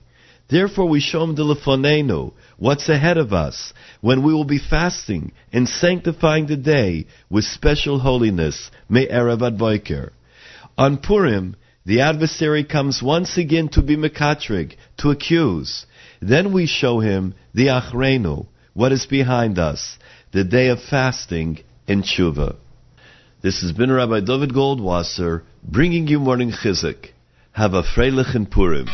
Therefore 0.50 0.90
we 0.90 1.00
show 1.00 1.22
them 1.22 1.36
the 1.36 1.44
lefonenu, 1.44 2.34
what's 2.58 2.90
ahead 2.90 3.18
of 3.18 3.32
us, 3.32 3.72
when 4.02 4.22
we 4.24 4.34
will 4.34 4.44
be 4.44 4.60
fasting 4.60 5.32
and 5.54 5.70
sanctifying 5.70 6.48
the 6.48 6.58
day 6.58 7.06
with 7.30 7.46
special 7.46 8.00
holiness, 8.00 8.70
me 8.90 9.08
Erev 9.08 9.42
ad 9.42 10.12
On 10.78 10.98
Purim, 10.98 11.56
the 11.86 12.02
adversary 12.02 12.64
comes 12.64 13.02
once 13.02 13.38
again 13.38 13.70
to 13.70 13.82
be 13.82 13.98
Mekatrig, 13.98 14.76
to 14.98 15.10
accuse. 15.10 15.86
Then 16.22 16.54
we 16.54 16.68
show 16.68 17.00
him 17.00 17.34
the 17.54 17.68
Achrenu, 17.68 18.48
what 18.74 18.92
is 18.92 19.06
behind 19.06 19.58
us, 19.58 19.98
the 20.32 20.44
day 20.44 20.68
of 20.68 20.82
fasting 20.82 21.60
and 21.88 22.04
tshuva. 22.04 22.56
This 23.42 23.62
has 23.62 23.72
been 23.72 23.92
Rabbi 23.92 24.20
Dovid 24.22 24.52
Goldwasser 24.52 25.42
bringing 25.64 26.08
you 26.08 26.20
morning 26.20 26.52
chizuk. 26.52 27.08
Have 27.54 27.74
a 27.74 27.82
freilich 27.82 28.36
in 28.36 28.46
Purim. 28.46 28.88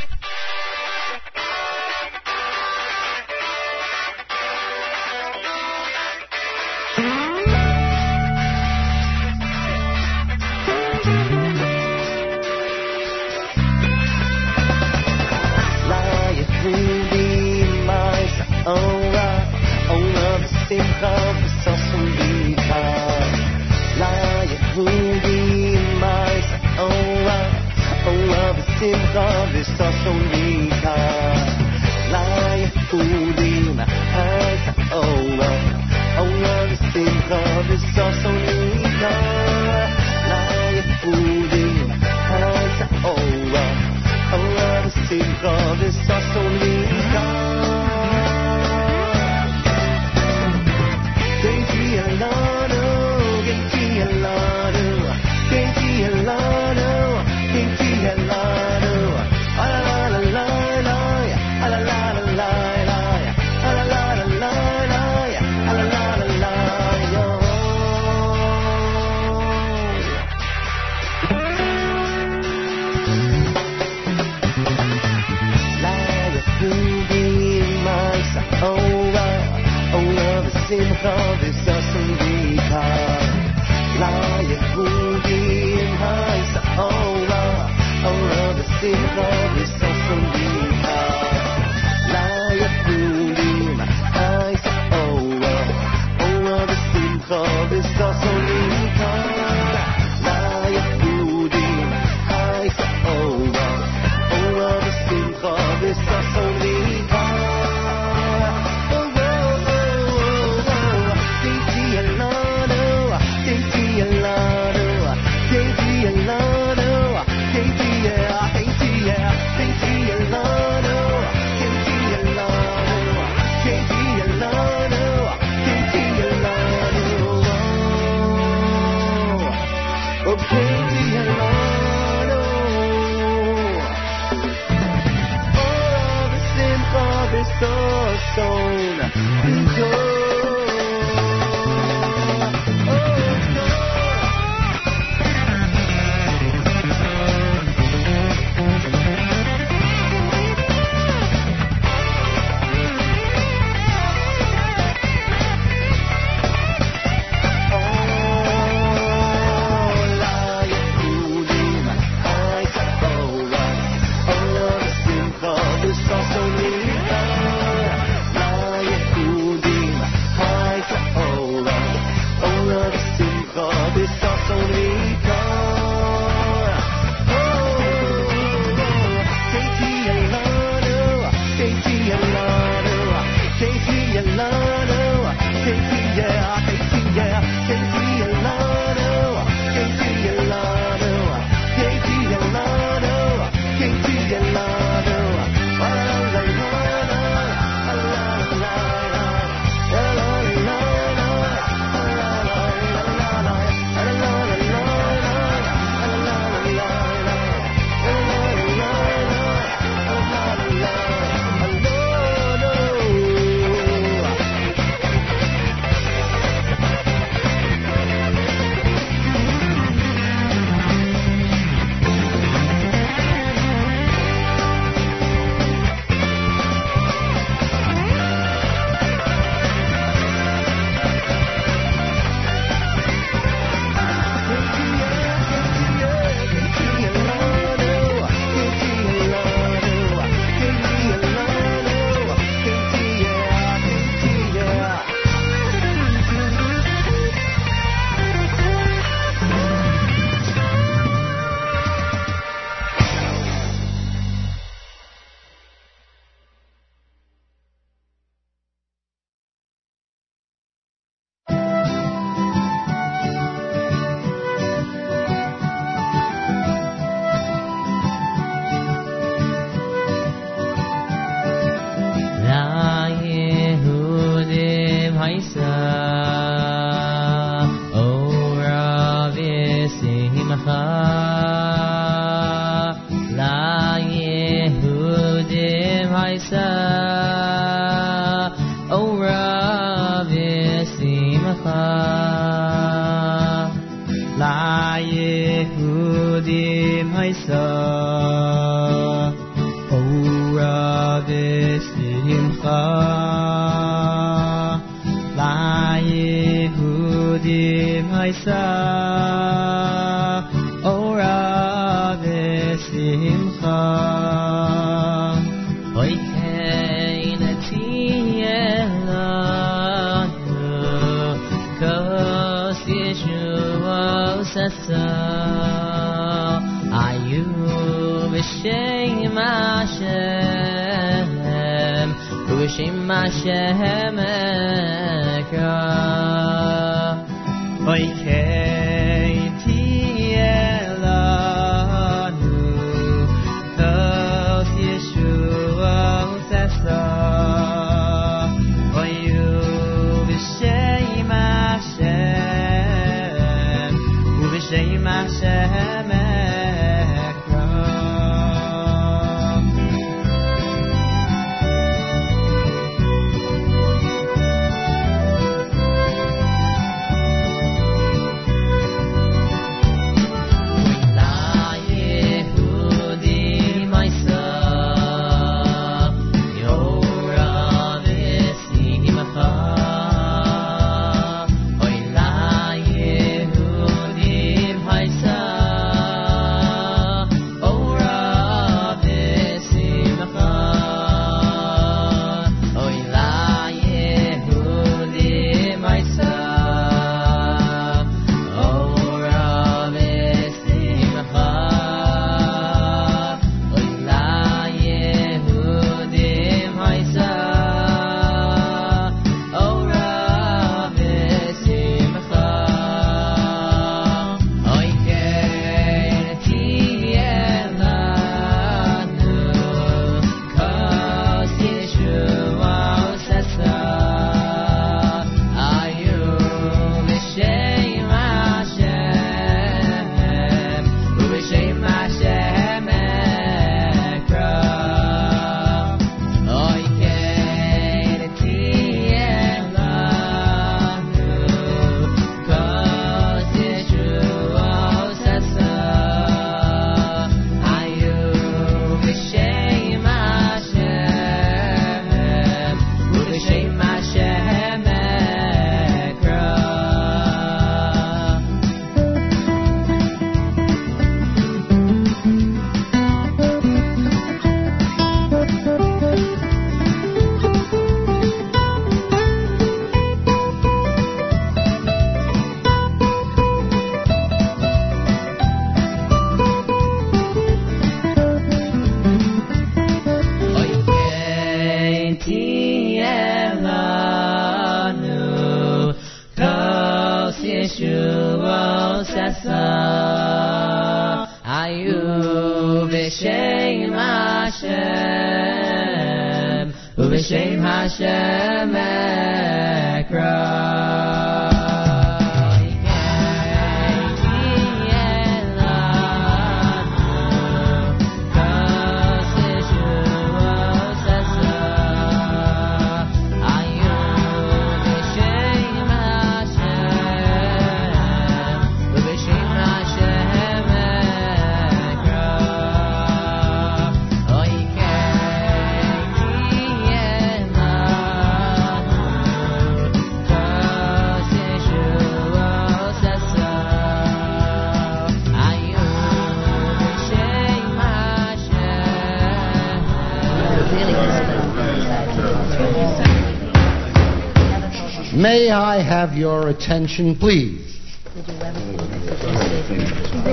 Have 545.88 546.14
your 546.14 546.50
attention, 546.50 547.16
please? 547.18 547.74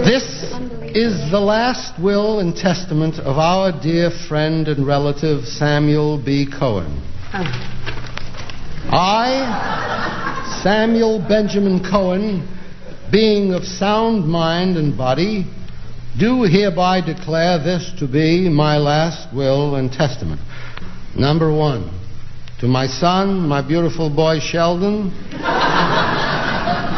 This 0.05 0.25
is 0.97 1.31
the 1.31 1.39
last 1.41 2.03
will 2.03 2.41
and 2.41 2.57
testament 2.57 3.21
of 3.21 3.39
our 3.39 3.71
dear 3.81 4.11
friend 4.29 4.67
and 4.67 4.85
relative 4.85 5.45
Samuel 5.45 6.19
B. 6.23 6.47
Cohen. 6.51 7.01
I, 8.91 10.61
Samuel 10.65 11.25
Benjamin 11.29 11.85
Cohen, 11.89 12.49
being 13.13 13.55
of 13.55 13.63
sound 13.63 14.27
mind 14.27 14.77
and 14.77 14.99
body, 14.99 15.45
do 16.19 16.43
hereby 16.43 17.01
declare 17.01 17.59
this 17.63 17.93
to 18.01 18.09
be 18.09 18.49
my 18.49 18.77
last 18.79 19.33
will 19.33 19.77
and 19.77 19.93
testament. 19.93 20.41
Number 21.17 21.53
one, 21.53 21.91
to 22.59 22.67
my 22.67 22.89
son, 22.89 23.47
my 23.49 23.67
beautiful 23.67 24.15
boy 24.15 24.39
Sheldon, 24.41 25.24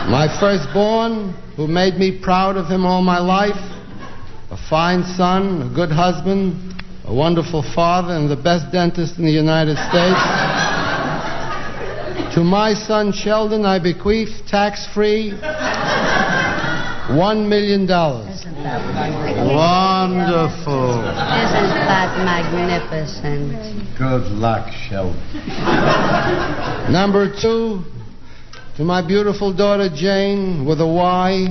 my 0.09 0.29
firstborn, 0.39 1.35
who 1.57 1.67
made 1.67 1.95
me 1.95 2.21
proud 2.23 2.57
of 2.57 2.67
him 2.67 2.87
all 2.87 3.03
my 3.03 3.19
life, 3.19 3.59
a 4.51 4.57
fine 4.71 5.03
son, 5.03 5.63
a 5.63 5.75
good 5.75 5.91
husband, 5.91 6.81
a 7.05 7.13
wonderful 7.15 7.63
father, 7.75 8.15
and 8.15 8.31
the 8.31 8.37
best 8.37 8.71
dentist 8.71 9.19
in 9.19 9.25
the 9.25 9.33
United 9.33 9.75
States. 9.75 10.23
to 12.35 12.45
my 12.45 12.73
son 12.75 13.13
Sheldon, 13.13 13.67
I 13.67 13.81
bequeath 13.81 14.47
tax 14.47 14.87
free 14.95 15.33
$1 17.07 17.49
million. 17.49 17.87
Wonderful. 19.47 21.03
Isn't 21.03 21.75
that 21.87 22.15
magnificent? 22.25 23.99
Good 23.99 24.31
luck, 24.33 24.73
Sheldon. 24.89 25.21
Number 26.93 27.33
two, 27.41 27.85
to 28.77 28.85
my 28.85 29.01
beautiful 29.01 29.57
daughter 29.57 29.89
Jane 29.89 30.67
with 30.67 30.83
a 30.83 30.87
Y. 30.87 31.47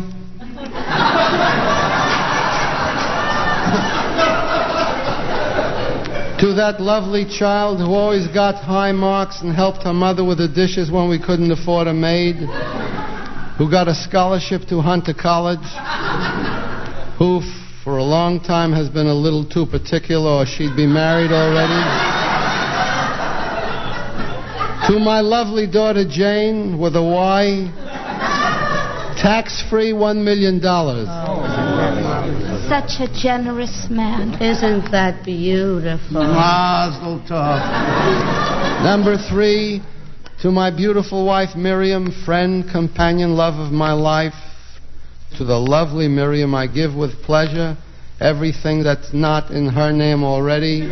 to 6.37 6.53
that 6.53 6.79
lovely 6.79 7.25
child 7.25 7.79
who 7.79 7.95
always 7.95 8.27
got 8.27 8.53
high 8.63 8.91
marks 8.91 9.41
and 9.41 9.55
helped 9.55 9.81
her 9.81 9.93
mother 9.93 10.23
with 10.23 10.37
the 10.37 10.47
dishes 10.47 10.91
when 10.91 11.09
we 11.09 11.17
couldn't 11.17 11.51
afford 11.51 11.87
a 11.87 11.93
maid, 11.93 12.35
who 13.57 13.71
got 13.71 13.87
a 13.87 13.95
scholarship 13.95 14.61
to 14.69 14.79
Hunter 14.81 15.13
College, 15.13 15.65
who 17.17 17.41
for 17.83 17.97
a 17.97 18.03
long 18.03 18.39
time 18.39 18.71
has 18.73 18.87
been 18.89 19.07
a 19.07 19.15
little 19.15 19.49
too 19.49 19.65
particular 19.65 20.29
or 20.29 20.45
she'd 20.45 20.75
be 20.75 20.85
married 20.85 21.31
already. 21.31 22.24
To 24.87 24.99
my 24.99 25.19
lovely 25.19 25.65
daughter 25.65 26.05
Jane 26.07 26.77
with 26.77 26.95
a 26.95 27.01
Y, 27.01 27.71
tax 29.19 29.63
free 29.67 29.91
$1 29.91 30.23
million. 30.23 30.61
Such 32.69 33.01
a 33.01 33.07
generous 33.19 33.87
man. 33.89 34.39
Isn't 34.39 34.91
that 34.91 35.25
beautiful? 35.25 36.21
Mazel 36.21 37.19
tov. 37.27 38.83
Number 38.83 39.17
three, 39.17 39.81
to 40.43 40.51
my 40.51 40.69
beautiful 40.69 41.25
wife 41.25 41.55
Miriam, 41.55 42.11
friend, 42.23 42.63
companion, 42.71 43.35
love 43.35 43.55
of 43.55 43.71
my 43.71 43.93
life. 43.93 44.35
To 45.39 45.45
the 45.45 45.57
lovely 45.57 46.07
Miriam, 46.07 46.53
I 46.53 46.67
give 46.67 46.93
with 46.93 47.23
pleasure 47.23 47.75
everything 48.19 48.83
that's 48.83 49.11
not 49.13 49.49
in 49.49 49.67
her 49.67 49.91
name 49.91 50.23
already. 50.23 50.87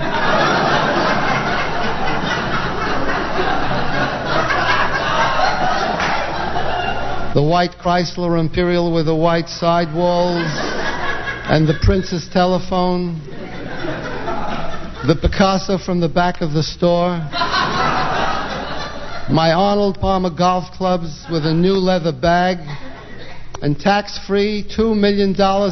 The 7.34 7.42
white 7.42 7.72
Chrysler 7.84 8.40
Imperial 8.40 8.94
with 8.94 9.08
the 9.08 9.16
white 9.16 9.50
sidewalls 9.50 10.46
and 11.50 11.68
the 11.68 11.74
Princess 11.82 12.30
telephone, 12.32 13.20
the 15.08 15.18
Picasso 15.20 15.80
from 15.80 16.00
the 16.00 16.08
back 16.08 16.42
of 16.42 16.52
the 16.52 16.62
store, 16.62 17.18
my 19.34 19.52
Arnold 19.52 20.00
Palmer 20.00 20.30
golf 20.30 20.72
clubs 20.78 21.26
with 21.32 21.44
a 21.48 21.54
new 21.54 21.74
leather 21.74 22.12
bag, 22.12 22.60
and 23.64 23.80
tax 23.80 24.19
free 24.27 24.69
$2 24.77 24.94
million 24.94 25.30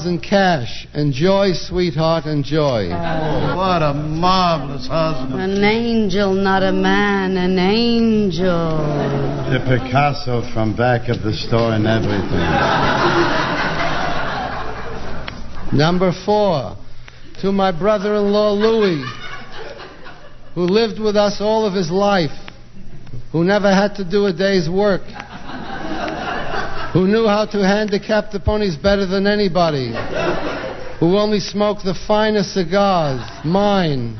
in 0.07 0.21
cash. 0.21 0.87
Enjoy, 0.93 1.51
sweetheart, 1.51 2.25
enjoy. 2.25 2.85
Oh, 2.85 3.57
What 3.57 3.83
a 3.83 3.93
marvelous 3.93 4.87
husband. 4.87 5.41
An 5.41 5.61
angel, 5.61 6.33
not 6.33 6.63
a 6.63 6.71
man, 6.71 7.35
an 7.35 7.59
angel. 7.59 8.77
The 9.51 9.59
Picasso 9.67 10.41
from 10.53 10.73
back 10.73 11.09
of 11.09 11.21
the 11.21 11.33
store 11.33 11.73
and 11.73 11.85
everything. 11.85 12.47
Number 15.77 16.13
four, 16.25 16.77
to 17.41 17.51
my 17.51 17.77
brother 17.77 18.15
in 18.15 18.31
law 18.31 18.53
Louis, 18.53 19.03
who 20.55 20.61
lived 20.61 20.97
with 20.97 21.17
us 21.17 21.41
all 21.41 21.65
of 21.65 21.73
his 21.73 21.91
life, 21.91 22.31
who 23.33 23.43
never 23.43 23.69
had 23.69 23.95
to 23.95 24.09
do 24.09 24.27
a 24.27 24.33
day's 24.33 24.69
work, 24.69 25.01
who 26.93 27.07
knew 27.07 27.25
how 27.25 27.45
to 27.45 27.59
handicap 27.59 28.31
the 28.31 28.39
ponies 28.39 28.75
better 28.75 29.05
than 29.05 29.25
anybody, 29.25 29.93
who 30.99 31.17
only 31.17 31.39
smoked 31.39 31.83
the 31.83 31.95
finest 32.07 32.53
cigars, 32.53 33.21
mine. 33.45 34.17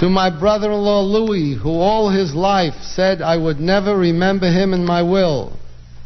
To 0.00 0.08
my 0.08 0.30
brother 0.30 0.72
in 0.72 0.78
law 0.78 1.02
Louis, 1.02 1.54
who 1.54 1.70
all 1.70 2.10
his 2.10 2.34
life 2.34 2.74
said 2.82 3.20
I 3.22 3.36
would 3.36 3.60
never 3.60 3.96
remember 3.96 4.50
him 4.50 4.72
in 4.72 4.84
my 4.84 5.02
will. 5.02 5.56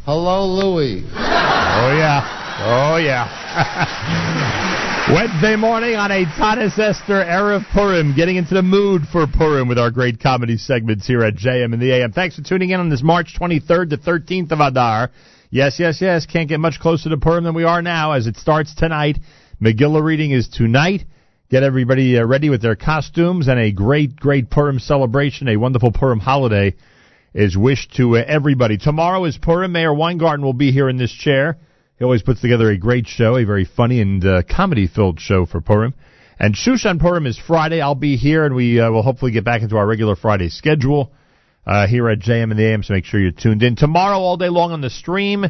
Hello, 0.04 0.46
Louis. 0.46 1.04
Oh, 1.14 1.94
yeah. 1.96 2.44
Oh, 2.66 2.96
yeah. 2.96 4.80
Wednesday 5.12 5.54
morning 5.54 5.96
on 5.96 6.10
a 6.10 6.24
Taanis 6.24 6.78
Esther 6.78 7.22
Erev 7.22 7.62
Purim, 7.74 8.16
getting 8.16 8.36
into 8.36 8.54
the 8.54 8.62
mood 8.62 9.02
for 9.12 9.26
Purim 9.26 9.68
with 9.68 9.78
our 9.78 9.90
great 9.90 10.18
comedy 10.18 10.56
segments 10.56 11.06
here 11.06 11.22
at 11.22 11.34
JM 11.34 11.74
in 11.74 11.78
the 11.78 11.92
AM. 11.92 12.10
Thanks 12.10 12.36
for 12.36 12.42
tuning 12.42 12.70
in 12.70 12.80
on 12.80 12.88
this 12.88 13.02
March 13.02 13.36
23rd 13.38 13.90
to 13.90 13.98
13th 13.98 14.50
of 14.52 14.60
Adar. 14.60 15.10
Yes, 15.50 15.78
yes, 15.78 16.00
yes. 16.00 16.24
Can't 16.24 16.48
get 16.48 16.58
much 16.58 16.80
closer 16.80 17.10
to 17.10 17.18
Purim 17.18 17.44
than 17.44 17.54
we 17.54 17.64
are 17.64 17.82
now 17.82 18.12
as 18.12 18.26
it 18.26 18.36
starts 18.36 18.74
tonight. 18.74 19.18
Megillah 19.60 20.02
reading 20.02 20.30
is 20.30 20.48
tonight. 20.48 21.04
Get 21.50 21.62
everybody 21.62 22.18
uh, 22.18 22.24
ready 22.24 22.48
with 22.48 22.62
their 22.62 22.74
costumes 22.74 23.46
and 23.46 23.60
a 23.60 23.72
great, 23.72 24.16
great 24.16 24.48
Purim 24.48 24.78
celebration, 24.78 25.48
a 25.48 25.56
wonderful 25.56 25.92
Purim 25.92 26.20
holiday 26.20 26.74
is 27.34 27.58
wished 27.58 27.94
to 27.96 28.16
uh, 28.16 28.24
everybody. 28.26 28.78
Tomorrow 28.78 29.26
is 29.26 29.36
Purim. 29.36 29.72
Meir 29.72 29.92
Weingarten 29.92 30.42
will 30.42 30.54
be 30.54 30.72
here 30.72 30.88
in 30.88 30.96
this 30.96 31.12
chair. 31.12 31.58
He 31.96 32.04
always 32.04 32.22
puts 32.22 32.40
together 32.40 32.70
a 32.70 32.76
great 32.76 33.06
show, 33.06 33.36
a 33.36 33.44
very 33.44 33.64
funny 33.64 34.00
and 34.00 34.24
uh, 34.24 34.42
comedy-filled 34.50 35.20
show 35.20 35.46
for 35.46 35.60
Purim. 35.60 35.94
And 36.40 36.56
Shushan 36.56 36.98
Purim 36.98 37.24
is 37.24 37.38
Friday. 37.38 37.80
I'll 37.80 37.94
be 37.94 38.16
here, 38.16 38.44
and 38.44 38.56
we 38.56 38.80
uh, 38.80 38.90
will 38.90 39.04
hopefully 39.04 39.30
get 39.30 39.44
back 39.44 39.62
into 39.62 39.76
our 39.76 39.86
regular 39.86 40.16
Friday 40.16 40.48
schedule 40.48 41.12
uh, 41.64 41.86
here 41.86 42.08
at 42.08 42.18
JM 42.18 42.50
in 42.50 42.56
the 42.56 42.64
AM. 42.64 42.82
So 42.82 42.94
make 42.94 43.04
sure 43.04 43.20
you're 43.20 43.30
tuned 43.30 43.62
in 43.62 43.76
tomorrow 43.76 44.18
all 44.18 44.36
day 44.36 44.48
long 44.48 44.72
on 44.72 44.80
the 44.80 44.90
stream, 44.90 45.44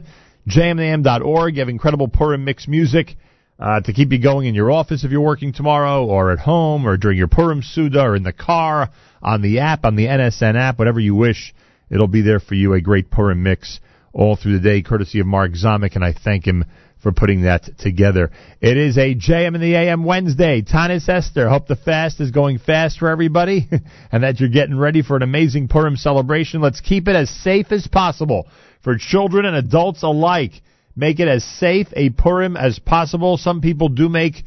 jmandtheam.org. 0.46 1.54
You 1.54 1.60
have 1.60 1.70
incredible 1.70 2.08
Purim 2.08 2.44
mix 2.44 2.68
music 2.68 3.16
uh, 3.58 3.80
to 3.80 3.94
keep 3.94 4.12
you 4.12 4.18
going 4.20 4.46
in 4.46 4.54
your 4.54 4.70
office 4.70 5.02
if 5.02 5.10
you're 5.10 5.22
working 5.22 5.54
tomorrow, 5.54 6.04
or 6.04 6.30
at 6.30 6.40
home, 6.40 6.86
or 6.86 6.98
during 6.98 7.16
your 7.16 7.28
Purim 7.28 7.62
Suda, 7.62 8.02
or 8.02 8.16
in 8.16 8.22
the 8.22 8.34
car, 8.34 8.90
on 9.22 9.40
the 9.40 9.60
app, 9.60 9.86
on 9.86 9.96
the 9.96 10.08
NSN 10.08 10.56
app, 10.56 10.78
whatever 10.78 11.00
you 11.00 11.14
wish. 11.14 11.54
It'll 11.88 12.06
be 12.06 12.20
there 12.20 12.40
for 12.40 12.54
you. 12.54 12.74
A 12.74 12.82
great 12.82 13.10
Purim 13.10 13.42
mix 13.42 13.80
all 14.14 14.36
through 14.36 14.58
the 14.58 14.68
day, 14.68 14.80
courtesy 14.80 15.18
of 15.18 15.26
Mark 15.26 15.52
Zamek, 15.52 15.96
and 15.96 16.04
I 16.04 16.12
thank 16.12 16.46
him 16.46 16.64
for 17.02 17.12
putting 17.12 17.42
that 17.42 17.68
together. 17.78 18.30
It 18.62 18.78
is 18.78 18.96
a 18.96 19.14
JM 19.14 19.54
in 19.54 19.60
the 19.60 19.74
AM 19.74 20.04
Wednesday. 20.04 20.62
Taanis 20.62 21.06
Esther. 21.06 21.50
Hope 21.50 21.66
the 21.66 21.76
fast 21.76 22.20
is 22.20 22.30
going 22.30 22.58
fast 22.58 22.98
for 22.98 23.10
everybody 23.10 23.68
and 24.12 24.22
that 24.22 24.40
you're 24.40 24.48
getting 24.48 24.78
ready 24.78 25.02
for 25.02 25.16
an 25.16 25.22
amazing 25.22 25.68
Purim 25.68 25.96
celebration. 25.96 26.62
Let's 26.62 26.80
keep 26.80 27.08
it 27.08 27.16
as 27.16 27.28
safe 27.28 27.72
as 27.72 27.86
possible 27.86 28.48
for 28.82 28.96
children 28.96 29.44
and 29.44 29.56
adults 29.56 30.02
alike. 30.02 30.52
Make 30.96 31.20
it 31.20 31.28
as 31.28 31.44
safe 31.44 31.88
a 31.94 32.08
Purim 32.10 32.56
as 32.56 32.78
possible. 32.78 33.36
Some 33.36 33.60
people 33.60 33.88
do 33.88 34.08
make 34.08 34.44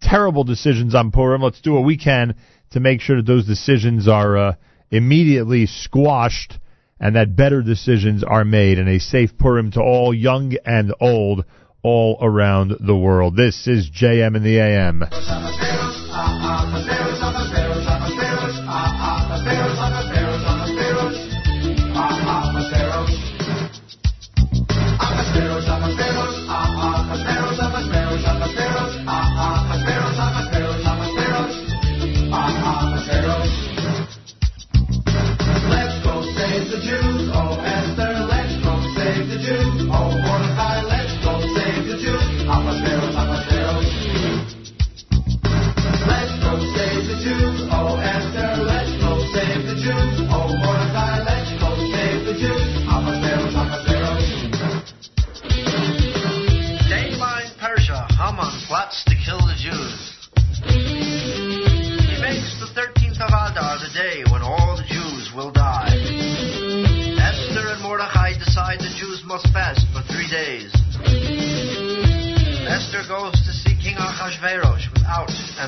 terrible 0.00 0.42
decisions 0.42 0.94
on 0.94 1.12
Purim. 1.12 1.42
Let's 1.42 1.60
do 1.60 1.74
what 1.74 1.84
we 1.84 1.96
can 1.96 2.34
to 2.70 2.80
make 2.80 3.02
sure 3.02 3.16
that 3.16 3.26
those 3.26 3.46
decisions 3.46 4.08
are 4.08 4.36
uh, 4.36 4.54
immediately 4.90 5.66
squashed 5.66 6.58
and 7.00 7.16
that 7.16 7.34
better 7.34 7.62
decisions 7.62 8.22
are 8.22 8.44
made 8.44 8.78
and 8.78 8.88
a 8.88 9.00
safe 9.00 9.36
Purim 9.38 9.70
to 9.72 9.80
all 9.80 10.12
young 10.12 10.54
and 10.64 10.94
old 11.00 11.44
all 11.82 12.18
around 12.20 12.74
the 12.80 12.96
world. 12.96 13.36
This 13.36 13.66
is 13.66 13.90
JM 13.90 14.36
in 14.36 14.42
the 14.42 14.58
AM. 14.58 15.04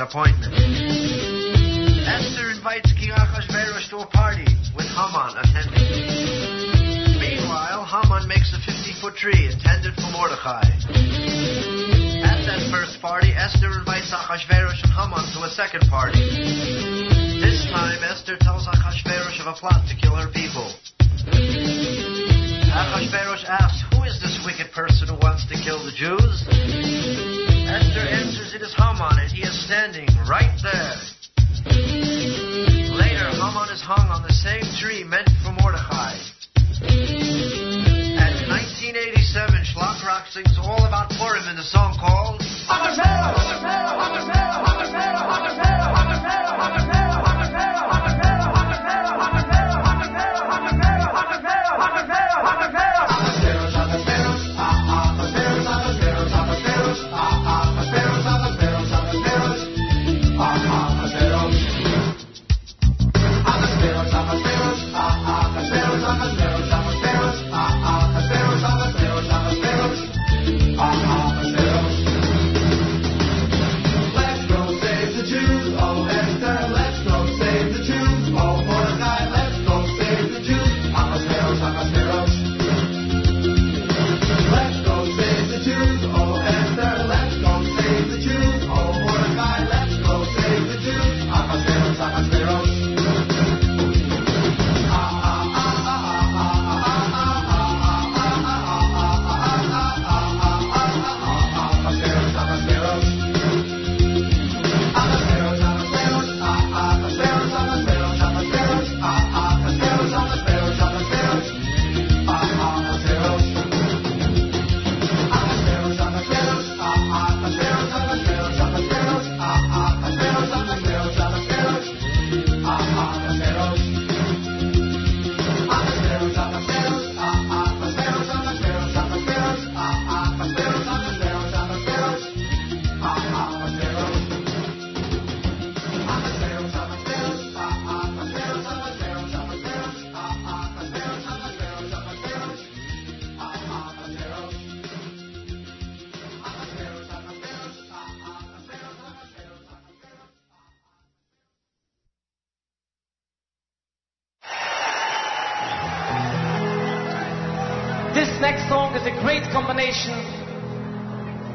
Appointment. 0.02 0.50
Esther 2.02 2.50
invites 2.50 2.90
King 2.98 3.14
Achashverosh 3.14 3.86
to 3.90 4.02
a 4.02 4.06
party 4.10 4.46
with 4.74 4.90
Haman 4.90 5.38
attending. 5.38 7.22
Meanwhile, 7.22 7.86
Haman 7.86 8.26
makes 8.26 8.50
a 8.50 8.58
50 8.58 8.98
foot 8.98 9.14
tree 9.14 9.46
intended 9.46 9.94
for 9.94 10.10
Mordecai. 10.10 10.66
At 12.26 12.42
that 12.50 12.66
first 12.74 12.98
party, 12.98 13.30
Esther 13.30 13.78
invites 13.78 14.10
Achashverosh 14.10 14.82
and 14.82 14.90
Haman 14.90 15.22
to 15.38 15.46
a 15.46 15.50
second 15.54 15.86
party. 15.86 16.18
This 17.38 17.62
time, 17.70 18.02
Esther 18.02 18.36
tells 18.42 18.66
Achashverosh 18.66 19.38
of 19.38 19.46
a 19.46 19.54
plot 19.54 19.86
to 19.86 19.94
kill 19.94 20.18
her 20.18 20.26
people. 20.34 20.66
Achashverosh 22.74 23.46
asks, 23.46 23.86
Who 23.94 24.02
is 24.02 24.18
this 24.18 24.42
wicked 24.44 24.74
person 24.74 25.14
who 25.14 25.18
wants 25.22 25.46
to 25.46 25.54
kill 25.54 25.78
the 25.78 25.94
Jews? 25.94 27.61
Esther 27.72 28.04
answers, 28.04 28.52
It 28.52 28.60
is 28.60 28.74
Haman, 28.76 29.16
and 29.16 29.32
he 29.32 29.40
is 29.40 29.64
standing 29.64 30.04
right 30.28 30.52
there. 30.60 30.92
Later, 32.92 33.32
Haman 33.32 33.72
is 33.72 33.80
hung 33.80 34.12
on 34.12 34.20
the 34.20 34.36
same 34.36 34.68
tree 34.76 35.00
meant 35.08 35.30
for 35.40 35.56
Mordecai. 35.56 36.20
And 36.84 38.32
in 38.36 38.48
1987, 38.52 39.72
Shlock 39.72 40.04
Rock 40.04 40.28
sings 40.28 40.52
all 40.60 40.84
about 40.84 41.08
Purim 41.16 41.48
in 41.48 41.56
the 41.56 41.64
song 41.64 41.96
called 41.96 42.44
Let's 42.68 44.51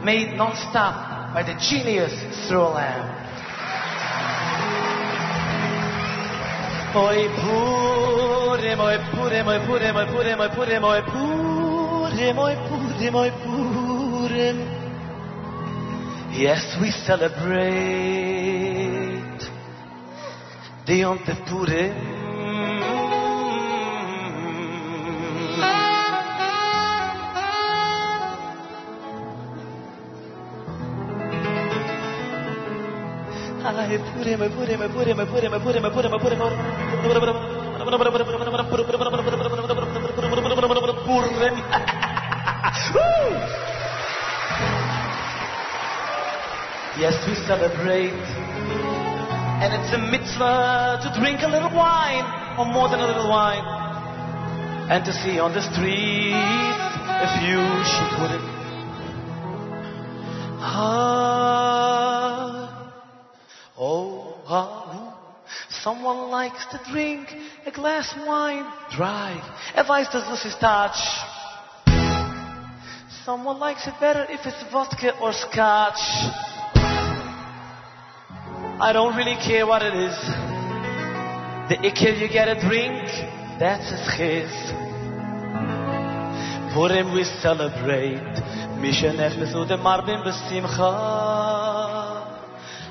made 0.07 0.31
non-stop 0.37 1.33
by 1.33 1.43
the 1.43 1.53
genius 1.67 2.13
Throlam. 2.47 3.03
Oi 6.95 7.27
Purim, 7.43 8.79
oi 8.79 8.97
Purim, 9.11 9.47
oi 9.51 9.59
Purim, 9.67 9.95
oi 9.97 10.07
Purim, 10.07 10.39
oi 10.39 10.49
Purim, 10.55 10.83
oi 10.91 11.01
Purim, 11.11 12.37
oi 12.39 12.55
Purim, 12.69 13.15
oi 13.23 13.31
Purim. 13.43 14.57
Yes, 16.31 16.63
we 16.79 16.89
celebrate 17.09 17.67
the 20.85 20.95
Yom 21.03 21.19
Tov 21.19 21.39
Yes, 46.97 47.13
we 47.27 47.35
celebrate. 47.45 48.25
And 49.61 49.69
it's 49.77 49.93
a 49.93 49.99
mitzvah 49.99 50.97
to 51.03 51.19
drink 51.19 51.41
a 51.43 51.47
little 51.47 51.69
wine, 51.69 52.25
or 52.57 52.65
more 52.65 52.89
than 52.89 52.99
a 52.99 53.05
little 53.05 53.29
wine. 53.29 53.61
And 54.89 55.05
to 55.05 55.13
see 55.13 55.37
on 55.37 55.53
the 55.53 55.61
streets 55.61 56.33
a 56.33 57.27
few 57.37 57.61
shikurim. 57.93 58.43
Ah, 60.59 61.26
someone 65.83 66.29
likes 66.29 66.65
to 66.71 66.79
drink 66.91 67.27
a 67.65 67.71
glass 67.71 68.13
wine 68.25 68.65
dry. 68.91 69.41
Weiß, 69.75 70.09
dass 70.11 70.27
das 70.27 70.45
ist 70.45 70.59
touch. 70.59 70.97
Someone 73.25 73.59
likes 73.59 73.85
it 73.87 73.93
better 73.99 74.25
if 74.29 74.45
it's 74.45 74.63
vodka 74.71 75.19
or 75.19 75.33
scotch. 75.33 75.99
I 78.79 78.93
don't 78.93 79.17
really 79.17 79.35
care 79.35 79.65
what 79.67 79.81
it 79.81 79.93
is. 79.93 80.15
The 81.67 81.75
ikir 81.83 82.19
you 82.21 82.29
get 82.29 82.47
a 82.47 82.55
drink, 82.61 83.03
that's 83.59 83.89
his. 84.15 84.51
Purim 86.73 87.13
we 87.13 87.23
celebrate. 87.41 88.21
U 88.79 89.65
de 89.65 89.77
marbim 89.77 90.23
besimcha. 90.23 91.66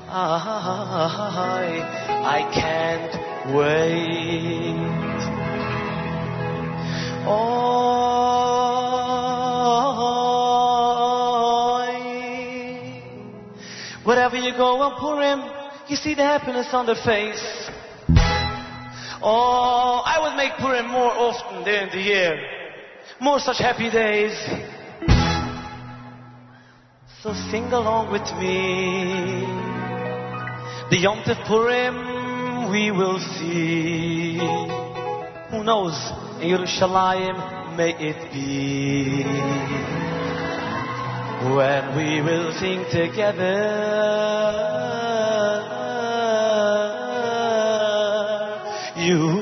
I, 0.09 1.81
I 2.09 2.41
can't 2.53 3.13
wait. 3.55 4.75
Oh, 7.29 7.67
wherever 14.05 14.37
you 14.37 14.53
go 14.55 14.81
on 14.81 14.97
Purim, 14.99 15.41
you 15.89 15.97
see 15.97 16.13
the 16.15 16.23
happiness 16.23 16.67
on 16.71 16.85
their 16.85 16.95
face. 16.95 17.69
Oh, 19.21 20.03
I 20.05 20.19
would 20.21 20.37
make 20.37 20.53
Purim 20.57 20.87
more 20.87 21.11
often 21.11 21.65
during 21.65 21.89
the 21.89 21.99
year. 22.01 22.39
More 23.19 23.39
such 23.39 23.57
happy 23.57 23.89
days. 23.89 24.37
So 27.23 27.33
sing 27.51 27.65
along 27.73 28.11
with 28.11 28.31
me. 28.39 29.66
The 30.89 30.99
Yom 30.99 31.19
Tov 31.23 31.45
Purim 31.45 32.71
we 32.71 32.91
will 32.91 33.19
see. 33.19 34.37
Who 35.51 35.63
knows? 35.63 35.93
In 36.39 36.47
Yerushalayim 36.55 37.75
may 37.75 37.91
it 37.91 38.31
be. 38.31 39.23
When 41.43 41.97
we 41.97 42.21
will 42.21 42.53
sing 42.53 42.85
together. 42.89 43.97
You 48.95 49.36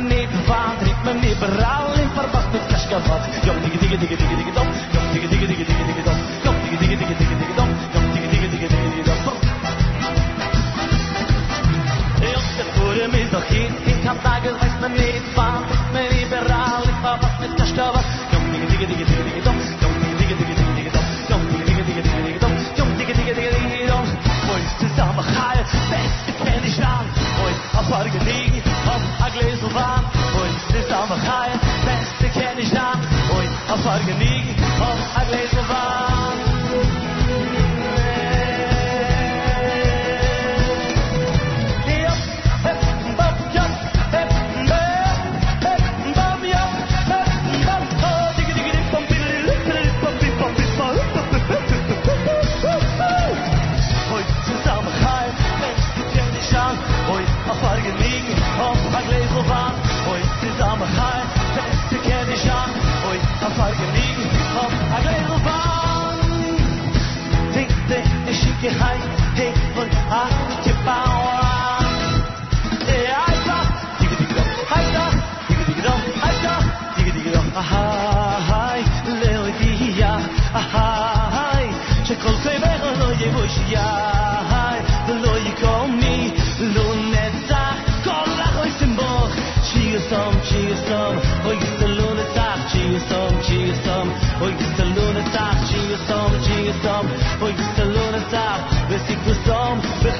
me 0.00 0.14
niet 0.14 0.28
vaat, 0.46 0.82
riep 0.82 1.02
me 1.04 1.12
liberaal 1.14 1.92
in 1.94 2.08
verwachte 2.14 2.58
kaskavat. 2.68 3.22
Jong, 3.44 3.60
dikke, 3.62 3.78
dikke, 3.78 3.98
dikke, 3.98 4.16
dikke, 4.16 4.36
dikke, 4.36 4.52
dom. 4.52 4.68
Jong, 4.92 5.08
dikke, 5.12 5.28
dikke, 5.28 5.46
dikke, 5.46 5.64
dikke, 5.64 5.84
dikke, 5.88 6.02
dom. 6.08 6.18
Jong, 6.44 6.56
dikke, 6.62 6.76
dikke, 6.80 6.96
dikke, 7.00 7.14
dikke, 7.20 7.36
dikke, 7.40 7.54
dom. 7.56 7.70
Jong, 7.94 8.06
dikke, 8.14 8.28
dikke, 8.32 8.48
dikke, 8.52 8.68
dikke, 8.72 8.88
dikke, 8.92 9.14
dom. 9.16 9.38
Ich 12.28 12.48
der 12.56 12.68
Tore 12.76 13.06
mis 13.14 13.30
doch 13.30 13.46
hin, 13.54 13.72
ich 13.86 14.08
hab 14.08 14.22
da 14.22 14.38
gewusst, 14.44 14.80
man 14.80 14.92
nicht 14.92 15.26
vaat, 15.36 15.64
riep 15.70 15.88
me 15.94 16.02
liberaal 16.14 16.82
in 16.90 16.96
verwachte 17.04 17.46
kaskavat. 17.58 18.06
Jong, 18.32 18.46
dikke, 18.52 18.66
dikke, 18.72 18.86
dikke, 18.90 19.04
dikke, 19.10 19.24
dikke, 19.28 19.42
dom. 19.48 19.56
Jong, 19.82 19.94
dikke, 20.20 20.34
dikke, 20.40 20.54
dikke, 20.60 20.72
dikke, 20.78 20.90
dom. 20.96 21.06
Jong, 21.30 21.42
dikke, 21.56 21.72
dikke, 21.78 21.92
dikke, 21.92 22.02
dikke, 22.02 22.20
dikke, 22.28 22.40
dom. 22.42 22.54
Dom. 22.76 24.60
Zusammen, 24.80 25.24
beste 25.90 26.32
Fennig, 26.44 26.78
ich 26.78 26.84
Wo 27.36 27.44
ist 27.48 27.62
auf 27.78 27.90
Orgen 27.90 28.24
gläsel 29.38 29.74
warm. 29.74 30.04
Und 30.40 30.56
es 30.68 30.84
ist 30.84 30.92
am 30.92 31.08
Kai, 31.08 31.50
wenn 31.84 31.98
es 32.02 32.32
kenn 32.32 32.58
ich 32.58 32.70
da 32.70 32.92
und 32.92 33.72
auf 33.72 33.82
Sorge 33.82 34.14
nie, 34.14 34.54
auf 34.80 35.16
ein 35.16 35.28
gläsel 35.28 35.68
warm. 35.68 36.35
Hey, 68.68 68.98
hey, 69.36 69.52
und 69.80 69.90
ah, 70.10 70.46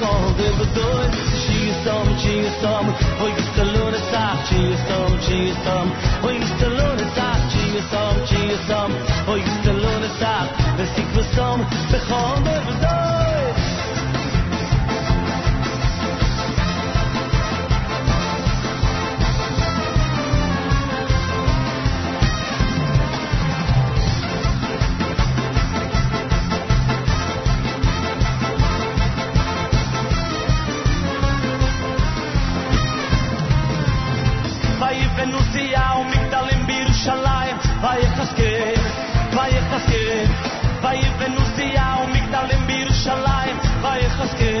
молоды 0.07 0.51
водой 0.53 1.05
Чистом, 1.45 2.17
чистом, 2.17 2.95
вы 3.19 3.31
столуны 3.51 3.97
сах 4.11 4.37
Чистом, 4.49 5.19
чистом, 5.21 5.93
вы 6.21 6.39
столуны 6.55 7.05
сах 7.15 7.41
Чистом, 7.51 8.27
чистом, 8.27 8.91
ojos 44.19 44.33
que 44.35 44.56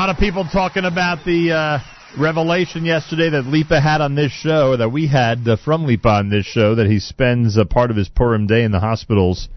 lot 0.00 0.08
of 0.08 0.16
people 0.16 0.46
talking 0.50 0.86
about 0.86 1.26
the 1.26 1.52
uh, 1.52 1.78
revelation 2.18 2.86
yesterday 2.86 3.28
that 3.28 3.42
Lipa 3.42 3.78
had 3.78 4.00
on 4.00 4.14
this 4.14 4.32
show, 4.32 4.74
that 4.78 4.88
we 4.88 5.06
had 5.06 5.46
uh, 5.46 5.58
from 5.62 5.84
Lipa 5.84 6.08
on 6.08 6.30
this 6.30 6.46
show, 6.46 6.76
that 6.76 6.86
he 6.86 6.98
spends 6.98 7.58
a 7.58 7.66
part 7.66 7.90
of 7.90 7.98
his 7.98 8.08
Purim 8.08 8.46
day 8.46 8.62
in 8.64 8.72
the 8.72 8.80
hospitals 8.80 9.50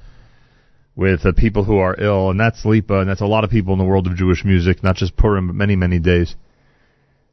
with 0.98 1.26
uh, 1.26 1.32
people 1.32 1.64
who 1.64 1.78
are 1.78 1.96
ill, 1.98 2.30
and 2.30 2.38
that's 2.38 2.66
Lipa, 2.66 3.00
and 3.00 3.10
that's 3.10 3.22
a 3.22 3.26
lot 3.26 3.46
of 3.46 3.52
people 3.52 3.72
in 3.72 3.80
the 3.80 3.86
world 3.86 4.06
of 4.06 4.18
Jewish 4.18 4.44
music, 4.44 4.84
not 4.84 4.98
just 4.98 5.16
Purim, 5.16 5.48
but 5.48 5.56
many, 5.56 5.78
many 5.78 6.00
days 6.00 6.36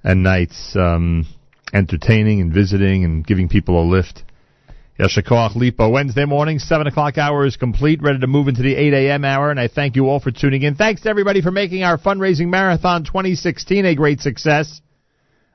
and 0.04 0.22
nights, 0.22 0.76
um, 0.76 1.26
entertaining 1.74 2.40
and 2.40 2.54
visiting 2.54 3.02
and 3.02 3.26
giving 3.26 3.48
people 3.48 3.82
a 3.82 3.90
lift. 3.90 4.22
Yeshikoach 5.00 5.56
Lipa. 5.56 5.88
Wednesday 5.88 6.26
morning, 6.26 6.58
7 6.58 6.86
o'clock 6.86 7.16
hour 7.16 7.46
is 7.46 7.56
complete, 7.56 8.02
ready 8.02 8.18
to 8.18 8.26
move 8.26 8.48
into 8.48 8.60
the 8.60 8.76
8 8.76 8.92
a.m. 8.92 9.24
hour, 9.24 9.50
and 9.50 9.58
I 9.58 9.66
thank 9.66 9.96
you 9.96 10.08
all 10.08 10.20
for 10.20 10.30
tuning 10.30 10.60
in. 10.60 10.74
Thanks 10.74 11.00
to 11.02 11.08
everybody 11.08 11.40
for 11.40 11.50
making 11.50 11.82
our 11.82 11.96
fundraising 11.96 12.48
marathon 12.48 13.04
2016 13.04 13.86
a 13.86 13.94
great 13.94 14.20
success. 14.20 14.82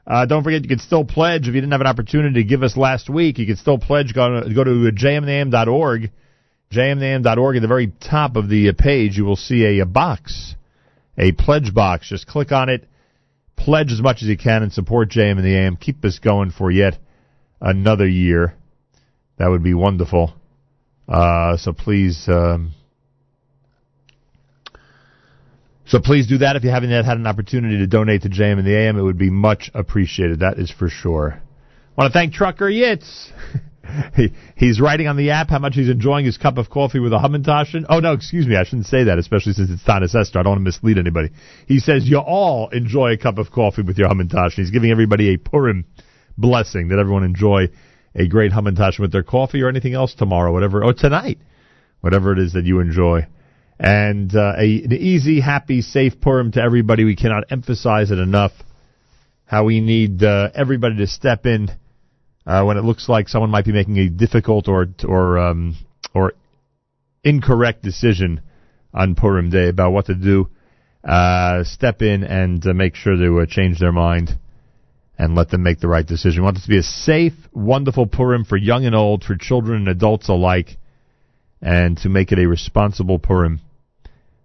Uh, 0.08 0.26
don't 0.26 0.44
forget, 0.44 0.64
you 0.64 0.68
can 0.68 0.80
still 0.80 1.06
pledge 1.06 1.48
if 1.48 1.54
you 1.54 1.62
didn't 1.62 1.74
have 1.74 1.82
an 1.82 1.86
opportunity 1.86 2.42
to 2.42 2.44
give 2.44 2.64
us 2.64 2.76
last 2.76 3.08
week. 3.08 3.38
You 3.38 3.46
can 3.46 3.58
still 3.58 3.78
pledge. 3.78 4.16
Go 4.16 4.42
to, 4.42 4.52
go 4.52 4.64
to 4.64 4.72
jmnam.org. 4.92 6.12
jmnam.org. 6.72 7.56
At 7.56 7.62
the 7.62 7.68
very 7.68 7.94
top 8.02 8.38
of 8.38 8.50
the 8.50 8.74
page, 8.74 9.16
you 9.16 9.26
will 9.26 9.36
see 9.36 9.64
a, 9.64 9.84
a 9.84 9.86
box, 9.86 10.56
a 11.20 11.32
pledge 11.34 11.72
box. 11.72 12.10
Just 12.10 12.26
click 12.26 12.52
on 12.52 12.70
it. 12.70 12.88
Pledge 13.56 13.92
as 13.92 14.02
much 14.02 14.24
as 14.24 14.28
you 14.28 14.38
can 14.38 14.64
and 14.64 14.74
support 14.74 15.10
JM 15.10 15.38
in 15.38 15.44
the 15.44 15.56
AM. 15.56 15.76
Keep 15.76 16.04
us 16.04 16.18
going 16.18 16.50
for 16.50 16.72
yet 16.72 16.98
another 17.62 18.08
year. 18.08 18.56
That 19.38 19.50
would 19.50 19.64
be 19.64 19.74
wonderful. 19.74 20.34
Uh, 21.08 21.58
so 21.58 21.74
please, 21.74 22.26
um, 22.28 22.74
so 25.86 26.00
please 26.00 26.28
do 26.28 26.40
that 26.40 26.56
if 26.56 26.64
you 26.64 26.70
haven't 26.70 26.90
yet 26.90 27.06
had 27.06 27.18
an 27.18 27.28
opportunity 27.28 27.78
to 27.80 27.88
donate 27.88 28.24
to 28.24 28.30
JM 28.30 28.60
in 28.60 28.66
the 28.66 28.76
AM. 28.76 28.98
It 28.98 29.04
would 29.04 29.18
be 29.18 29.30
much 29.30 29.70
appreciated. 29.74 30.40
That 30.40 30.58
is 30.58 30.72
for 30.72 30.90
sure. 30.90 31.42
I 31.98 32.02
want 32.02 32.12
to 32.12 32.18
thank 32.18 32.34
Trucker 32.34 32.66
Yitz. 32.66 33.32
he, 34.16 34.34
he's 34.56 34.82
writing 34.82 35.08
on 35.08 35.18
the 35.18 35.32
app 35.32 35.50
how 35.50 35.60
much 35.60 35.76
he's 35.76 35.90
enjoying 35.90 36.26
his 36.26 36.38
cup 36.38 36.58
of 36.58 36.70
coffee 36.70 37.00
with 37.00 37.14
a 37.14 37.18
Hamantashen. 37.18 37.86
Oh 37.90 38.00
no, 38.00 38.14
excuse 38.14 38.48
me, 38.48 38.56
I 38.56 38.64
shouldn't 38.64 38.88
say 38.88 39.04
that, 39.06 39.20
especially 39.20 39.54
since 39.54 39.70
it's 39.70 39.84
Taanis 39.84 40.16
Esther. 40.16 40.40
I 40.40 40.44
don't 40.44 40.52
want 40.52 40.60
to 40.60 40.64
mislead 40.64 40.98
anybody. 40.98 41.30
He 41.68 41.80
says 41.80 42.08
you 42.08 42.18
all 42.18 42.70
enjoy 42.70 43.12
a 43.12 43.18
cup 43.18 43.38
of 43.38 43.52
coffee 43.52 43.84
with 43.84 43.98
your 43.98 44.10
Hamantashen. 44.10 44.56
He's 44.56 44.72
giving 44.72 44.92
everybody 44.92 45.34
a 45.34 45.38
Purim 45.38 45.86
blessing 46.38 46.90
that 46.90 47.00
everyone 47.00 47.24
enjoy 47.24 47.70
a 48.16 48.28
great 48.28 48.52
Hamantashen 48.52 49.00
with 49.00 49.12
their 49.12 49.24
coffee 49.24 49.62
or 49.62 49.70
anything 49.70 49.94
else 49.94 50.14
tomorrow, 50.14 50.54
whatever, 50.54 50.84
or 50.84 50.94
tonight, 50.94 51.38
whatever 52.02 52.32
it 52.32 52.40
is 52.40 52.54
that 52.54 52.66
you 52.66 52.80
enjoy. 52.80 53.28
And 53.78 54.34
uh, 54.34 54.54
a, 54.58 54.84
an 54.84 54.94
easy, 54.94 55.42
happy, 55.42 55.82
safe 55.82 56.22
Purim 56.22 56.54
to 56.54 56.62
everybody. 56.62 57.04
We 57.04 57.18
cannot 57.18 57.46
emphasize 57.50 58.12
it 58.12 58.20
enough 58.20 58.54
how 59.46 59.66
we 59.66 59.82
need 59.82 60.24
uh, 60.24 60.50
everybody 60.56 60.98
to 60.98 61.08
step 61.08 61.46
in 61.46 61.70
uh, 62.46 62.64
when 62.64 62.78
it 62.78 62.84
looks 62.84 63.10
like 63.10 63.28
someone 63.28 63.50
might 63.50 63.66
be 63.66 63.74
making 63.74 63.98
a 63.98 64.10
difficult 64.10 64.70
or 64.70 64.88
or 65.06 65.38
um, 65.38 65.76
or 66.14 66.34
incorrect 67.24 67.84
decision 67.84 68.42
on 68.94 69.16
Purim 69.16 69.50
Day 69.50 69.68
about 69.68 69.92
what 69.92 70.06
to 70.06 70.16
do. 70.16 70.50
Uh, 71.04 71.64
step 71.64 72.02
in 72.02 72.24
and 72.24 72.66
uh, 72.66 72.74
make 72.74 72.96
sure 72.96 73.16
to 73.16 73.40
uh, 73.42 73.46
change 73.46 73.80
their 73.80 73.92
mind 73.92 74.40
and 75.18 75.36
let 75.36 75.50
them 75.50 75.64
make 75.64 75.80
the 75.80 75.88
right 75.88 76.06
decision. 76.06 76.42
We 76.42 76.46
want 76.46 76.58
this 76.58 76.64
to 76.64 76.70
be 76.70 76.78
a 76.78 76.84
safe, 76.84 77.34
wonderful 77.54 78.08
Purim 78.08 78.44
for 78.44 78.58
young 78.58 78.86
and 78.86 78.96
old, 78.96 79.24
for 79.24 79.36
children 79.36 79.80
and 79.80 79.88
adults 79.88 80.30
alike, 80.30 80.78
and 81.62 81.98
to 82.00 82.10
make 82.10 82.32
it 82.32 82.40
a 82.40 82.48
responsible 82.48 83.20
Purim, 83.20 83.62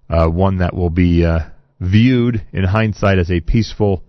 uh, 0.08 0.28
one 0.28 0.58
that 0.58 0.74
will 0.74 0.90
be 0.90 1.24
uh, 1.24 1.40
viewed 1.80 2.44
in 2.52 2.64
hindsight 2.64 3.18
as 3.18 3.30
a 3.30 3.40
peaceful 3.40 4.04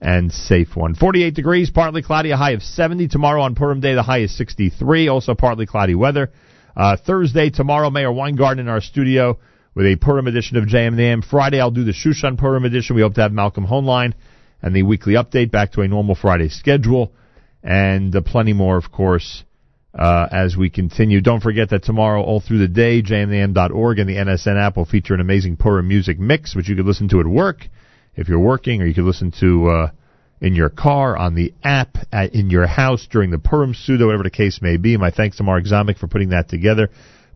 and 0.00 0.32
safe 0.32 0.76
one. 0.76 0.94
48 0.94 1.34
degrees, 1.34 1.70
partly 1.70 2.02
cloudy, 2.02 2.30
a 2.30 2.36
high 2.36 2.52
of 2.52 2.62
70. 2.62 3.08
Tomorrow 3.08 3.42
on 3.42 3.54
Purim 3.54 3.80
Day, 3.80 3.94
the 3.94 4.02
high 4.02 4.20
is 4.20 4.36
63. 4.36 5.08
Also 5.08 5.34
partly 5.34 5.66
cloudy 5.66 5.94
weather. 5.94 6.30
Uh, 6.76 6.96
Thursday, 6.96 7.50
tomorrow, 7.50 7.90
Meir 7.90 8.12
Weingarten 8.12 8.58
in 8.58 8.68
our 8.68 8.80
studio 8.80 9.38
with 9.74 9.86
a 9.86 9.96
Purim 9.96 10.26
edition 10.26 10.56
of 10.56 10.64
JMNAM. 10.64 11.24
Friday, 11.24 11.60
I'll 11.60 11.70
do 11.70 11.84
the 11.84 11.92
Shushan 11.92 12.36
Purim 12.38 12.64
edition. 12.64 12.96
We 12.96 13.02
hope 13.02 13.14
to 13.14 13.22
have 13.22 13.32
Malcolm 13.32 13.66
Hoenlein 13.66 14.12
and 14.64 14.74
the 14.74 14.82
weekly 14.82 15.12
update 15.12 15.50
back 15.50 15.72
to 15.72 15.82
a 15.82 15.88
normal 15.88 16.14
Friday 16.14 16.48
schedule, 16.48 17.12
and 17.62 18.16
uh, 18.16 18.22
plenty 18.22 18.54
more, 18.54 18.78
of 18.78 18.90
course, 18.90 19.44
uh, 19.92 20.26
as 20.32 20.56
we 20.56 20.70
continue. 20.70 21.20
Don't 21.20 21.42
forget 21.42 21.68
that 21.68 21.82
tomorrow, 21.84 22.22
all 22.22 22.40
through 22.40 22.60
the 22.60 22.68
day, 22.68 23.02
jmam.org 23.02 23.98
and 23.98 24.08
the 24.08 24.14
NSN 24.14 24.58
app 24.58 24.78
will 24.78 24.86
feature 24.86 25.12
an 25.12 25.20
amazing 25.20 25.58
Purim 25.58 25.86
music 25.86 26.18
mix, 26.18 26.56
which 26.56 26.66
you 26.66 26.76
could 26.76 26.86
listen 26.86 27.10
to 27.10 27.20
at 27.20 27.26
work 27.26 27.68
if 28.16 28.26
you're 28.26 28.40
working, 28.40 28.80
or 28.80 28.86
you 28.86 28.94
could 28.94 29.04
listen 29.04 29.32
to 29.38 29.68
uh, 29.68 29.90
in 30.40 30.54
your 30.54 30.70
car, 30.70 31.14
on 31.14 31.34
the 31.34 31.52
app, 31.62 31.98
at, 32.10 32.34
in 32.34 32.48
your 32.48 32.66
house 32.66 33.06
during 33.10 33.30
the 33.30 33.38
Purim 33.38 33.74
Seudah, 33.74 34.06
whatever 34.06 34.22
the 34.22 34.30
case 34.30 34.62
may 34.62 34.78
be. 34.78 34.96
My 34.96 35.10
thanks 35.10 35.36
to 35.36 35.42
Mark 35.42 35.64
Zomick 35.64 35.98
for 35.98 36.08
putting 36.08 36.30
that 36.30 36.48
together. 36.48 36.88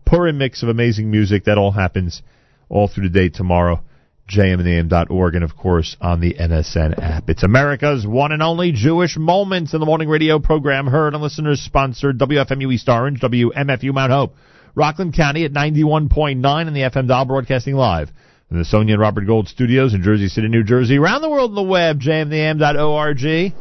Purim 0.03 0.39
mix 0.39 0.63
of 0.63 0.69
amazing 0.69 1.11
music. 1.11 1.43
That 1.43 1.59
all 1.59 1.71
happens 1.71 2.23
all 2.69 2.87
through 2.87 3.03
the 3.03 3.13
day 3.13 3.29
tomorrow 3.29 3.83
jmnam.org, 4.29 5.35
and 5.35 5.43
of 5.43 5.55
course 5.57 5.97
on 5.99 6.21
the 6.21 6.35
NSN 6.35 7.01
app. 7.01 7.29
It's 7.29 7.43
America's 7.43 8.05
one 8.05 8.31
and 8.31 8.41
only 8.41 8.71
Jewish 8.71 9.17
Moments 9.17 9.73
in 9.73 9.79
the 9.79 9.85
Morning 9.85 10.07
Radio 10.07 10.39
program, 10.39 10.87
heard 10.87 11.15
on 11.15 11.21
listeners 11.21 11.61
sponsored 11.61 12.19
WFMU 12.19 12.73
East 12.73 12.87
Orange, 12.87 13.19
WMFU 13.19 13.93
Mount 13.93 14.11
Hope, 14.11 14.35
Rockland 14.75 15.13
County 15.13 15.45
at 15.45 15.51
91.9 15.51 16.67
in 16.67 16.73
the 16.73 16.81
FM 16.81 17.07
dial 17.07 17.25
broadcasting 17.25 17.75
live. 17.75 18.11
In 18.51 18.57
the 18.57 18.65
Sonia 18.65 18.95
and 18.95 19.01
Robert 19.01 19.25
Gold 19.27 19.47
studios 19.47 19.93
in 19.93 20.01
Jersey 20.01 20.27
City, 20.27 20.47
New 20.47 20.63
Jersey, 20.63 20.97
around 20.97 21.21
the 21.21 21.29
world 21.29 21.51
on 21.51 21.55
the 21.55 21.61
web, 21.61 21.99
jmnam.org. 21.99 23.53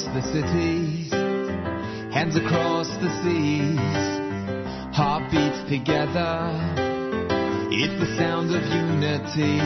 across 0.00 0.14
the 0.14 0.32
cities, 0.32 1.12
hands 2.12 2.36
across 2.36 2.88
the 3.04 3.10
seas, 3.20 3.76
heartbeats 4.96 5.60
together. 5.68 6.56
It's 7.70 7.96
the 8.00 8.16
sound 8.16 8.48
of 8.48 8.62
unity. 8.64 9.60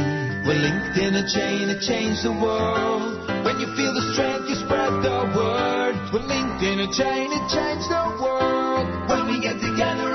We're 0.46 0.58
linked 0.58 0.98
in 0.98 1.14
a 1.14 1.24
chain 1.30 1.68
to 1.68 1.78
change 1.78 2.22
the 2.22 2.32
world. 2.32 3.22
When 3.44 3.60
you 3.60 3.68
feel 3.78 3.94
the 3.94 4.12
strength, 4.14 4.48
you 4.50 4.56
spread 4.66 4.92
the 5.06 5.30
word. 5.38 5.94
We're 6.12 6.26
linked 6.26 6.62
in 6.62 6.82
a 6.82 6.88
chain 6.90 7.30
to 7.30 7.40
change 7.54 7.84
the 7.86 8.04
world. 8.18 8.86
When 9.08 9.30
we 9.30 9.40
get 9.40 9.60
together, 9.62 10.14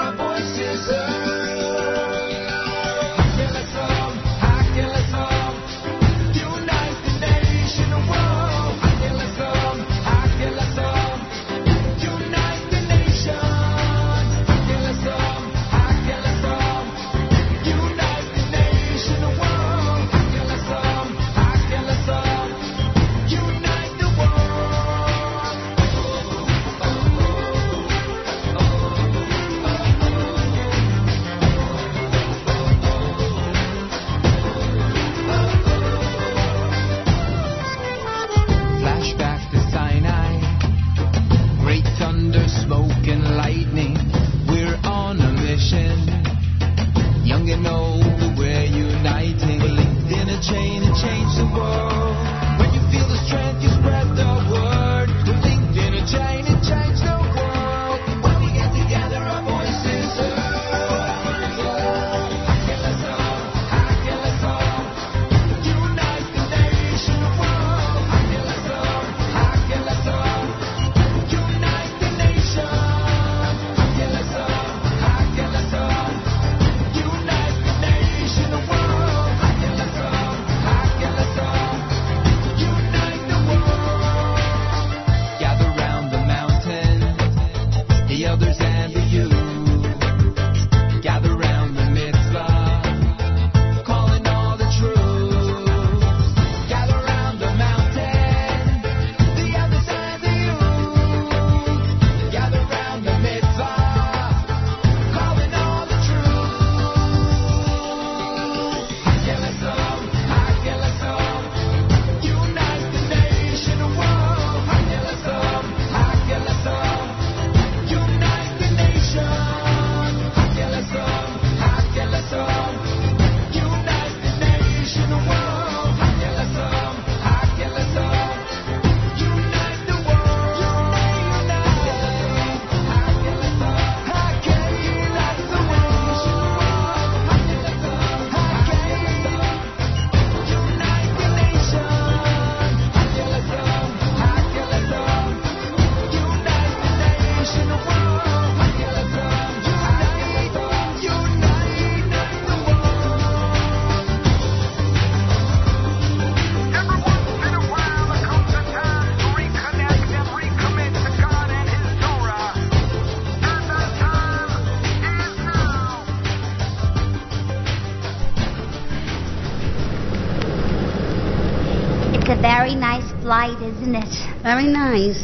Very 174.59 174.73
nice. 174.73 175.23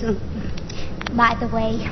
By 1.12 1.36
the 1.38 1.50
way, 1.52 1.84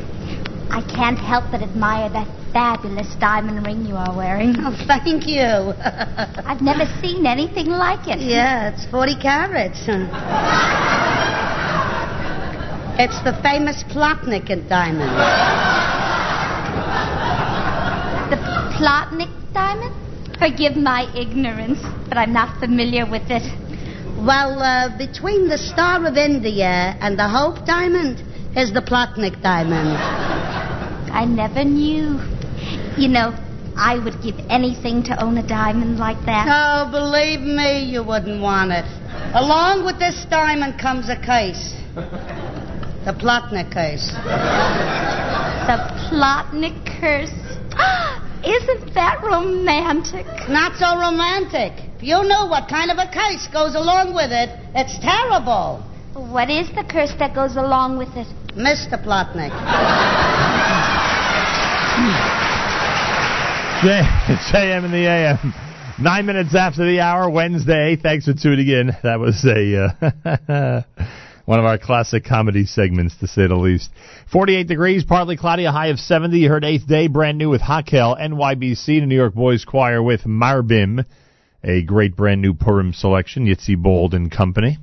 I 0.71 0.79
can't 0.95 1.19
help 1.19 1.51
but 1.51 1.61
admire 1.61 2.07
that 2.07 2.25
fabulous 2.53 3.13
diamond 3.19 3.67
ring 3.67 3.85
you 3.85 3.95
are 3.95 4.15
wearing. 4.15 4.55
Oh, 4.59 4.71
thank 4.87 5.27
you. 5.27 5.43
I've 6.47 6.61
never 6.61 6.85
seen 7.01 7.25
anything 7.25 7.67
like 7.67 8.07
it. 8.07 8.21
Yeah, 8.21 8.69
it's 8.69 8.85
40 8.89 9.15
carats. 9.19 9.79
It's 12.95 13.19
the 13.27 13.37
famous 13.43 13.83
Plotnik 13.91 14.47
diamond. 14.69 15.11
The 18.31 18.39
Plotnik 18.77 19.53
diamond? 19.53 19.93
Forgive 20.39 20.77
my 20.77 21.11
ignorance, 21.13 21.79
but 22.07 22.17
I'm 22.17 22.31
not 22.31 22.57
familiar 22.61 23.05
with 23.05 23.29
it. 23.29 23.43
Well, 24.23 24.63
uh, 24.63 24.97
between 24.97 25.49
the 25.49 25.57
Star 25.57 26.05
of 26.07 26.15
India 26.15 26.95
and 27.01 27.19
the 27.19 27.27
Hope 27.27 27.65
diamond 27.65 28.23
is 28.55 28.71
the 28.71 28.79
Plotnik 28.79 29.41
diamond. 29.43 29.97
I 31.11 31.25
never 31.25 31.65
knew. 31.65 32.21
You 32.95 33.09
know, 33.09 33.35
I 33.75 33.99
would 34.01 34.23
give 34.23 34.35
anything 34.49 35.03
to 35.11 35.21
own 35.21 35.37
a 35.39 35.45
diamond 35.45 35.99
like 35.99 36.25
that. 36.25 36.47
Oh, 36.47 36.89
believe 36.89 37.41
me, 37.41 37.83
you 37.83 38.01
wouldn't 38.01 38.41
want 38.41 38.71
it. 38.71 38.85
Along 39.35 39.83
with 39.83 39.99
this 39.99 40.25
diamond 40.29 40.79
comes 40.79 41.09
a 41.09 41.19
case. 41.19 41.75
The 43.03 43.11
Plotnik 43.19 43.73
case. 43.73 44.07
The 45.67 45.83
Plotnik 46.07 46.79
curse. 46.97 47.27
Isn't 48.47 48.93
that 48.93 49.19
romantic? 49.21 50.25
Not 50.47 50.79
so 50.79 50.97
romantic. 50.97 51.82
If 52.03 52.09
you 52.09 52.21
knew 52.21 52.49
what 52.49 52.67
kind 52.67 52.91
of 52.91 52.97
a 52.97 53.07
case 53.09 53.47
goes 53.47 53.75
along 53.75 54.13
with 54.13 54.29
it, 54.29 54.49
it's 54.75 54.99
terrible. 54.99 55.79
What 56.13 56.49
is 56.49 56.67
the 56.75 56.83
curse 56.83 57.13
that 57.17 57.33
goes 57.33 57.55
along 57.55 57.97
with 57.97 58.09
it? 58.17 58.27
Mr. 58.59 59.01
Plotnik. 59.01 59.55
J- 63.81 64.03
JM 64.51 64.83
in 64.83 64.91
the 64.91 65.07
AM. 65.07 65.53
Nine 65.97 66.25
minutes 66.25 66.53
after 66.53 66.85
the 66.85 66.99
hour, 66.99 67.29
Wednesday. 67.29 67.95
Thanks 67.95 68.25
for 68.25 68.33
tuning 68.33 68.67
in. 68.67 68.91
That 69.01 69.21
was 69.21 69.41
a 69.45 69.95
uh, 70.27 70.81
one 71.45 71.59
of 71.59 71.63
our 71.63 71.77
classic 71.77 72.25
comedy 72.25 72.65
segments, 72.65 73.15
to 73.21 73.27
say 73.27 73.47
the 73.47 73.55
least. 73.55 73.89
48 74.29 74.67
degrees, 74.67 75.05
partly 75.05 75.37
cloudy, 75.37 75.63
a 75.63 75.71
high 75.71 75.87
of 75.87 75.99
70. 75.99 76.37
You 76.37 76.49
heard 76.49 76.65
Eighth 76.65 76.85
Day, 76.85 77.07
brand 77.07 77.37
new 77.37 77.49
with 77.49 77.61
Hakhel, 77.61 78.19
NYBC, 78.19 78.85
the 78.87 79.05
New 79.05 79.15
York 79.15 79.33
Boys 79.33 79.63
Choir 79.63 80.03
with 80.03 80.23
Marbim, 80.25 81.05
a 81.63 81.81
great 81.81 82.15
brand 82.15 82.41
new 82.41 82.53
Purim 82.53 82.93
selection, 82.93 83.45
Yitzy 83.45 83.81
Bald 83.81 84.13
and 84.13 84.31
Company. 84.31 84.77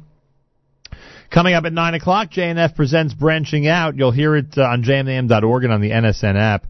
Coming 1.31 1.55
up 1.55 1.65
at 1.65 1.73
9 1.73 1.95
o'clock, 1.95 2.31
JNF 2.31 2.75
presents 2.75 3.15
Branching 3.15 3.69
Out. 3.69 3.97
You'll 3.97 4.11
hear 4.11 4.35
it 4.35 4.57
uh, 4.57 4.63
on 4.63 4.83
jmam.org 4.83 5.65
and 5.65 5.73
on 5.73 5.81
the 5.81 5.91
NSN 5.91 6.37
app. 6.37 6.67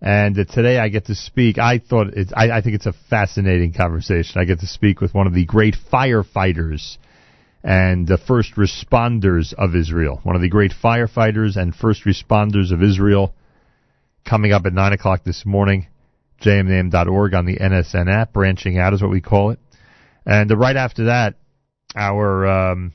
And 0.00 0.38
uh, 0.38 0.44
today 0.44 0.78
I 0.78 0.88
get 0.88 1.06
to 1.06 1.14
speak. 1.14 1.58
I 1.58 1.78
thought 1.78 2.08
it's, 2.14 2.32
I, 2.36 2.50
I 2.50 2.60
think 2.60 2.76
it's 2.76 2.86
a 2.86 2.92
fascinating 3.10 3.72
conversation. 3.72 4.40
I 4.40 4.44
get 4.44 4.60
to 4.60 4.66
speak 4.66 5.00
with 5.00 5.14
one 5.14 5.26
of 5.26 5.34
the 5.34 5.44
great 5.44 5.74
firefighters 5.92 6.96
and 7.64 8.06
the 8.06 8.18
first 8.18 8.54
responders 8.56 9.52
of 9.54 9.74
Israel. 9.74 10.20
One 10.22 10.36
of 10.36 10.42
the 10.42 10.48
great 10.48 10.72
firefighters 10.72 11.56
and 11.56 11.74
first 11.74 12.04
responders 12.04 12.72
of 12.72 12.82
Israel. 12.82 13.34
Coming 14.24 14.52
up 14.52 14.66
at 14.66 14.72
9 14.72 14.92
o'clock 14.92 15.24
this 15.24 15.44
morning, 15.44 15.88
jmnam.org 16.42 17.34
on 17.34 17.46
the 17.46 17.56
NSN 17.56 18.12
app. 18.12 18.32
Branching 18.32 18.78
out 18.78 18.94
is 18.94 19.02
what 19.02 19.10
we 19.10 19.20
call 19.20 19.50
it. 19.50 19.58
And 20.26 20.50
uh, 20.50 20.56
right 20.56 20.76
after 20.76 21.06
that, 21.06 21.34
our 21.96 22.46
um, 22.46 22.92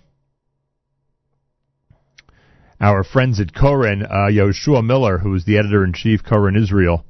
our 2.79 3.03
friends 3.03 3.39
at 3.39 3.53
Koren, 3.53 4.03
uh, 4.03 4.29
Yoshua 4.29 4.85
Miller, 4.85 5.17
who 5.17 5.33
is 5.33 5.45
the 5.45 5.57
editor 5.57 5.83
in 5.83 5.93
chief, 5.93 6.23
Koren 6.23 6.55
Israel, 6.55 7.05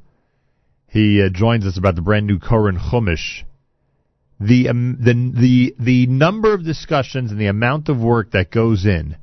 he 0.88 1.22
uh, 1.22 1.30
joins 1.30 1.66
us 1.66 1.78
about 1.78 1.96
the 1.96 2.02
brand 2.02 2.28
new 2.28 2.40
Koren 2.40 2.78
Chumash. 2.78 3.44
The 4.40 4.70
um, 4.70 4.98
the 5.00 5.14
the 5.14 5.76
the 5.80 6.08
number 6.08 6.54
of 6.54 6.64
discussions 6.64 7.32
and 7.32 7.40
the 7.40 7.48
amount 7.48 7.90
of 7.90 8.00
work 8.00 8.32
that 8.32 8.52
goes 8.52 8.86
in 8.86 9.18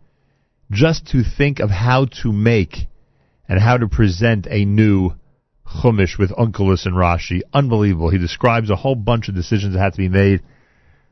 just 0.70 1.06
to 1.08 1.22
think 1.22 1.60
of 1.60 1.70
how 1.70 2.06
to 2.22 2.32
make 2.32 2.88
and 3.48 3.60
how 3.60 3.76
to 3.76 3.86
present 3.86 4.46
a 4.50 4.64
new 4.64 5.12
Chumash 5.74 6.18
with 6.18 6.30
Onkelos 6.30 6.86
and 6.86 6.94
Rashi, 6.94 7.40
unbelievable. 7.52 8.10
He 8.10 8.18
describes 8.18 8.70
a 8.70 8.76
whole 8.76 8.94
bunch 8.94 9.28
of 9.28 9.34
decisions 9.34 9.74
that 9.74 9.80
had 9.80 9.92
to 9.92 9.98
be 9.98 10.08
made. 10.08 10.42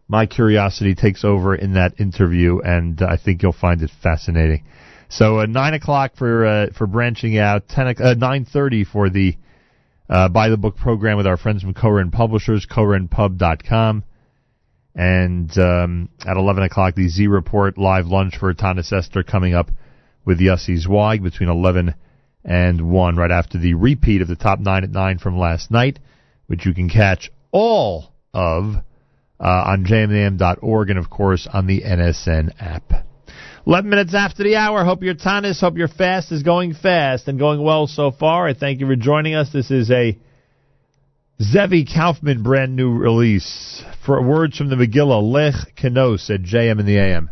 My 0.09 0.27
curiosity 0.27 0.95
takes 0.95 1.25
over 1.25 1.55
in 1.55 1.75
that 1.75 1.95
interview, 1.99 2.61
and 2.61 3.01
I 3.03 3.17
think 3.17 3.43
you'll 3.43 3.53
find 3.53 3.83
it 3.83 3.91
fascinating. 4.03 4.65
So 5.09 5.41
uh, 5.41 5.47
nine 5.47 5.75
o'clock 5.75 6.17
for 6.17 6.47
uh, 6.47 6.67
for 6.77 6.87
branching 6.87 7.37
out, 7.39 7.69
ten 7.69 7.87
uh, 7.87 8.15
nine 8.15 8.47
thirty 8.47 8.85
for 8.85 9.11
the 9.11 9.37
uh, 10.09 10.29
buy 10.29 10.49
the 10.49 10.57
book 10.57 10.77
program 10.77 11.17
with 11.17 11.27
our 11.27 11.37
friends 11.37 11.63
from 11.63 11.75
Koren 11.75 12.11
Publishers, 12.11 12.67
KorenPub.com, 12.67 14.05
and 14.95 15.59
um, 15.59 16.09
at 16.27 16.37
eleven 16.37 16.63
o'clock 16.63 16.95
the 16.95 17.09
Z 17.09 17.27
Report 17.27 17.77
live 17.77 18.07
lunch 18.07 18.39
for 18.39 18.53
Taanis 18.55 18.93
Esther 18.93 19.23
coming 19.23 19.55
up 19.55 19.71
with 20.25 20.41
Yossi 20.41 20.79
Zweig 20.79 21.23
between 21.23 21.49
eleven 21.49 21.95
and 22.44 22.90
one, 22.90 23.16
right 23.16 23.31
after 23.31 23.59
the 23.59 23.74
repeat 23.74 24.23
of 24.23 24.28
the 24.28 24.36
top 24.36 24.59
nine 24.59 24.85
at 24.85 24.90
nine 24.90 25.19
from 25.19 25.39
last 25.39 25.70
night, 25.70 25.98
which 26.47 26.66
you 26.66 26.74
can 26.74 26.89
catch 26.89 27.31
all 27.51 28.12
of 28.35 28.74
uh, 29.40 29.64
on 29.66 29.85
jmam.org 29.85 30.90
and 30.90 30.98
of 30.98 31.10
course 31.10 31.48
on 31.52 31.66
the 31.66 31.82
NSN 31.82 32.51
app. 32.60 33.06
11 33.66 33.89
minutes 33.89 34.14
after 34.14 34.43
the 34.43 34.56
hour. 34.56 34.85
Hope 34.85 35.02
your 35.02 35.14
Taanis, 35.14 35.60
hope 35.60 35.77
your 35.77 35.89
fast 35.89 36.32
is 36.32 36.43
going 36.43 36.74
fast 36.74 37.28
and 37.28 37.39
going 37.39 37.62
well 37.62 37.86
so 37.86 38.10
far. 38.10 38.48
I 38.48 38.55
thank 38.55 38.81
you 38.81 38.86
for 38.86 38.97
joining 38.97 39.35
us. 39.35 39.51
This 39.52 39.70
is 39.70 39.90
a 39.90 40.19
Zevi 41.40 41.85
Kaufman 41.85 42.43
brand 42.43 42.74
new 42.74 42.93
release. 42.93 43.85
For 44.05 44.20
words 44.20 44.56
from 44.56 44.69
the 44.69 44.77
Megillah, 44.77 45.23
Lech 45.23 45.77
Kenos 45.77 46.28
at 46.28 46.43
JM 46.43 46.81
in 46.81 46.86
the 46.86 46.98
AM. 46.98 47.31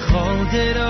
خاطر 0.00 0.83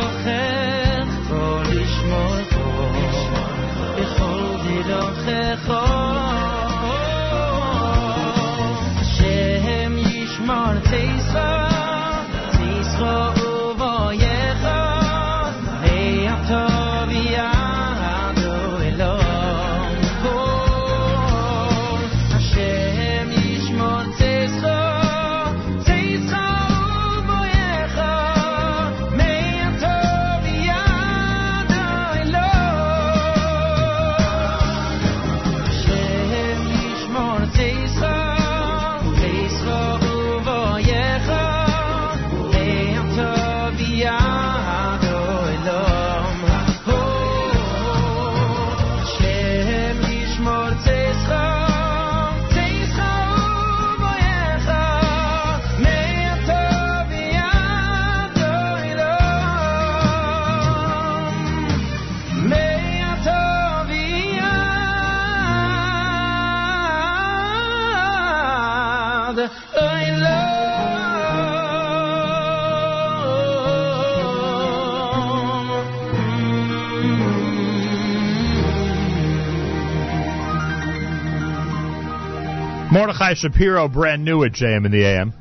Mordechai 83.14 83.34
Shapiro, 83.34 83.88
brand 83.88 84.24
new 84.24 84.42
at 84.42 84.52
JM 84.52 84.86
in 84.86 84.90
the 84.90 85.04
AM. 85.04 85.32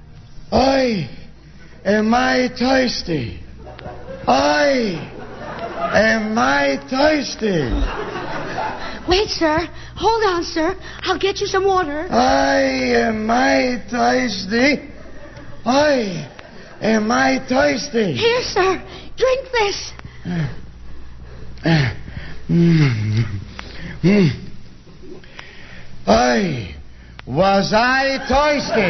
I 0.52 1.10
am 1.84 2.14
I 2.14 2.48
tasty. 2.56 3.40
I 4.28 5.10
am 5.92 6.38
I 6.38 6.78
tasty. 6.88 7.72
Wait, 9.10 9.28
sir. 9.28 9.58
Hold 9.96 10.24
on, 10.24 10.44
sir. 10.44 10.76
I'll 11.02 11.18
get 11.18 11.42
you 11.42 11.48
some 11.48 11.66
water. 11.66 12.08
I 12.12 12.62
am 12.62 13.28
I 13.32 13.84
tasty. 13.90 14.92
I 15.66 16.30
am 16.80 17.12
I 17.12 17.40
tasty. 17.50 18.14
Here, 18.14 18.44
sir. 18.44 18.84
Drink 19.18 19.48
this. 19.52 19.92
Uh, 20.28 20.48
uh, 21.66 21.94
mm, 22.50 23.24
mm. 24.04 24.30
I 26.06 26.76
was 27.26 27.72
I 27.74 28.18
thirsty? 28.28 28.80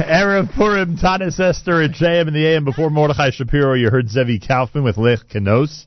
erev 0.00 0.54
Purim, 0.54 0.96
Taanis 0.96 1.40
Esther 1.40 1.82
at 1.82 1.90
JM 1.90 2.28
in 2.28 2.34
the 2.34 2.46
AM. 2.46 2.64
Before 2.64 2.88
Mordechai 2.88 3.30
Shapiro, 3.30 3.74
you 3.74 3.90
heard 3.90 4.08
Zevi 4.08 4.38
Kaufman 4.38 4.84
with 4.84 4.96
Lech 4.96 5.26
Kenos, 5.28 5.86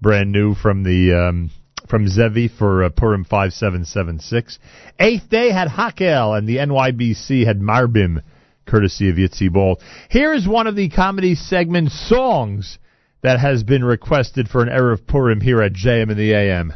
brand 0.00 0.30
new 0.30 0.54
from 0.54 0.84
the 0.84 1.12
um, 1.12 1.50
from 1.88 2.06
Zevi 2.06 2.48
for 2.48 2.84
uh, 2.84 2.90
Purim 2.90 3.24
5776. 3.24 4.60
Eighth 5.00 5.28
day 5.30 5.50
had 5.50 5.66
Hakhel, 5.68 6.38
and 6.38 6.48
the 6.48 6.58
NYBC 6.58 7.44
had 7.44 7.60
Marbim, 7.60 8.22
courtesy 8.66 9.10
of 9.10 9.16
Yitzy 9.16 9.52
Bald. 9.52 9.82
Here 10.10 10.32
is 10.32 10.46
one 10.46 10.68
of 10.68 10.76
the 10.76 10.90
comedy 10.90 11.34
segment 11.34 11.90
songs 11.90 12.78
that 13.22 13.38
has 13.38 13.62
been 13.62 13.84
requested 13.84 14.48
for 14.48 14.62
an 14.62 14.68
Erev 14.68 15.06
Purim 15.06 15.40
here 15.40 15.62
at 15.62 15.72
JM 15.72 16.10
in 16.10 16.16
the 16.16 16.32
AM. 16.34 16.74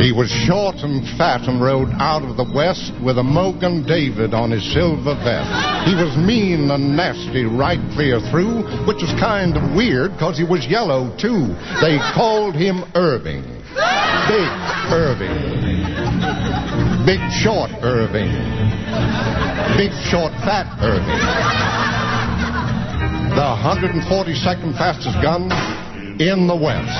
He 0.00 0.12
was 0.12 0.30
short 0.30 0.76
and 0.76 1.04
fat 1.18 1.42
and 1.48 1.60
rode 1.60 1.90
out 1.98 2.22
of 2.22 2.36
the 2.36 2.50
west 2.54 2.92
with 3.04 3.18
a 3.18 3.22
Mogen 3.22 3.86
David 3.86 4.32
on 4.32 4.50
his 4.50 4.64
silver 4.72 5.14
vest. 5.14 5.86
He 5.86 5.94
was 5.94 6.16
mean 6.16 6.70
and 6.70 6.96
nasty 6.96 7.44
right 7.44 7.82
clear 7.92 8.18
through, 8.30 8.62
which 8.86 9.02
was 9.02 9.14
kind 9.20 9.56
of 9.56 9.76
weird 9.76 10.12
because 10.12 10.38
he 10.38 10.44
was 10.44 10.66
yellow 10.66 11.14
too. 11.18 11.54
They 11.82 11.98
called 12.14 12.54
him 12.54 12.82
Irving. 12.94 13.42
Big 14.26 14.48
Irving. 14.90 15.67
Big 17.06 17.20
short 17.42 17.70
Irving. 17.82 18.30
Big 19.76 19.92
short 20.10 20.32
fat 20.44 20.66
Irving. 20.82 21.22
The 23.34 23.48
142nd 23.56 24.76
fastest 24.76 25.16
gun 25.22 25.50
in 26.20 26.46
the 26.46 26.56
West. 26.56 26.98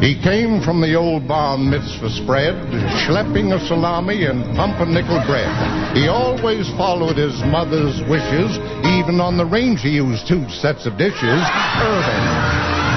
He 0.00 0.14
came 0.22 0.62
from 0.62 0.80
the 0.80 0.94
old 0.94 1.26
bar 1.26 1.58
mitzvah 1.58 2.10
spread, 2.10 2.54
schlepping 3.04 3.52
a 3.52 3.66
salami 3.66 4.26
and 4.26 4.44
pumpernickel 4.54 5.20
bread. 5.26 5.50
He 5.96 6.06
always 6.06 6.70
followed 6.78 7.16
his 7.16 7.34
mother's 7.50 8.00
wishes. 8.08 8.56
Even 8.86 9.20
on 9.20 9.36
the 9.36 9.44
range, 9.44 9.80
he 9.80 9.90
used 9.90 10.28
two 10.28 10.48
sets 10.50 10.86
of 10.86 10.96
dishes. 10.96 11.42
Irving. 11.82 12.87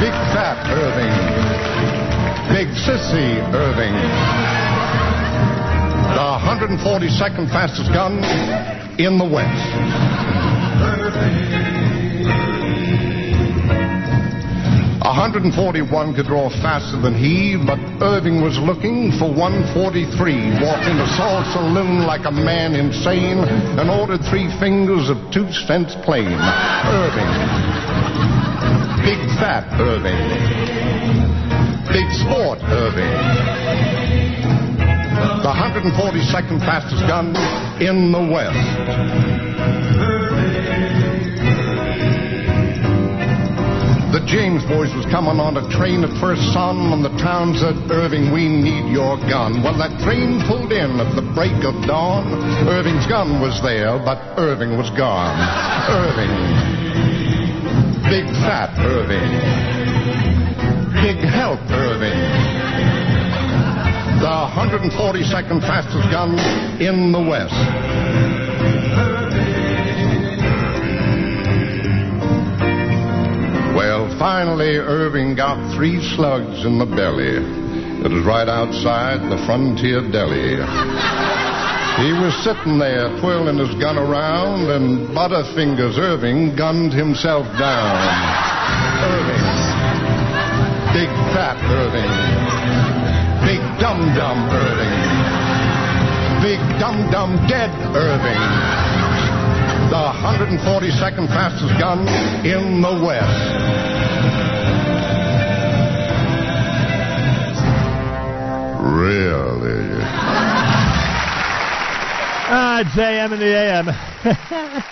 Big 0.00 0.16
fat 0.32 0.56
Irving. 0.72 1.12
Big 2.48 2.68
sissy 2.72 3.36
Irving. 3.52 3.92
The 6.16 6.30
142nd 6.40 7.52
fastest 7.52 7.92
gun 7.92 8.16
in 8.98 9.18
the 9.18 9.28
West. 9.28 10.40
141 15.04 16.14
could 16.14 16.24
draw 16.24 16.48
faster 16.48 16.98
than 16.98 17.12
he, 17.14 17.60
but 17.66 17.78
Irving 18.00 18.40
was 18.40 18.56
looking 18.56 19.12
for 19.18 19.28
143. 19.28 20.64
Walked 20.64 20.88
into 20.88 21.06
Saul's 21.20 21.52
saloon 21.52 22.06
like 22.06 22.24
a 22.24 22.32
man 22.32 22.74
insane 22.74 23.44
and 23.76 23.90
ordered 23.90 24.24
three 24.30 24.48
fingers 24.58 25.10
of 25.10 25.18
two 25.30 25.52
cents 25.52 25.94
plain. 26.06 26.32
Irving. 26.32 28.29
Big 29.04 29.20
fat 29.40 29.64
Irving. 29.80 30.20
Big 31.92 32.08
sport 32.20 32.58
Irving. 32.62 33.10
The 35.42 35.52
142nd 35.52 36.60
fastest 36.60 37.02
gun 37.08 37.34
in 37.80 38.12
the 38.12 38.20
West. 38.20 38.56
The 44.12 44.26
James 44.26 44.62
boys 44.64 44.92
was 44.94 45.06
coming 45.06 45.38
on 45.38 45.56
a 45.56 45.62
train 45.70 46.02
at 46.04 46.10
first 46.20 46.42
sun, 46.52 46.92
and 46.92 47.04
the 47.04 47.14
town 47.22 47.54
said, 47.54 47.76
Irving, 47.90 48.32
we 48.34 48.48
need 48.48 48.90
your 48.92 49.16
gun. 49.30 49.62
Well, 49.62 49.78
that 49.78 50.02
train 50.02 50.42
pulled 50.46 50.72
in 50.72 50.98
at 50.98 51.14
the 51.14 51.22
break 51.32 51.64
of 51.64 51.74
dawn. 51.86 52.26
Irving's 52.68 53.06
gun 53.06 53.40
was 53.40 53.62
there, 53.62 53.98
but 54.02 54.18
Irving 54.36 54.76
was 54.76 54.90
gone. 54.98 55.38
Irving. 55.88 56.79
Big 58.10 58.26
fat 58.42 58.76
Irving. 58.80 59.30
Big 61.00 61.18
help 61.30 61.60
Irving. 61.70 62.18
The 64.18 64.50
142nd 64.50 65.60
fastest 65.60 66.10
gun 66.10 66.36
in 66.82 67.12
the 67.12 67.20
West. 67.20 67.54
Well, 73.76 74.08
finally, 74.18 74.76
Irving 74.76 75.36
got 75.36 75.76
three 75.76 76.02
slugs 76.16 76.64
in 76.64 76.80
the 76.80 76.86
belly. 76.86 77.36
It 78.04 78.10
was 78.10 78.24
right 78.24 78.48
outside 78.48 79.20
the 79.30 79.38
Frontier 79.46 80.10
Deli. 80.10 80.58
He 82.00 82.12
was 82.12 82.32
sitting 82.44 82.78
there 82.78 83.08
twirling 83.20 83.58
his 83.58 83.74
gun 83.80 83.98
around, 83.98 84.70
and 84.70 85.08
Butterfingers 85.08 85.98
Irving 85.98 86.56
gunned 86.56 86.92
himself 86.92 87.44
down. 87.58 87.96
Irving. 89.04 89.46
Big 90.96 91.10
fat 91.36 91.60
Irving. 91.68 92.12
Big 93.44 93.60
dum 93.78 94.00
dum 94.16 94.38
Irving. 94.48 94.96
Big 96.42 96.60
dum 96.80 97.10
dum 97.10 97.36
dead 97.46 97.70
Irving 97.94 98.90
the 99.90 99.96
142nd 99.96 101.26
fastest 101.34 101.76
gun 101.80 102.06
in 102.46 102.80
the 102.80 103.04
West. 103.04 103.90
Really? 108.80 110.49
Ah, 112.52 112.82
JM 112.96 113.32
in 113.32 113.38
the 113.38 113.46
AM. 113.46 114.82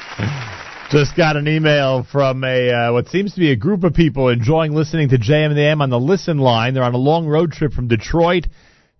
Just 0.92 1.16
got 1.16 1.36
an 1.36 1.48
email 1.48 2.04
from 2.04 2.44
a 2.44 2.70
uh, 2.70 2.92
what 2.92 3.08
seems 3.08 3.34
to 3.34 3.40
be 3.40 3.50
a 3.50 3.56
group 3.56 3.82
of 3.82 3.94
people 3.94 4.28
enjoying 4.28 4.76
listening 4.76 5.08
to 5.08 5.18
JM 5.18 5.50
in 5.50 5.56
the 5.56 5.62
AM 5.62 5.82
on 5.82 5.90
the 5.90 5.98
listen 5.98 6.38
line. 6.38 6.74
They're 6.74 6.84
on 6.84 6.94
a 6.94 6.98
long 6.98 7.26
road 7.26 7.50
trip 7.50 7.72
from 7.72 7.88
Detroit 7.88 8.46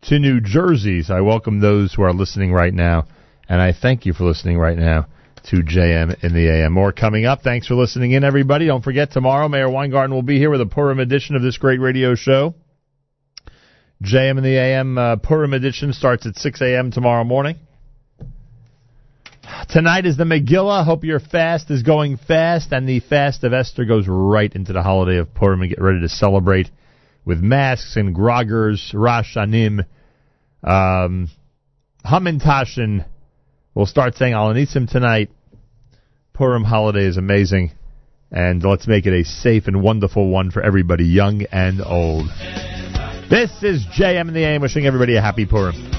to 0.09 0.19
New 0.19 0.41
Jersey. 0.41 1.05
So 1.05 1.15
I 1.15 1.21
welcome 1.21 1.61
those 1.61 1.95
who 1.95 2.03
are 2.03 2.13
listening 2.13 2.53
right 2.53 2.75
now, 2.75 3.07
and 3.49 3.63
I 3.63 3.73
thank 3.73 4.07
you 4.07 4.13
for 4.13 4.25
listening 4.25 4.59
right 4.59 4.77
now 4.77 5.07
to 5.51 5.63
JM 5.63 6.25
in 6.25 6.35
the 6.35 6.49
AM. 6.49 6.73
More 6.73 6.91
coming 6.91 7.27
up. 7.27 7.43
Thanks 7.43 7.69
for 7.69 7.77
listening 7.77 8.11
in, 8.11 8.25
everybody. 8.25 8.67
Don't 8.67 8.83
forget, 8.83 9.13
tomorrow, 9.13 9.49
Meir 9.49 9.71
Weingarten 9.71 10.13
will 10.13 10.23
be 10.23 10.39
here 10.39 10.51
with 10.51 10.63
a 10.63 10.67
Purim 10.67 10.99
edition 10.99 11.37
of 11.37 11.43
this 11.43 11.59
great 11.59 11.79
radio 11.79 12.17
show. 12.17 12.57
JM 14.03 14.37
in 14.37 14.43
the 14.43 14.59
AM 14.59 14.99
uh, 14.99 15.15
Purim 15.15 15.55
edition 15.55 15.93
starts 15.93 16.27
at 16.27 16.35
6 16.35 16.61
a.m. 16.61 16.91
tomorrow 16.91 17.23
morning. 17.23 17.55
Tonight 19.69 20.07
is 20.07 20.17
the 20.17 20.25
Megillah. 20.25 20.87
Hope 20.87 21.05
your 21.05 21.21
fast 21.21 21.71
is 21.71 21.83
going 21.83 22.17
fast, 22.17 22.73
and 22.73 22.89
the 22.89 23.01
fast 23.01 23.45
of 23.45 23.53
Esther 23.53 23.85
goes 23.85 24.07
right 24.09 24.51
into 24.55 24.73
the 24.73 24.83
holiday 24.83 25.19
of 25.19 25.35
Purim 25.35 25.61
and 25.61 25.69
get 25.69 25.79
ready 25.79 26.01
to 26.01 26.09
celebrate 26.09 26.71
with 27.27 27.41
masks 27.41 27.97
and 27.97 28.17
groggers, 28.17 28.95
Rashanim, 28.95 29.81
um, 30.65 31.29
Hamantashen. 32.03 33.05
We'll 33.75 33.85
start 33.85 34.15
saying 34.15 34.33
Al 34.33 34.55
HaNisim 34.55 34.91
tonight. 34.91 35.31
Purim 36.33 36.65
holiday 36.65 37.05
is 37.05 37.19
amazing, 37.19 37.73
and 38.31 38.63
let's 38.63 38.89
make 38.89 39.05
it 39.05 39.13
a 39.13 39.25
safe 39.25 39.67
and 39.67 39.83
wonderful 39.83 40.31
one 40.31 40.51
for 40.51 40.63
everybody, 40.63 41.05
young 41.05 41.43
and 41.53 41.83
old. 41.83 42.27
This 43.29 43.51
is 43.63 43.85
JM 43.85 44.29
in 44.29 44.33
the 44.33 44.47
AM, 44.47 44.63
wishing 44.63 44.87
everybody 44.87 45.17
a 45.17 45.21
happy 45.21 45.45
Purim. 45.45 45.98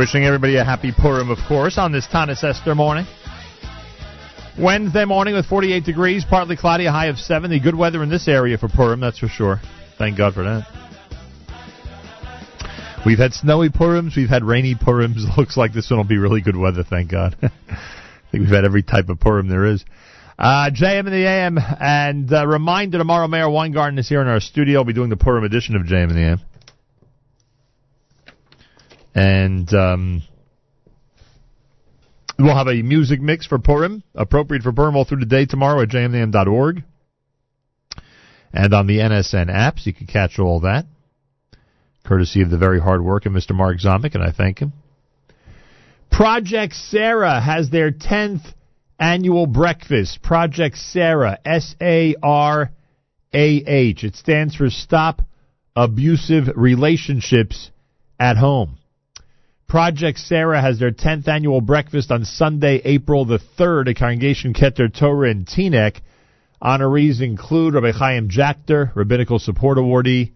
Wishing 0.00 0.24
everybody 0.24 0.56
a 0.56 0.64
happy 0.64 0.92
Purim, 0.96 1.28
of 1.28 1.36
course, 1.46 1.76
on 1.76 1.92
this 1.92 2.06
Taanis 2.06 2.42
Esther 2.42 2.74
morning. 2.74 3.04
Wednesday 4.58 5.04
morning 5.04 5.34
with 5.34 5.44
48 5.44 5.84
degrees, 5.84 6.24
partly 6.24 6.56
cloudy, 6.56 6.86
a 6.86 6.90
high 6.90 7.08
of 7.08 7.18
70. 7.18 7.60
Good 7.60 7.74
weather 7.74 8.02
in 8.02 8.08
this 8.08 8.26
area 8.26 8.56
for 8.56 8.70
Purim, 8.70 9.00
that's 9.00 9.18
for 9.18 9.28
sure. 9.28 9.60
Thank 9.98 10.16
God 10.16 10.32
for 10.32 10.42
that. 10.44 10.66
We've 13.04 13.18
had 13.18 13.34
snowy 13.34 13.68
Purims, 13.68 14.16
we've 14.16 14.30
had 14.30 14.42
rainy 14.42 14.74
Purims. 14.74 15.26
Looks 15.36 15.58
like 15.58 15.74
this 15.74 15.90
one 15.90 15.98
will 15.98 16.04
be 16.04 16.16
really 16.16 16.40
good 16.40 16.56
weather, 16.56 16.82
thank 16.82 17.10
God. 17.10 17.36
I 17.42 17.50
think 18.32 18.44
we've 18.44 18.48
had 18.48 18.64
every 18.64 18.82
type 18.82 19.10
of 19.10 19.20
Purim 19.20 19.48
there 19.48 19.66
is. 19.66 19.84
Uh, 20.38 20.70
JM 20.70 21.00
in 21.00 21.12
the 21.12 21.26
AM, 21.26 21.58
and 21.78 22.32
uh, 22.32 22.46
reminder 22.46 22.96
tomorrow 22.96 23.28
Meir 23.28 23.50
Weingarten 23.50 23.98
is 23.98 24.08
here 24.08 24.22
in 24.22 24.28
our 24.28 24.40
studio. 24.40 24.78
I'll 24.78 24.86
be 24.86 24.94
doing 24.94 25.10
the 25.10 25.18
Purim 25.18 25.44
edition 25.44 25.76
of 25.76 25.82
JM 25.82 26.08
in 26.08 26.14
the 26.14 26.22
AM. 26.22 26.40
And 29.14 29.72
um, 29.74 30.22
we'll 32.38 32.56
have 32.56 32.68
a 32.68 32.82
music 32.82 33.20
mix 33.20 33.46
for 33.46 33.58
Purim, 33.58 34.02
appropriate 34.14 34.62
for 34.62 34.72
Purim 34.72 34.96
all 34.96 35.04
through 35.04 35.20
the 35.20 35.26
day 35.26 35.46
tomorrow 35.46 35.82
at 35.82 35.88
jmnam.org. 35.88 36.84
And 38.52 38.74
on 38.74 38.86
the 38.86 38.98
NSN 38.98 39.48
apps, 39.48 39.86
you 39.86 39.92
can 39.92 40.06
catch 40.06 40.38
all 40.38 40.60
that, 40.60 40.86
courtesy 42.04 42.42
of 42.42 42.50
the 42.50 42.58
very 42.58 42.80
hard 42.80 43.02
work 43.02 43.26
of 43.26 43.32
Mr. 43.32 43.52
Mark 43.52 43.78
Zomick, 43.78 44.14
and 44.14 44.24
I 44.24 44.32
thank 44.32 44.58
him. 44.58 44.72
Project 46.10 46.74
Sarah 46.74 47.40
has 47.40 47.70
their 47.70 47.92
10th 47.92 48.52
annual 48.98 49.46
breakfast. 49.46 50.20
Project 50.22 50.76
Sarah, 50.76 51.38
S 51.44 51.74
A 51.80 52.16
R 52.22 52.70
A 53.32 53.46
H. 53.66 54.04
It 54.04 54.16
stands 54.16 54.56
for 54.56 54.68
Stop 54.68 55.22
Abusive 55.76 56.48
Relationships 56.56 57.70
at 58.18 58.36
Home. 58.36 58.79
Project 59.70 60.18
Sarah 60.18 60.60
has 60.60 60.80
their 60.80 60.90
10th 60.90 61.28
annual 61.28 61.60
breakfast 61.60 62.10
on 62.10 62.24
Sunday, 62.24 62.82
April 62.84 63.24
the 63.24 63.38
3rd 63.56 63.90
at 63.90 63.98
Congregation 63.98 64.52
Keter 64.52 64.92
Torah 64.92 65.30
in 65.30 65.44
Teaneck. 65.44 66.00
Honorees 66.60 67.22
include 67.22 67.74
Rabbi 67.74 67.92
Chaim 67.92 68.28
Jachter, 68.28 68.90
Rabbinical 68.96 69.38
Support 69.38 69.78
Awardee, 69.78 70.32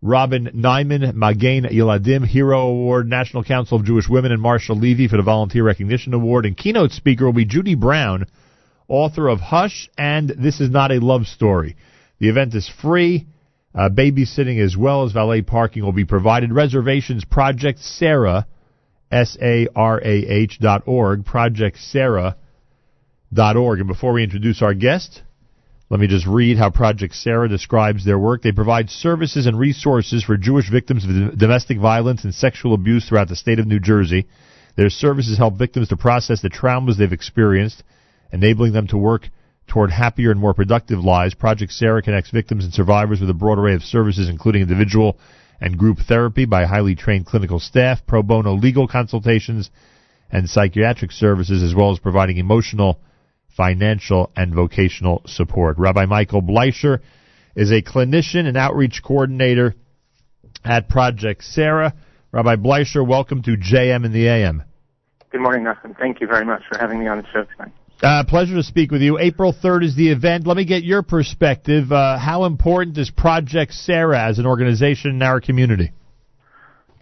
Robin 0.00 0.50
Nyman, 0.54 1.12
Magen 1.14 1.64
Yeladim 1.64 2.24
Hero 2.24 2.68
Award, 2.68 3.08
National 3.08 3.42
Council 3.42 3.80
of 3.80 3.84
Jewish 3.84 4.08
Women, 4.08 4.30
and 4.30 4.40
Marshall 4.40 4.76
Levy 4.76 5.08
for 5.08 5.16
the 5.16 5.24
Volunteer 5.24 5.64
Recognition 5.64 6.14
Award. 6.14 6.46
And 6.46 6.56
keynote 6.56 6.92
speaker 6.92 7.24
will 7.24 7.32
be 7.32 7.44
Judy 7.44 7.74
Brown, 7.74 8.26
author 8.86 9.26
of 9.26 9.40
Hush 9.40 9.90
and 9.98 10.28
This 10.28 10.60
Is 10.60 10.70
Not 10.70 10.92
a 10.92 11.00
Love 11.00 11.26
Story. 11.26 11.74
The 12.20 12.28
event 12.28 12.54
is 12.54 12.70
free. 12.80 13.26
Uh, 13.74 13.88
babysitting 13.88 14.64
as 14.64 14.76
well 14.76 15.02
as 15.02 15.10
valet 15.10 15.42
parking 15.42 15.84
will 15.84 15.92
be 15.92 16.04
provided. 16.04 16.52
Reservations 16.52 17.24
Project 17.24 17.80
Sarah, 17.80 18.46
S 19.10 19.36
A 19.40 19.68
R 19.74 19.98
A 19.98 20.26
H 20.26 20.58
dot 20.60 20.82
org, 20.86 21.24
Project 21.24 21.78
Sarah 21.78 22.36
dot 23.32 23.56
org. 23.56 23.78
And 23.78 23.88
before 23.88 24.12
we 24.12 24.22
introduce 24.22 24.62
our 24.62 24.74
guest, 24.74 25.22
let 25.90 26.00
me 26.00 26.06
just 26.06 26.26
read 26.26 26.58
how 26.58 26.70
Project 26.70 27.14
Sarah 27.14 27.48
describes 27.48 28.04
their 28.04 28.18
work. 28.18 28.42
They 28.42 28.52
provide 28.52 28.90
services 28.90 29.46
and 29.46 29.58
resources 29.58 30.22
for 30.22 30.36
Jewish 30.36 30.70
victims 30.70 31.04
of 31.04 31.38
domestic 31.38 31.78
violence 31.78 32.24
and 32.24 32.34
sexual 32.34 32.74
abuse 32.74 33.08
throughout 33.08 33.28
the 33.28 33.36
state 33.36 33.58
of 33.58 33.66
New 33.66 33.80
Jersey. 33.80 34.26
Their 34.76 34.90
services 34.90 35.38
help 35.38 35.58
victims 35.58 35.88
to 35.88 35.96
process 35.96 36.42
the 36.42 36.50
traumas 36.50 36.98
they've 36.98 37.12
experienced, 37.12 37.82
enabling 38.32 38.74
them 38.74 38.86
to 38.88 38.98
work 38.98 39.28
toward 39.66 39.90
happier 39.90 40.30
and 40.30 40.38
more 40.38 40.54
productive 40.54 41.00
lives. 41.00 41.34
Project 41.34 41.72
Sarah 41.72 42.02
connects 42.02 42.30
victims 42.30 42.64
and 42.64 42.72
survivors 42.72 43.20
with 43.20 43.30
a 43.30 43.34
broad 43.34 43.58
array 43.58 43.74
of 43.74 43.82
services, 43.82 44.28
including 44.28 44.62
individual 44.62 45.18
and 45.60 45.78
group 45.78 45.98
therapy 46.06 46.44
by 46.44 46.64
highly 46.64 46.94
trained 46.94 47.26
clinical 47.26 47.58
staff, 47.58 48.06
pro 48.06 48.22
bono 48.22 48.54
legal 48.54 48.86
consultations, 48.86 49.70
and 50.30 50.48
psychiatric 50.48 51.12
services, 51.12 51.62
as 51.62 51.74
well 51.74 51.90
as 51.90 51.98
providing 51.98 52.36
emotional 52.36 53.00
financial, 53.58 54.30
and 54.36 54.54
vocational 54.54 55.20
support. 55.26 55.78
Rabbi 55.78 56.06
Michael 56.06 56.42
Bleicher 56.42 57.00
is 57.56 57.72
a 57.72 57.82
clinician 57.82 58.46
and 58.46 58.56
outreach 58.56 59.02
coordinator 59.02 59.74
at 60.64 60.88
Project 60.88 61.42
Sarah. 61.42 61.92
Rabbi 62.30 62.54
Bleicher, 62.54 63.04
welcome 63.04 63.42
to 63.42 63.56
JM 63.56 64.04
in 64.06 64.12
the 64.12 64.28
AM. 64.28 64.62
Good 65.32 65.40
morning, 65.40 65.64
Nachum. 65.64 65.98
Thank 65.98 66.20
you 66.20 66.28
very 66.28 66.44
much 66.44 66.62
for 66.70 66.78
having 66.78 67.00
me 67.00 67.08
on 67.08 67.18
the 67.18 67.26
show 67.32 67.44
tonight. 67.56 67.72
Uh, 68.00 68.22
pleasure 68.22 68.54
to 68.54 68.62
speak 68.62 68.92
with 68.92 69.02
you. 69.02 69.18
April 69.18 69.52
3rd 69.52 69.84
is 69.84 69.96
the 69.96 70.10
event. 70.10 70.46
Let 70.46 70.56
me 70.56 70.64
get 70.64 70.84
your 70.84 71.02
perspective. 71.02 71.90
Uh, 71.90 72.16
how 72.16 72.44
important 72.44 72.96
is 72.96 73.10
Project 73.10 73.72
Sarah 73.72 74.22
as 74.22 74.38
an 74.38 74.46
organization 74.46 75.10
in 75.10 75.22
our 75.22 75.40
community? 75.40 75.90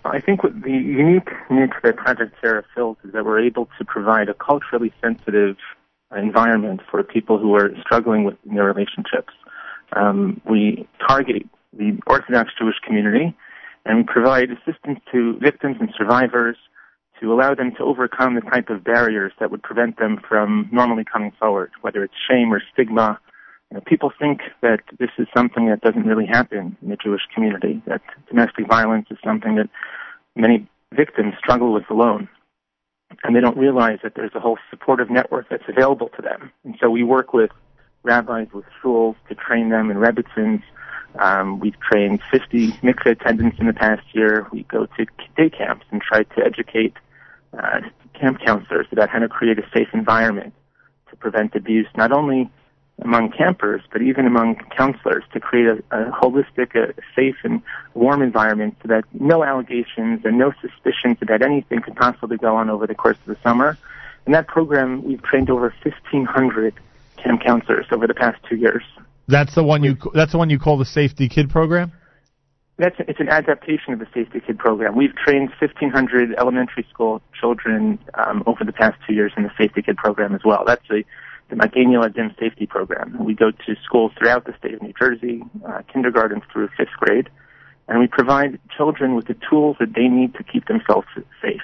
I 0.06 0.20
think 0.20 0.42
what 0.42 0.54
the 0.62 0.70
unique 0.70 1.28
niche 1.50 1.72
that 1.82 1.96
Project 1.96 2.36
Sarah 2.40 2.64
fills 2.74 2.96
is 3.04 3.12
that 3.12 3.26
we're 3.26 3.44
able 3.44 3.68
to 3.78 3.84
provide 3.84 4.30
a 4.30 4.34
culturally 4.34 4.90
sensitive 5.02 5.56
environment 6.16 6.80
for 6.90 7.02
people 7.02 7.38
who 7.38 7.54
are 7.56 7.70
struggling 7.82 8.24
with 8.24 8.36
their 8.46 8.64
relationships. 8.64 9.34
Um, 9.94 10.40
we 10.48 10.88
target 11.06 11.42
the 11.76 11.98
Orthodox 12.06 12.52
Jewish 12.58 12.76
community 12.86 13.36
and 13.84 13.98
we 13.98 14.04
provide 14.04 14.48
assistance 14.50 15.00
to 15.12 15.36
victims 15.40 15.76
and 15.78 15.90
survivors 15.96 16.56
to 17.20 17.32
allow 17.32 17.54
them 17.54 17.74
to 17.76 17.82
overcome 17.82 18.34
the 18.34 18.40
type 18.40 18.68
of 18.68 18.84
barriers 18.84 19.32
that 19.40 19.50
would 19.50 19.62
prevent 19.62 19.98
them 19.98 20.20
from 20.28 20.68
normally 20.72 21.04
coming 21.04 21.32
forward, 21.38 21.70
whether 21.80 22.04
it's 22.04 22.14
shame 22.28 22.52
or 22.52 22.62
stigma. 22.72 23.18
You 23.70 23.76
know, 23.76 23.82
people 23.86 24.12
think 24.18 24.40
that 24.62 24.80
this 24.98 25.10
is 25.18 25.26
something 25.36 25.68
that 25.68 25.80
doesn't 25.80 26.06
really 26.06 26.26
happen 26.26 26.76
in 26.82 26.88
the 26.88 26.96
Jewish 26.96 27.22
community, 27.34 27.82
that 27.86 28.02
domestic 28.28 28.68
violence 28.68 29.06
is 29.10 29.18
something 29.24 29.56
that 29.56 29.68
many 30.34 30.68
victims 30.92 31.34
struggle 31.38 31.72
with 31.72 31.88
alone 31.90 32.28
and 33.22 33.34
they 33.34 33.40
don't 33.40 33.56
realize 33.56 33.98
that 34.02 34.14
there's 34.14 34.34
a 34.34 34.40
whole 34.40 34.58
supportive 34.70 35.10
network 35.10 35.48
that's 35.48 35.68
available 35.68 36.08
to 36.16 36.22
them. 36.22 36.50
And 36.64 36.76
so 36.80 36.90
we 36.90 37.02
work 37.02 37.32
with 37.32 37.50
rabbis, 38.02 38.48
with 38.52 38.64
schools 38.78 39.16
to 39.28 39.34
train 39.34 39.70
them 39.70 39.90
in 39.90 39.96
rebbitzins. 39.96 40.62
Um, 41.18 41.60
we've 41.60 41.78
trained 41.80 42.20
50 42.30 42.72
mikveh 42.82 43.12
attendants 43.12 43.58
in 43.58 43.66
the 43.66 43.72
past 43.72 44.02
year. 44.12 44.46
We 44.52 44.64
go 44.64 44.86
to 44.86 45.06
day 45.36 45.50
camps 45.50 45.86
and 45.90 46.02
try 46.02 46.24
to 46.24 46.44
educate 46.44 46.94
uh, 47.58 47.80
camp 48.14 48.40
counselors 48.44 48.86
about 48.92 49.08
how 49.08 49.18
to 49.18 49.28
create 49.28 49.58
a 49.58 49.68
safe 49.74 49.88
environment 49.92 50.52
to 51.10 51.16
prevent 51.16 51.54
abuse, 51.54 51.86
not 51.96 52.12
only 52.12 52.50
among 53.02 53.30
campers, 53.30 53.82
but 53.92 54.00
even 54.00 54.26
among 54.26 54.56
counselors 54.76 55.22
to 55.32 55.40
create 55.40 55.66
a, 55.66 55.96
a 55.96 56.10
holistic, 56.12 56.74
a, 56.74 56.94
safe, 57.14 57.36
and 57.44 57.60
warm 57.94 58.22
environment 58.22 58.74
so 58.82 58.88
that 58.88 59.04
no 59.12 59.44
allegations 59.44 60.24
and 60.24 60.38
no 60.38 60.52
suspicions 60.60 61.18
about 61.20 61.42
anything 61.42 61.82
could 61.82 61.94
possibly 61.96 62.38
go 62.38 62.56
on 62.56 62.70
over 62.70 62.86
the 62.86 62.94
course 62.94 63.18
of 63.26 63.36
the 63.36 63.42
summer. 63.42 63.76
In 64.26 64.32
that 64.32 64.48
program, 64.48 65.04
we've 65.04 65.22
trained 65.22 65.50
over 65.50 65.74
1,500 65.82 66.74
camp 67.22 67.42
counselors 67.42 67.86
over 67.92 68.06
the 68.06 68.14
past 68.14 68.38
two 68.48 68.56
years. 68.56 68.82
That's 69.28 69.54
the 69.54 69.62
one 69.62 69.82
you. 69.82 69.96
That's 70.14 70.32
the 70.32 70.38
one 70.38 70.50
you 70.50 70.58
call 70.58 70.78
the 70.78 70.84
Safety 70.84 71.28
Kid 71.28 71.50
program. 71.50 71.92
That's 72.78 72.96
it's 72.98 73.20
an 73.20 73.28
adaptation 73.28 73.94
of 73.94 74.00
the 74.00 74.06
Safety 74.12 74.40
Kid 74.46 74.58
program. 74.58 74.96
We've 74.96 75.14
trained 75.14 75.48
1,500 75.60 76.34
elementary 76.38 76.86
school 76.92 77.22
children 77.38 77.98
um, 78.14 78.42
over 78.46 78.64
the 78.64 78.72
past 78.72 78.98
two 79.06 79.14
years 79.14 79.32
in 79.36 79.44
the 79.44 79.50
Safety 79.58 79.80
Kid 79.80 79.96
program 79.96 80.34
as 80.34 80.42
well. 80.44 80.62
That's 80.66 80.84
a 80.90 81.04
the 81.48 81.56
Magen 81.56 81.92
Yeladim 81.92 82.38
Safety 82.38 82.66
Program. 82.66 83.24
We 83.24 83.34
go 83.34 83.50
to 83.50 83.76
schools 83.84 84.12
throughout 84.18 84.46
the 84.46 84.54
state 84.58 84.74
of 84.74 84.82
New 84.82 84.92
Jersey, 84.98 85.42
uh, 85.66 85.82
kindergarten 85.92 86.42
through 86.52 86.68
fifth 86.76 86.90
grade, 86.98 87.30
and 87.88 88.00
we 88.00 88.08
provide 88.08 88.58
children 88.76 89.14
with 89.14 89.26
the 89.26 89.36
tools 89.48 89.76
that 89.78 89.94
they 89.94 90.08
need 90.08 90.34
to 90.34 90.42
keep 90.42 90.66
themselves 90.66 91.06
safe. 91.40 91.62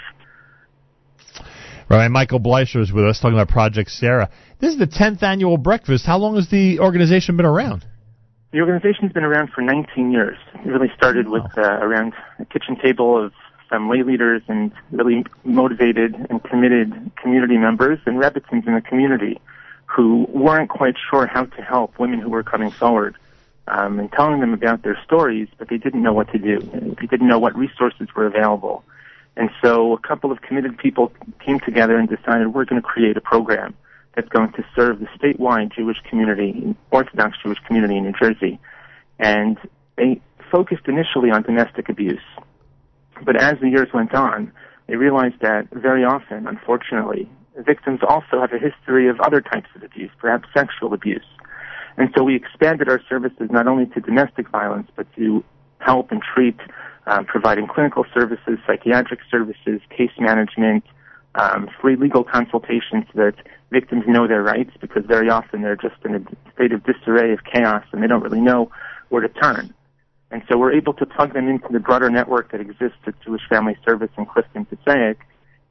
Right, 1.90 2.08
Michael 2.08 2.40
Bleicher 2.40 2.80
is 2.80 2.92
with 2.92 3.04
us 3.04 3.20
talking 3.20 3.34
about 3.34 3.48
Project 3.48 3.90
Sarah. 3.90 4.30
This 4.60 4.72
is 4.72 4.78
the 4.78 4.86
10th 4.86 5.22
annual 5.22 5.58
breakfast. 5.58 6.06
How 6.06 6.16
long 6.16 6.36
has 6.36 6.48
the 6.48 6.78
organization 6.78 7.36
been 7.36 7.44
around? 7.44 7.84
The 8.52 8.60
organization's 8.60 9.12
been 9.12 9.24
around 9.24 9.50
for 9.50 9.62
19 9.62 10.12
years. 10.12 10.36
It 10.54 10.68
really 10.68 10.92
started 10.94 11.28
with 11.28 11.46
uh, 11.56 11.62
around 11.62 12.12
a 12.38 12.44
kitchen 12.44 12.76
table 12.76 13.16
of 13.16 13.32
some 13.70 13.88
lay 13.88 14.02
leaders 14.02 14.42
and 14.46 14.70
really 14.90 15.24
motivated 15.42 16.14
and 16.28 16.44
committed 16.44 17.12
community 17.16 17.56
members 17.56 17.98
and 18.04 18.18
rebbitzins 18.18 18.66
in 18.66 18.74
the 18.74 18.82
community 18.82 19.40
who 19.86 20.26
weren't 20.28 20.68
quite 20.68 20.96
sure 21.10 21.26
how 21.26 21.46
to 21.46 21.62
help 21.62 21.98
women 21.98 22.20
who 22.20 22.28
were 22.28 22.42
coming 22.42 22.70
forward 22.70 23.16
um, 23.68 23.98
and 23.98 24.12
telling 24.12 24.40
them 24.40 24.52
about 24.52 24.82
their 24.82 24.98
stories, 25.02 25.48
but 25.56 25.70
they 25.70 25.78
didn't 25.78 26.02
know 26.02 26.12
what 26.12 26.30
to 26.32 26.38
do. 26.38 26.58
They 27.00 27.06
didn't 27.06 27.28
know 27.28 27.38
what 27.38 27.56
resources 27.56 28.08
were 28.14 28.26
available. 28.26 28.84
And 29.34 29.48
so 29.62 29.94
a 29.94 29.98
couple 29.98 30.30
of 30.30 30.42
committed 30.42 30.76
people 30.76 31.10
came 31.40 31.58
together 31.58 31.96
and 31.96 32.06
decided 32.06 32.48
we're 32.48 32.66
going 32.66 32.82
to 32.82 32.86
create 32.86 33.16
a 33.16 33.22
program 33.22 33.74
that's 34.14 34.28
going 34.28 34.52
to 34.52 34.64
serve 34.76 35.00
the 35.00 35.06
statewide 35.18 35.74
Jewish 35.74 35.98
community, 36.08 36.74
Orthodox 36.90 37.38
Jewish 37.42 37.58
community 37.66 37.96
in 37.96 38.04
New 38.04 38.12
Jersey. 38.12 38.58
And 39.18 39.58
they 39.96 40.20
focused 40.50 40.86
initially 40.86 41.30
on 41.30 41.42
domestic 41.42 41.88
abuse. 41.88 42.20
But 43.24 43.36
as 43.36 43.54
the 43.60 43.68
years 43.68 43.88
went 43.94 44.14
on, 44.14 44.52
they 44.86 44.96
realized 44.96 45.40
that 45.40 45.68
very 45.70 46.04
often, 46.04 46.46
unfortunately, 46.46 47.28
victims 47.56 48.00
also 48.06 48.40
have 48.40 48.52
a 48.52 48.58
history 48.58 49.08
of 49.08 49.20
other 49.20 49.40
types 49.40 49.68
of 49.74 49.82
abuse, 49.82 50.10
perhaps 50.18 50.48
sexual 50.54 50.92
abuse. 50.92 51.24
And 51.96 52.10
so 52.16 52.24
we 52.24 52.34
expanded 52.34 52.88
our 52.88 53.00
services 53.08 53.48
not 53.50 53.66
only 53.66 53.86
to 53.86 54.00
domestic 54.00 54.48
violence, 54.48 54.88
but 54.96 55.06
to 55.16 55.44
help 55.78 56.10
and 56.10 56.22
treat 56.22 56.56
um, 57.06 57.24
providing 57.24 57.66
clinical 57.66 58.04
services, 58.14 58.58
psychiatric 58.66 59.20
services, 59.30 59.80
case 59.90 60.12
management, 60.18 60.84
um, 61.34 61.68
free 61.80 61.96
legal 61.96 62.24
consultations 62.24 63.04
so 63.12 63.14
that 63.14 63.34
victims 63.70 64.04
know 64.06 64.28
their 64.28 64.42
rights 64.42 64.70
because 64.80 65.04
very 65.06 65.30
often 65.30 65.62
they're 65.62 65.76
just 65.76 65.96
in 66.04 66.14
a 66.14 66.52
state 66.54 66.72
of 66.72 66.84
disarray 66.84 67.32
of 67.32 67.40
chaos 67.44 67.84
and 67.92 68.02
they 68.02 68.06
don't 68.06 68.22
really 68.22 68.40
know 68.40 68.70
where 69.08 69.22
to 69.22 69.28
turn. 69.28 69.72
And 70.30 70.42
so 70.50 70.56
we're 70.58 70.72
able 70.72 70.94
to 70.94 71.06
plug 71.06 71.34
them 71.34 71.48
into 71.48 71.68
the 71.70 71.78
broader 71.78 72.10
network 72.10 72.52
that 72.52 72.60
exists 72.60 72.98
at 73.06 73.14
Jewish 73.22 73.42
Family 73.48 73.76
Service 73.86 74.10
in 74.16 74.24
Clifton 74.24 74.64
Passaic, 74.64 75.18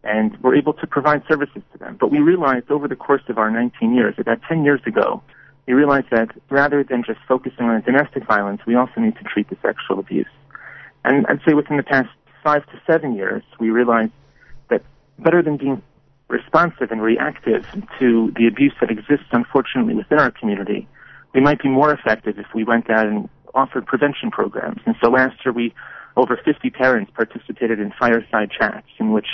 and 0.04 0.38
we're 0.42 0.56
able 0.56 0.74
to 0.74 0.88
provide 0.88 1.24
services 1.28 1.64
to 1.74 1.80
them. 1.80 1.98
But 2.00 2.12
we 2.12 2.20
realized 2.20 2.70
over 2.70 2.88
the 2.88 2.96
course 2.96 3.24
of 3.28 3.38
our 3.40 3.50
19 3.50 3.96
years, 3.96 4.16
about 4.20 4.40
10 4.48 4.64
years 4.64 4.82
ago, 4.86 5.24
we 5.68 5.74
realized 5.74 6.08
that 6.12 6.30
rather 6.50 6.84
than 6.84 7.04
just 7.04 7.20
focusing 7.28 7.66
on 7.66 7.82
domestic 7.82 8.26
violence, 8.26 8.62
we 8.68 8.76
also 8.76 9.00
need 9.00 9.16
to 9.16 9.24
treat 9.24 9.50
the 9.50 9.58
sexual 9.62 10.00
abuse. 10.00 10.30
And 11.04 11.26
I'd 11.28 11.40
say 11.48 11.54
within 11.54 11.78
the 11.78 11.84
past 11.84 12.10
five 12.44 12.66
to 12.68 12.82
seven 12.86 13.16
years, 13.16 13.44
we 13.60 13.70
realized 13.70 14.12
better 15.22 15.42
than 15.42 15.58
being 15.58 15.82
responsive 16.28 16.92
and 16.92 17.02
reactive 17.02 17.66
to 18.00 18.32
the 18.38 18.48
abuse 18.48 18.74
that 18.80 18.90
exists, 18.90 19.28
unfortunately, 19.32 19.94
within 19.94 20.20
our 20.20 20.32
community, 20.32 20.88
we 21.34 21.42
might 21.42 21.62
be 21.62 21.70
more 21.70 21.94
effective 21.94 22.40
if 22.40 22.48
we 22.56 22.64
went 22.64 22.90
out 22.90 23.06
and 23.06 23.30
offered 23.54 23.86
prevention 23.86 24.32
programs. 24.32 24.82
And 24.86 24.96
so 25.04 25.10
last 25.10 25.46
year, 25.46 25.54
we 25.54 25.74
over 26.18 26.40
50 26.44 26.70
parents 26.72 27.12
participated 27.16 27.80
in 27.80 27.94
fireside 27.98 28.52
chats 28.52 28.88
in 29.00 29.12
which 29.12 29.28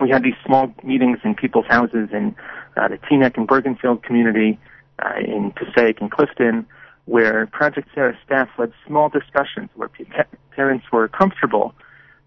we 0.00 0.10
had 0.10 0.22
these 0.22 0.34
small 0.44 0.72
meetings 0.84 1.18
in 1.24 1.34
people's 1.34 1.66
houses 1.66 2.08
in 2.12 2.34
uh, 2.76 2.88
the 2.88 2.98
Teaneck 2.98 3.36
and 3.36 3.48
Bergenfield 3.48 4.02
community, 4.02 4.58
uh, 5.02 5.18
in 5.18 5.52
Passaic 5.52 6.00
and 6.00 6.10
Clifton, 6.10 6.66
where 7.06 7.46
Project 7.46 7.88
Sarah 7.94 8.16
staff 8.24 8.48
led 8.58 8.72
small 8.86 9.08
discussions 9.08 9.70
where 9.74 9.88
pa- 9.88 10.24
parents 10.54 10.84
were 10.92 11.08
comfortable 11.08 11.74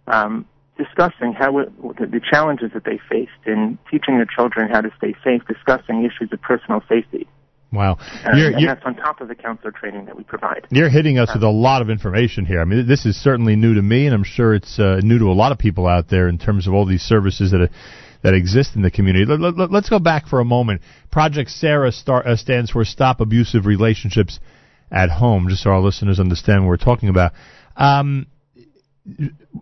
um, 0.08 0.46
discussing 0.78 1.34
how 1.34 1.60
it, 1.60 1.70
the, 1.98 2.22
challenges 2.32 2.72
that 2.74 2.84
they 2.84 3.00
faced 3.10 3.32
in 3.46 3.78
teaching 3.90 4.18
their 4.18 4.26
children 4.26 4.70
how 4.70 4.82
to 4.82 4.90
stay 4.98 5.14
safe, 5.24 5.42
discussing 5.48 6.04
issues 6.06 6.32
of 6.32 6.42
personal 6.42 6.82
safety. 6.88 7.28
Wow. 7.72 7.98
And, 8.26 8.38
You're, 8.38 8.52
you're, 8.52 8.76
that's 8.76 8.86
on 8.86 8.96
top 8.96 9.22
of 9.22 9.30
the 9.30 9.36
counselor 9.36 9.72
training 9.72 10.06
that 10.06 10.18
we 10.18 10.24
provide. 10.24 10.68
you're 10.72 10.90
hitting 10.90 11.18
us 11.18 11.32
with 11.34 11.44
a 11.44 11.50
lot 11.50 11.82
of 11.82 11.90
information 11.90 12.46
here. 12.46 12.60
I 12.60 12.66
mean, 12.66 12.86
this 12.86 13.06
is 13.06 13.16
certainly 13.16 13.56
new 13.56 13.76
to 13.76 13.82
me, 13.82 14.08
and 14.08 14.14
I'm 14.14 14.26
sure 14.26 14.54
it's 14.54 14.78
uh, 14.78 15.00
new 15.02 15.20
to 15.20 15.26
a 15.26 15.34
lot 15.34 15.54
of 15.54 15.58
people 15.58 15.88
out 15.88 16.10
there 16.10 16.28
in 16.28 16.38
terms 16.38 16.68
of 16.68 16.74
all 16.74 16.86
these 16.86 17.02
services 17.02 17.52
that. 17.52 17.62
Are, 17.62 17.70
that 18.24 18.36
exist 18.36 18.76
in 18.76 18.84
the 18.84 18.92
community. 18.92 19.26
Let, 19.26 19.58
let, 19.58 19.72
let's 19.72 19.90
go 19.90 19.98
back 19.98 20.28
for 20.28 20.40
a 20.40 20.46
moment. 20.46 20.82
Project 21.12 21.50
Sarah 21.50 21.92
star, 21.92 22.24
uh, 22.28 22.36
stands 22.36 22.70
for 22.70 22.86
Stop 22.86 23.20
Abusive 23.20 23.66
Relationships 23.66 24.40
at 24.92 25.10
Home, 25.10 25.48
just 25.50 25.64
so 25.64 25.72
our 25.72 25.80
listeners 25.80 26.20
understand 26.20 26.62
what 26.62 26.68
we're 26.68 26.78
talking 26.78 27.10
about. 27.10 27.32
Um, 27.76 28.28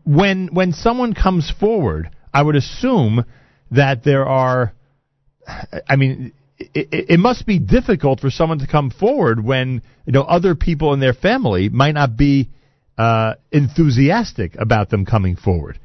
when 0.03 0.49
when 0.53 0.73
someone 0.73 1.13
comes 1.13 1.51
forward, 1.59 2.09
I 2.33 2.41
would 2.41 2.55
assume 2.55 3.25
that 3.71 4.03
there 4.03 4.25
are. 4.25 4.73
I 5.87 5.95
mean, 5.95 6.33
it, 6.57 7.09
it, 7.09 7.19
must 7.19 7.47
be 7.47 7.57
difficult 7.57 8.19
for 8.19 8.29
someone 8.29 8.59
to 8.59 8.67
come 8.67 8.91
forward 8.91 9.43
when 9.43 9.81
you 10.05 10.13
know 10.13 10.21
other 10.21 10.53
people 10.53 10.93
in 10.93 10.99
their 10.99 11.13
family 11.13 11.69
might 11.69 11.93
not 11.93 12.17
be 12.17 12.49
uh, 12.97 13.35
enthusiastic 13.51 14.55
about 14.55 14.89
them 14.89 15.05
coming 15.05 15.35
forward. 15.35 15.79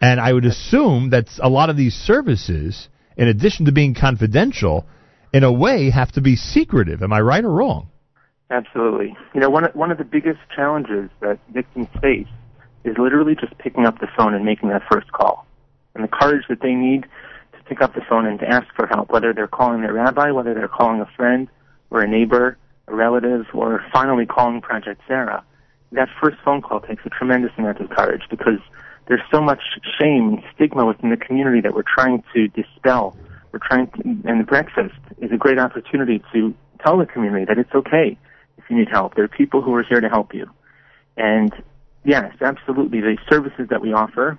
And 0.00 0.20
I 0.20 0.32
would 0.32 0.44
assume 0.44 1.10
that 1.10 1.26
a 1.42 1.48
lot 1.48 1.70
of 1.70 1.76
these 1.76 1.94
services, 1.94 2.88
in 3.16 3.28
addition 3.28 3.66
to 3.66 3.72
being 3.72 3.94
confidential, 3.94 4.86
in 5.32 5.42
a 5.42 5.52
way 5.52 5.90
have 5.90 6.12
to 6.12 6.20
be 6.20 6.36
secretive. 6.36 7.02
Am 7.02 7.12
I 7.12 7.20
right 7.20 7.44
or 7.44 7.50
wrong? 7.50 7.88
Absolutely. 8.50 9.16
You 9.34 9.40
know, 9.40 9.50
one 9.50 9.64
one 9.74 9.90
of 9.90 9.98
the 9.98 10.04
biggest 10.04 10.40
challenges 10.54 11.10
that 11.20 11.38
victims 11.52 11.88
face 12.00 12.26
is 12.84 12.96
literally 12.98 13.34
just 13.34 13.56
picking 13.58 13.86
up 13.86 14.00
the 14.00 14.08
phone 14.16 14.34
and 14.34 14.44
making 14.44 14.68
that 14.70 14.82
first 14.90 15.10
call. 15.12 15.46
And 15.94 16.04
the 16.04 16.08
courage 16.08 16.44
that 16.48 16.60
they 16.60 16.74
need 16.74 17.02
to 17.52 17.64
pick 17.64 17.80
up 17.80 17.94
the 17.94 18.00
phone 18.08 18.26
and 18.26 18.38
to 18.40 18.48
ask 18.48 18.66
for 18.74 18.86
help, 18.86 19.10
whether 19.10 19.32
they're 19.32 19.48
calling 19.48 19.82
their 19.82 19.92
rabbi, 19.92 20.30
whether 20.30 20.54
they're 20.54 20.68
calling 20.68 21.00
a 21.00 21.06
friend 21.16 21.48
or 21.90 22.00
a 22.00 22.08
neighbor, 22.08 22.56
a 22.86 22.94
relative, 22.94 23.46
or 23.52 23.84
finally 23.92 24.26
calling 24.26 24.60
Project 24.60 25.00
Sarah. 25.06 25.44
That 25.92 26.08
first 26.22 26.38
phone 26.44 26.62
call 26.62 26.80
takes 26.80 27.04
a 27.04 27.10
tremendous 27.10 27.50
amount 27.58 27.80
of 27.80 27.90
courage 27.90 28.22
because 28.30 28.60
there's 29.08 29.22
so 29.30 29.40
much 29.40 29.60
shame 30.00 30.34
and 30.34 30.42
stigma 30.54 30.86
within 30.86 31.10
the 31.10 31.16
community 31.16 31.60
that 31.62 31.74
we're 31.74 31.82
trying 31.82 32.22
to 32.32 32.48
dispel. 32.48 33.16
We're 33.50 33.58
trying 33.58 33.88
to, 33.88 34.02
and 34.04 34.40
the 34.40 34.44
breakfast 34.44 34.94
is 35.18 35.32
a 35.32 35.36
great 35.36 35.58
opportunity 35.58 36.22
to 36.32 36.54
tell 36.84 36.96
the 36.96 37.06
community 37.06 37.44
that 37.46 37.58
it's 37.58 37.74
okay 37.74 38.16
if 38.56 38.64
you 38.70 38.76
need 38.76 38.88
help. 38.88 39.16
There 39.16 39.24
are 39.24 39.28
people 39.28 39.62
who 39.62 39.74
are 39.74 39.82
here 39.82 40.00
to 40.00 40.08
help 40.08 40.32
you. 40.32 40.48
And 41.16 41.52
yes, 42.04 42.34
absolutely, 42.40 43.00
the 43.00 43.16
services 43.30 43.68
that 43.70 43.80
we 43.80 43.92
offer 43.92 44.38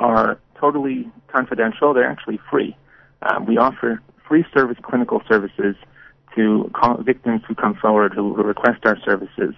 are 0.00 0.38
totally 0.58 1.10
confidential. 1.28 1.94
They're 1.94 2.08
actually 2.08 2.40
free. 2.50 2.76
Um, 3.22 3.46
we 3.46 3.58
offer 3.58 4.00
free 4.28 4.44
service 4.54 4.78
clinical 4.82 5.22
services 5.28 5.76
to 6.34 6.70
victims 7.00 7.42
who 7.46 7.54
come 7.54 7.74
forward 7.74 8.14
who, 8.14 8.34
who 8.34 8.42
request 8.42 8.84
our 8.84 8.98
services. 9.04 9.54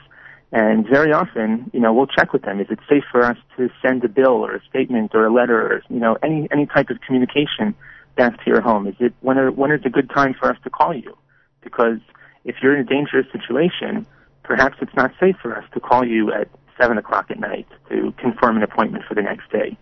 And 0.53 0.87
very 0.87 1.13
often, 1.13 1.71
you 1.73 1.81
know, 1.81 1.93
we'll 1.93 2.07
check 2.07 2.33
with 2.33 2.43
them. 2.43 2.61
Is 2.61 2.69
it 2.71 2.79
safe 2.89 3.05
for 3.11 3.25
us 3.25 3.37
to 3.57 3.69
send 3.83 4.05
a 4.05 4.09
bill 4.09 4.45
or 4.45 4.55
a 4.55 4.65
statement 4.69 5.13
or 5.15 5.27
a 5.27 5.33
letter 5.33 5.61
or, 5.61 5.83
you 5.89 5.99
know, 5.99 6.17
any, 6.23 6.49
any 6.53 6.67
type 6.67 6.91
of 6.91 7.01
communication 7.01 7.75
back 8.17 8.43
to 8.45 8.51
your 8.51 8.61
home? 8.61 8.87
Is 8.87 8.95
it, 9.01 9.13
when, 9.21 9.37
are, 9.39 9.51
when 9.51 9.73
is 9.73 9.81
a 9.85 9.91
good 9.91 10.11
time 10.11 10.35
for 10.39 10.49
us 10.49 10.57
to 10.63 10.71
call 10.71 10.95
you? 10.95 11.17
Because 11.63 11.99
if 12.45 12.57
you're 12.63 12.75
in 12.77 12.81
a 12.81 12.89
dangerous 12.89 13.27
situation, 13.33 14.07
perhaps 14.45 14.77
it's 14.81 14.95
not 14.95 15.11
safe 15.19 15.37
for 15.43 15.57
us 15.57 15.65
to 15.75 15.81
call 15.81 16.07
you 16.07 16.33
at 16.33 16.49
seven 16.81 16.99
o'clock 16.99 17.27
at 17.31 17.39
night 17.39 17.67
to 17.89 18.13
confirm 18.19 18.57
an 18.57 18.63
appointment 18.63 19.05
for 19.09 19.15
the 19.15 19.23
next 19.23 19.51
day. 19.51 19.77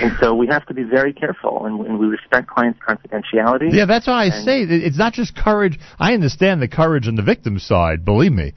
And 0.00 0.12
so 0.20 0.34
we 0.34 0.46
have 0.48 0.66
to 0.66 0.74
be 0.74 0.82
very 0.82 1.12
careful 1.12 1.66
and, 1.66 1.84
and 1.86 1.98
we 1.98 2.06
respect 2.06 2.48
clients' 2.48 2.78
confidentiality. 2.86 3.72
Yeah, 3.72 3.86
that's 3.86 4.06
why 4.06 4.26
I 4.26 4.30
say 4.30 4.62
it's 4.62 4.98
not 4.98 5.12
just 5.12 5.36
courage. 5.36 5.78
I 5.98 6.14
understand 6.14 6.62
the 6.62 6.68
courage 6.68 7.08
on 7.08 7.16
the 7.16 7.22
victim's 7.22 7.64
side, 7.64 8.04
believe 8.04 8.32
me, 8.32 8.54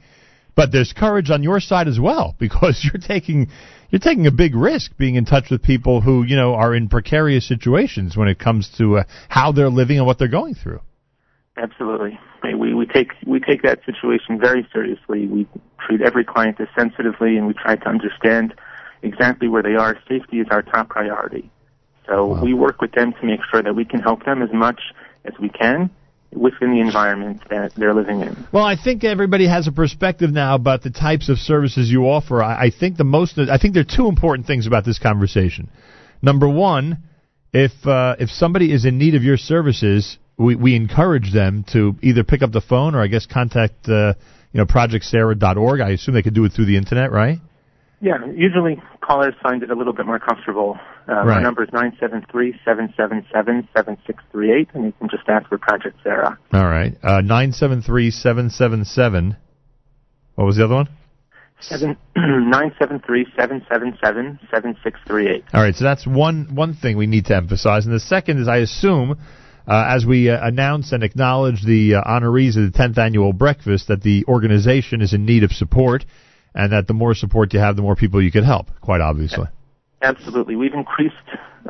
but 0.54 0.72
there's 0.72 0.92
courage 0.92 1.30
on 1.30 1.42
your 1.42 1.60
side 1.60 1.88
as 1.88 1.98
well 2.00 2.34
because 2.38 2.80
you're 2.82 3.00
taking 3.00 3.48
you're 3.90 4.00
taking 4.00 4.26
a 4.26 4.32
big 4.32 4.54
risk 4.54 4.96
being 4.96 5.16
in 5.16 5.24
touch 5.26 5.50
with 5.50 5.62
people 5.62 6.00
who 6.00 6.24
you 6.24 6.36
know 6.36 6.54
are 6.54 6.74
in 6.74 6.88
precarious 6.88 7.46
situations 7.46 8.16
when 8.16 8.28
it 8.28 8.38
comes 8.38 8.70
to 8.78 8.98
uh, 8.98 9.04
how 9.28 9.52
they're 9.52 9.68
living 9.68 9.98
and 9.98 10.06
what 10.06 10.18
they're 10.18 10.28
going 10.28 10.54
through. 10.54 10.80
Absolutely. 11.62 12.18
We, 12.42 12.74
we 12.74 12.86
take 12.86 13.12
we 13.24 13.38
take 13.38 13.62
that 13.62 13.78
situation 13.86 14.40
very 14.40 14.66
seriously. 14.72 15.28
We 15.28 15.46
treat 15.86 16.02
every 16.02 16.24
client 16.24 16.60
as 16.60 16.66
sensitively, 16.76 17.36
and 17.36 17.46
we 17.46 17.54
try 17.54 17.76
to 17.76 17.88
understand 17.88 18.52
exactly 19.02 19.46
where 19.46 19.62
they 19.62 19.76
are. 19.76 19.96
Safety 20.08 20.40
is 20.40 20.48
our 20.50 20.62
top 20.62 20.88
priority. 20.88 21.50
So 22.08 22.42
we 22.42 22.52
work 22.52 22.80
with 22.80 22.90
them 22.92 23.12
to 23.12 23.26
make 23.26 23.38
sure 23.48 23.62
that 23.62 23.76
we 23.76 23.84
can 23.84 24.00
help 24.00 24.24
them 24.24 24.42
as 24.42 24.48
much 24.52 24.80
as 25.24 25.34
we 25.40 25.48
can 25.50 25.88
within 26.32 26.72
the 26.72 26.80
environment 26.80 27.42
that 27.48 27.74
they're 27.76 27.94
living 27.94 28.22
in. 28.22 28.48
Well, 28.52 28.64
I 28.64 28.74
think 28.74 29.04
everybody 29.04 29.46
has 29.46 29.68
a 29.68 29.72
perspective 29.72 30.30
now 30.30 30.56
about 30.56 30.82
the 30.82 30.90
types 30.90 31.28
of 31.28 31.38
services 31.38 31.90
you 31.90 32.08
offer. 32.08 32.42
I, 32.42 32.66
I 32.66 32.70
think 32.70 32.96
the 32.96 33.04
most 33.04 33.38
I 33.38 33.58
think 33.58 33.74
there 33.74 33.82
are 33.82 33.96
two 33.96 34.08
important 34.08 34.48
things 34.48 34.66
about 34.66 34.84
this 34.84 34.98
conversation. 34.98 35.70
Number 36.22 36.48
one, 36.48 37.04
if 37.52 37.72
uh, 37.86 38.16
if 38.18 38.30
somebody 38.30 38.72
is 38.72 38.84
in 38.84 38.98
need 38.98 39.14
of 39.14 39.22
your 39.22 39.36
services, 39.36 40.18
we, 40.36 40.54
we 40.56 40.74
encourage 40.76 41.32
them 41.32 41.64
to 41.72 41.94
either 42.02 42.24
pick 42.24 42.42
up 42.42 42.52
the 42.52 42.60
phone 42.60 42.94
or 42.94 43.00
I 43.02 43.06
guess 43.06 43.26
contact 43.26 43.88
uh, 43.88 44.14
you 44.52 44.58
know 44.58 44.66
projectsarah.org. 44.66 45.80
I 45.80 45.90
assume 45.90 46.14
they 46.14 46.22
could 46.22 46.34
do 46.34 46.44
it 46.44 46.52
through 46.52 46.66
the 46.66 46.76
internet, 46.76 47.12
right? 47.12 47.38
Yeah, 48.00 48.26
usually 48.34 48.82
callers 49.00 49.34
find 49.42 49.62
it 49.62 49.70
a 49.70 49.76
little 49.76 49.92
bit 49.92 50.06
more 50.06 50.18
comfortable. 50.18 50.76
Uh, 51.08 51.12
Our 51.12 51.26
Right. 51.26 51.42
number 51.42 51.62
is 51.62 51.68
nine 51.72 51.96
seven 52.00 52.24
three 52.30 52.58
seven 52.64 52.92
seven 52.96 53.24
seven 53.32 53.68
seven 53.74 53.96
six 54.06 54.22
three 54.32 54.52
eight, 54.52 54.68
and 54.74 54.84
you 54.84 54.92
can 54.98 55.08
just 55.08 55.28
ask 55.28 55.48
for 55.48 55.56
Project 55.58 55.96
Sarah. 56.02 56.36
All 56.52 56.64
right. 56.66 56.96
Uh, 57.02 57.20
nine 57.20 57.52
seven 57.52 57.80
three 57.80 58.10
seven 58.10 58.50
seven 58.50 58.84
seven. 58.84 59.36
What 60.34 60.46
was 60.46 60.56
the 60.56 60.64
other 60.64 60.74
one? 60.74 60.88
Seven 61.60 61.96
nine 62.16 62.72
seven 62.76 63.00
three 63.06 63.24
seven 63.38 63.64
seven 63.70 63.96
seven 64.02 64.40
seven 64.52 64.76
six 64.82 64.98
three 65.06 65.28
eight. 65.28 65.44
All 65.54 65.62
right, 65.62 65.74
so 65.74 65.84
that's 65.84 66.04
one 66.04 66.54
one 66.56 66.74
thing 66.74 66.96
we 66.96 67.06
need 67.06 67.26
to 67.26 67.36
emphasize, 67.36 67.84
and 67.86 67.94
the 67.94 68.00
second 68.00 68.40
is, 68.40 68.48
I 68.48 68.56
assume, 68.58 69.16
uh, 69.66 69.86
as 69.88 70.04
we 70.04 70.28
uh, 70.28 70.38
announce 70.42 70.92
and 70.92 71.02
acknowledge 71.02 71.62
the 71.64 71.94
uh, 71.94 72.02
honorees 72.04 72.56
of 72.56 72.72
the 72.72 72.78
10th 72.78 72.98
annual 72.98 73.32
breakfast, 73.32 73.88
that 73.88 74.02
the 74.02 74.24
organization 74.26 75.00
is 75.00 75.12
in 75.12 75.24
need 75.24 75.44
of 75.44 75.52
support, 75.52 76.04
and 76.54 76.72
that 76.72 76.86
the 76.86 76.94
more 76.94 77.14
support 77.14 77.52
you 77.54 77.60
have, 77.60 77.76
the 77.76 77.82
more 77.82 77.96
people 77.96 78.22
you 78.22 78.32
can 78.32 78.44
help. 78.44 78.66
Quite 78.80 79.00
obviously. 79.00 79.46
Absolutely. 80.02 80.56
We've 80.56 80.74
increased 80.74 81.14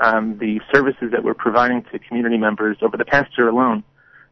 um, 0.03 0.39
the 0.39 0.61
services 0.73 1.11
that 1.13 1.23
we're 1.23 1.35
providing 1.35 1.85
to 1.93 1.99
community 1.99 2.39
members 2.39 2.79
over 2.81 2.97
the 2.97 3.05
past 3.05 3.37
year 3.37 3.49
alone. 3.49 3.85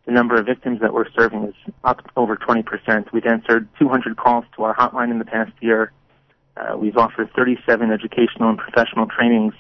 The 0.07 0.13
number 0.13 0.37
of 0.37 0.47
victims 0.47 0.81
that 0.81 0.95
we're 0.95 1.11
serving 1.11 1.45
is 1.45 1.55
up 1.85 2.01
over 2.17 2.37
20%. 2.37 3.13
We've 3.13 3.27
answered 3.27 3.69
200 3.79 4.17
calls 4.17 4.45
to 4.57 4.65
our 4.65 4.75
hotline 4.75 5.11
in 5.11 5.19
the 5.19 5.27
past 5.27 5.53
year. 5.61 5.93
Uh, 6.57 6.77
we've 6.77 6.97
offered 6.97 7.31
37 7.37 7.93
educational 7.93 8.49
and 8.49 8.59
professional 8.59 9.07
trainings 9.07 9.55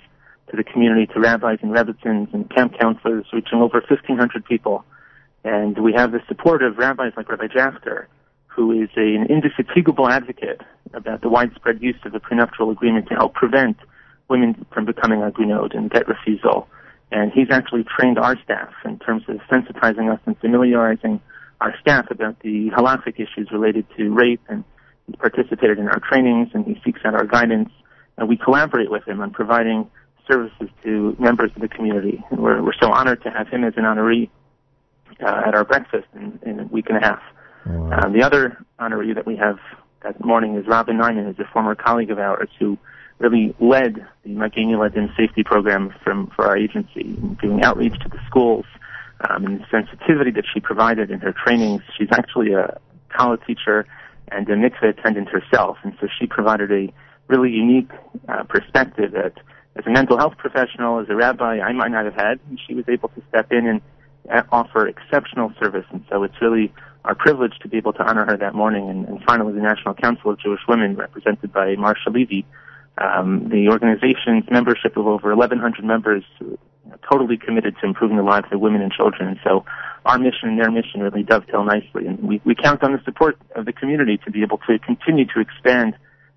to 0.51 0.57
the 0.57 0.65
community, 0.65 1.07
to 1.12 1.20
rabbis 1.20 1.59
and 1.62 1.73
rebbitzins 1.73 2.33
and 2.35 2.51
camp 2.51 2.75
counselors, 2.79 3.27
reaching 3.33 3.61
over 3.61 3.83
1,500 3.89 4.45
people. 4.45 4.85
And 5.45 5.79
we 5.79 5.93
have 5.95 6.12
the 6.12 6.20
support 6.29 6.62
of 6.62 6.77
rabbis 6.77 7.12
like 7.17 7.29
Rabbi 7.29 7.47
Jachter, 7.47 8.07
who 8.47 8.73
is 8.73 8.91
an 8.97 9.27
indefatigable 9.31 10.09
advocate 10.09 10.61
about 10.93 11.23
the 11.23 11.29
widespread 11.29 11.81
use 11.81 11.97
of 12.05 12.12
the 12.12 12.20
prenuptial 12.20 12.70
agreement 12.70 13.09
to 13.09 13.15
help 13.15 13.35
prevent 13.35 13.77
women 14.29 14.67
from 14.73 14.85
becoming 14.85 15.23
agunot 15.23 15.75
and 15.75 15.91
get 15.91 16.09
refusal. 16.09 16.69
And 17.12 17.33
he's 17.33 17.49
actually 17.51 17.85
trained 17.85 18.19
our 18.19 18.37
staff 18.43 18.73
in 18.85 18.99
terms 18.99 19.25
of 19.29 19.39
sensitizing 19.51 20.12
us 20.12 20.20
and 20.27 20.39
familiarizing 20.39 21.20
our 21.61 21.75
staff 21.81 22.11
about 22.11 22.39
the 22.41 22.70
halachic 22.70 23.15
issues 23.15 23.51
related 23.53 23.87
to 23.97 24.11
rape 24.11 24.41
and 24.49 24.65
he's 25.07 25.17
participated 25.17 25.79
in 25.79 25.89
our 25.89 26.01
trainings 26.01 26.49
and 26.55 26.65
he 26.65 26.81
seeks 26.85 27.01
out 27.05 27.15
our 27.15 27.27
guidance 27.27 27.70
and 28.17 28.29
we 28.29 28.37
collaborate 28.37 28.91
with 28.91 29.07
him 29.07 29.20
on 29.20 29.31
providing 29.31 29.91
services 30.31 30.68
to 30.84 31.17
members 31.18 31.50
of 31.55 31.62
the 31.62 31.68
community. 31.68 32.23
And 32.31 32.41
we're, 32.41 32.62
we're 32.62 32.78
so 32.81 32.91
honored 32.92 33.23
to 33.25 33.31
have 33.31 33.49
him 33.49 33.65
as 33.65 33.75
an 33.76 33.84
honoree 33.84 34.31
uh, 35.20 35.42
at 35.47 35.55
our 35.55 35.65
breakfast 35.65 36.07
in, 36.15 36.39
in 36.42 36.60
a 36.60 36.65
week 36.65 36.86
and 36.89 36.99
a 36.99 37.00
half. 37.00 37.23
Um, 37.67 38.12
the 38.12 38.23
other 38.23 38.65
honoree 38.78 39.15
that 39.15 39.26
we 39.26 39.36
have 39.36 39.59
that 40.02 40.25
morning 40.25 40.57
is 40.57 40.67
Robin 40.67 40.97
Nyman, 40.97 41.26
who's 41.26 41.39
a 41.39 41.50
former 41.52 41.75
colleague 41.75 42.10
of 42.10 42.18
ours 42.18 42.49
who 42.59 42.78
really 43.18 43.55
led 43.60 44.07
the 44.25 44.31
Magen 44.31 44.68
Yeladim 44.68 45.15
safety 45.17 45.42
program 45.44 45.94
from 46.02 46.28
for 46.34 46.47
our 46.47 46.57
agency, 46.57 47.18
doing 47.42 47.62
outreach 47.62 47.99
to 48.00 48.09
the 48.09 48.18
schools, 48.26 48.65
um, 49.28 49.44
and 49.44 49.60
the 49.60 49.67
sensitivity 49.70 50.31
that 50.31 50.44
she 50.52 50.60
provided 50.60 51.10
in 51.10 51.20
her 51.20 51.34
trainings. 51.44 51.83
She's 51.99 52.09
actually 52.12 52.55
a 52.55 52.81
college 53.10 53.41
teacher 53.47 53.86
and 54.28 54.49
a 54.49 54.57
mikveh 54.57 54.99
attendant 54.99 55.28
herself, 55.28 55.76
and 55.83 55.92
so 56.00 56.09
she 56.18 56.26
provided 56.26 56.73
a 56.73 56.92
really 57.28 57.50
unique 57.50 57.91
uh, 58.28 58.42
perspective 58.44 59.12
that, 59.12 59.34
as 59.77 59.87
a 59.87 59.91
mental 59.91 60.19
health 60.19 60.35
professional, 60.37 61.01
as 61.01 61.09
a 61.09 61.15
rabbi, 61.15 61.61
I 61.61 61.73
might 61.73 61.91
not 61.91 62.05
have 62.05 62.15
had. 62.15 62.41
And 62.49 62.61
she 62.67 62.75
was 62.75 62.85
able 62.89 63.09
to 63.11 63.23
step 63.29 63.53
in 63.53 63.67
and 63.67 63.81
uh, 64.31 64.43
offer 64.53 64.87
exceptional 64.87 65.53
service, 65.61 65.87
and 65.91 66.05
so 66.11 66.23
it's 66.23 66.41
really 66.41 66.73
our 67.05 67.15
privilege 67.15 67.55
to 67.63 67.69
be 67.69 67.79
able 67.79 67.93
to 67.95 68.03
honor 68.03 68.27
her 68.27 68.37
that 68.37 68.55
morning. 68.55 68.91
And, 68.91 69.07
and 69.09 69.23
finally, 69.25 69.55
the 69.55 69.63
National 69.63 69.95
Council 69.95 70.31
of 70.31 70.39
Jewish 70.39 70.61
Women, 70.69 70.97
represented 70.97 71.53
by 71.53 71.75
Marsha 71.77 72.13
Levy, 72.13 72.45
um, 72.99 73.49
the 73.49 73.69
organization's 73.69 74.45
membership 74.51 74.97
of 74.97 75.07
over 75.07 75.35
1,100 75.35 75.85
members, 75.85 76.25
totally 77.11 77.39
committed 77.39 77.75
to 77.81 77.87
improving 77.87 78.17
the 78.17 78.23
lives 78.23 78.47
of 78.53 78.61
women 78.61 78.83
and 78.83 78.93
children. 78.93 79.29
And 79.29 79.41
so 79.43 79.65
our 80.05 80.19
mission 80.19 80.49
and 80.51 80.59
their 80.59 80.71
mission 80.71 81.01
really 81.01 81.23
dovetail 81.23 81.65
nicely. 81.65 82.07
And 82.07 82.23
we, 82.23 82.41
we 82.45 82.55
count 82.55 82.83
on 82.83 82.93
the 82.93 83.01
support 83.05 83.39
of 83.55 83.65
the 83.65 83.73
community 83.73 84.19
to 84.25 84.31
be 84.31 84.43
able 84.43 84.59
to 84.69 84.79
continue 84.79 85.25
to 85.27 85.41
expand 85.41 85.97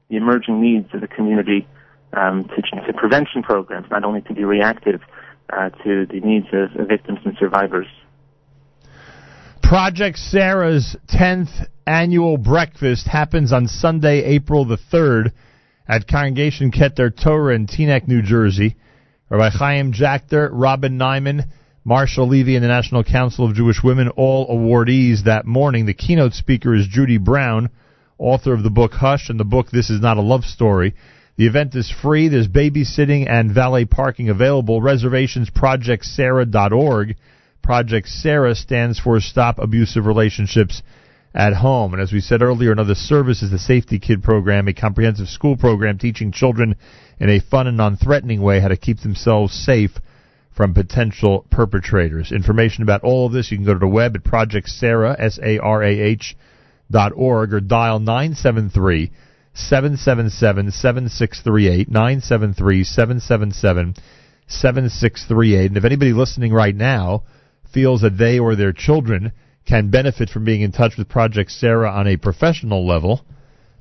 the 0.09 0.15
emerging 0.15 0.61
needs 0.61 0.93
of 0.93 1.01
the 1.01 1.07
community 1.07 1.67
um, 2.15 2.45
to, 2.45 2.93
prevention 2.93 3.43
programs, 3.43 3.87
not 3.91 4.03
only 4.03 4.21
to 4.21 4.33
be 4.33 4.43
reactive 4.43 5.01
uh, 5.51 5.69
to 5.69 6.05
the 6.05 6.19
needs 6.23 6.47
of, 6.53 6.79
of 6.79 6.87
victims 6.87 7.19
and 7.25 7.35
survivors. 7.39 7.87
Project 9.61 10.17
Sarah's 10.17 10.95
10th 11.09 11.67
annual 11.87 12.37
breakfast 12.37 13.07
happens 13.07 13.51
on 13.51 13.67
Sunday, 13.67 14.23
April 14.23 14.65
the 14.65 14.77
3rd 14.77 15.31
at 15.87 16.07
Congregation 16.07 16.71
Keter 16.71 17.11
Torah 17.11 17.55
in 17.55 17.67
Teaneck, 17.67 18.07
New 18.07 18.21
Jersey. 18.21 18.75
Rabbi 19.29 19.49
Chaim 19.49 19.93
Jachter, 19.93 20.49
Robin 20.51 20.99
Nyman, 20.99 21.45
Marshall 21.83 22.27
Levy, 22.27 22.55
and 22.55 22.63
the 22.63 22.67
National 22.67 23.03
Council 23.03 23.45
of 23.49 23.55
Jewish 23.55 23.83
Women, 23.83 24.09
all 24.09 24.47
awardees 24.47 25.23
that 25.23 25.45
morning. 25.45 25.85
The 25.85 25.93
keynote 25.93 26.33
speaker 26.33 26.75
is 26.75 26.87
Judy 26.87 27.17
Brown, 27.17 27.69
author 28.19 28.53
of 28.53 28.63
the 28.63 28.69
book 28.69 28.93
Hush 28.93 29.29
and 29.29 29.39
the 29.39 29.43
book 29.43 29.71
This 29.71 29.89
Is 29.89 30.01
Not 30.01 30.17
a 30.17 30.21
Love 30.21 30.43
Story. 30.43 30.93
The 31.35 31.47
event 31.47 31.73
is 31.75 31.89
free. 31.89 32.27
There's 32.27 32.47
babysitting 32.47 33.27
and 33.27 33.51
valet 33.51 33.85
parking 33.85 34.29
available. 34.29 34.81
Reservations 34.81 35.49
projectsarah.org. 35.49 37.15
Project 37.63 38.07
Sarah 38.07 38.53
stands 38.53 38.99
for 38.99 39.19
Stop 39.19 39.57
Abusive 39.57 40.05
Relationships 40.05 40.83
at 41.33 41.53
Home. 41.53 41.93
And 41.93 42.01
as 42.01 42.11
we 42.11 42.19
said 42.21 42.43
earlier, 42.43 42.71
another 42.71 42.93
service 42.93 43.41
is 43.41 43.49
the 43.49 43.57
Safety 43.57 43.97
Kid 43.97 44.21
program, 44.21 44.67
a 44.67 44.73
comprehensive 44.73 45.27
school 45.27 45.57
program 45.57 45.97
teaching 45.97 46.31
children 46.31 46.75
in 47.19 47.29
a 47.29 47.39
fun 47.39 47.65
and 47.65 47.77
non-threatening 47.77 48.41
way 48.41 48.59
how 48.59 48.67
to 48.67 48.77
keep 48.77 48.99
themselves 48.99 49.53
safe 49.53 49.91
from 50.55 50.75
potential 50.75 51.47
perpetrators. 51.49 52.31
Information 52.31 52.83
about 52.83 53.01
all 53.01 53.25
of 53.25 53.33
this, 53.33 53.49
you 53.49 53.57
can 53.57 53.65
go 53.65 53.73
to 53.73 53.79
the 53.79 53.87
web 53.87 54.15
at 54.15 54.23
Project 54.23 54.69
Sarah, 54.69 55.17
dot 56.91 57.11
org, 57.15 57.53
or 57.53 57.59
dial 57.59 57.99
973 57.99 59.11
777 59.53 60.71
7638, 60.71 61.89
973 61.89 62.83
777 62.83 63.95
7638. 64.47 65.65
And 65.67 65.77
if 65.77 65.85
anybody 65.85 66.13
listening 66.13 66.53
right 66.53 66.75
now 66.75 67.23
feels 67.71 68.01
that 68.01 68.17
they 68.17 68.39
or 68.39 68.55
their 68.55 68.73
children 68.73 69.31
can 69.65 69.89
benefit 69.89 70.29
from 70.29 70.43
being 70.43 70.61
in 70.61 70.71
touch 70.71 70.97
with 70.97 71.07
Project 71.07 71.51
Sarah 71.51 71.89
on 71.89 72.07
a 72.07 72.17
professional 72.17 72.85
level, 72.85 73.25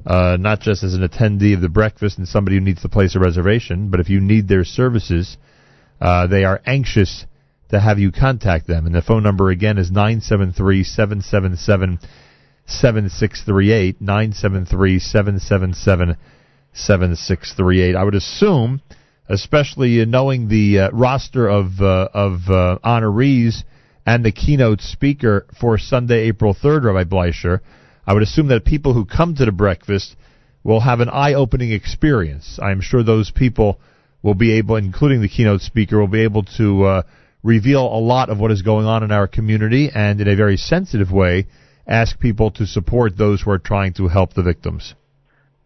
uh, 0.07 0.36
not 0.39 0.60
just 0.60 0.83
as 0.83 0.94
an 0.94 1.07
attendee 1.07 1.55
of 1.55 1.60
the 1.60 1.68
breakfast 1.68 2.18
and 2.18 2.28
somebody 2.28 2.57
who 2.57 2.65
needs 2.65 2.83
to 2.83 2.89
place 2.89 3.15
a 3.15 3.20
reservation, 3.20 3.91
but 3.91 4.01
if 4.01 4.09
you 4.09 4.20
need 4.20 4.49
their 4.49 4.65
services, 4.65 5.36
uh, 6.01 6.26
they 6.26 6.44
are 6.44 6.60
anxious 6.67 7.25
to 7.70 7.81
have 7.81 7.99
you 7.99 8.12
contact 8.12 8.67
them. 8.67 8.86
And 8.86 8.94
the 8.94 9.02
phone 9.02 9.23
number 9.23 9.51
again 9.51 9.78
is 9.78 9.91
973 9.91 10.84
777 10.84 11.99
7638, 12.66 14.00
973 14.00 14.99
777 14.99 16.16
7638. 16.73 17.97
I 17.97 18.05
would 18.05 18.15
assume, 18.15 18.81
especially 19.28 20.05
knowing 20.07 20.49
the 20.49 20.81
uh, 20.81 20.91
roster 20.91 21.49
of, 21.49 21.81
uh, 21.81 22.08
of 22.15 22.49
uh, 22.49 22.78
honorees 22.84 23.65
and 24.07 24.24
the 24.24 24.32
keynote 24.32 24.81
speaker 24.81 25.47
for 25.58 25.78
Sunday, 25.78 26.28
April 26.28 26.55
3rd, 26.55 26.84
Rabbi 26.84 27.05
Bleicher, 27.05 27.60
I 28.07 28.15
would 28.15 28.23
assume 28.23 28.49
that 28.49 28.65
people 28.65 28.94
who 28.94 29.05
come 29.05 29.34
to 29.36 29.44
the 29.44 29.52
breakfast 29.52 30.16
will 30.65 30.81
have 30.81 31.00
an 31.00 31.08
eye-opening 31.08 31.73
experience. 31.73 32.58
I'm 32.60 32.81
sure 32.81 33.02
those 33.02 33.31
people 33.31 33.81
will 34.23 34.34
be 34.34 34.52
able, 34.52 34.76
including 34.76 35.20
the 35.20 35.28
keynote 35.28 35.60
speaker, 35.60 35.99
will 35.99 36.07
be 36.08 36.23
able 36.23 36.44
to 36.57 36.84
uh, 36.84 37.02
reveal 37.42 37.82
a 37.82 37.99
lot 37.99 38.28
of 38.28 38.39
what 38.39 38.50
is 38.50 38.62
going 38.62 38.86
on 38.86 39.02
in 39.02 39.10
our 39.10 39.26
community 39.26 39.91
and 39.92 40.20
in 40.20 40.28
a 40.28 40.36
very 40.36 40.57
sensitive 40.57 41.10
way 41.12 41.47
ask 41.86 42.19
people 42.19 42.51
to 42.52 42.67
support 42.67 43.17
those 43.17 43.43
who 43.43 43.51
are 43.51 43.59
trying 43.59 43.93
to 43.94 44.09
help 44.09 44.35
the 44.35 44.43
victims. 44.43 44.94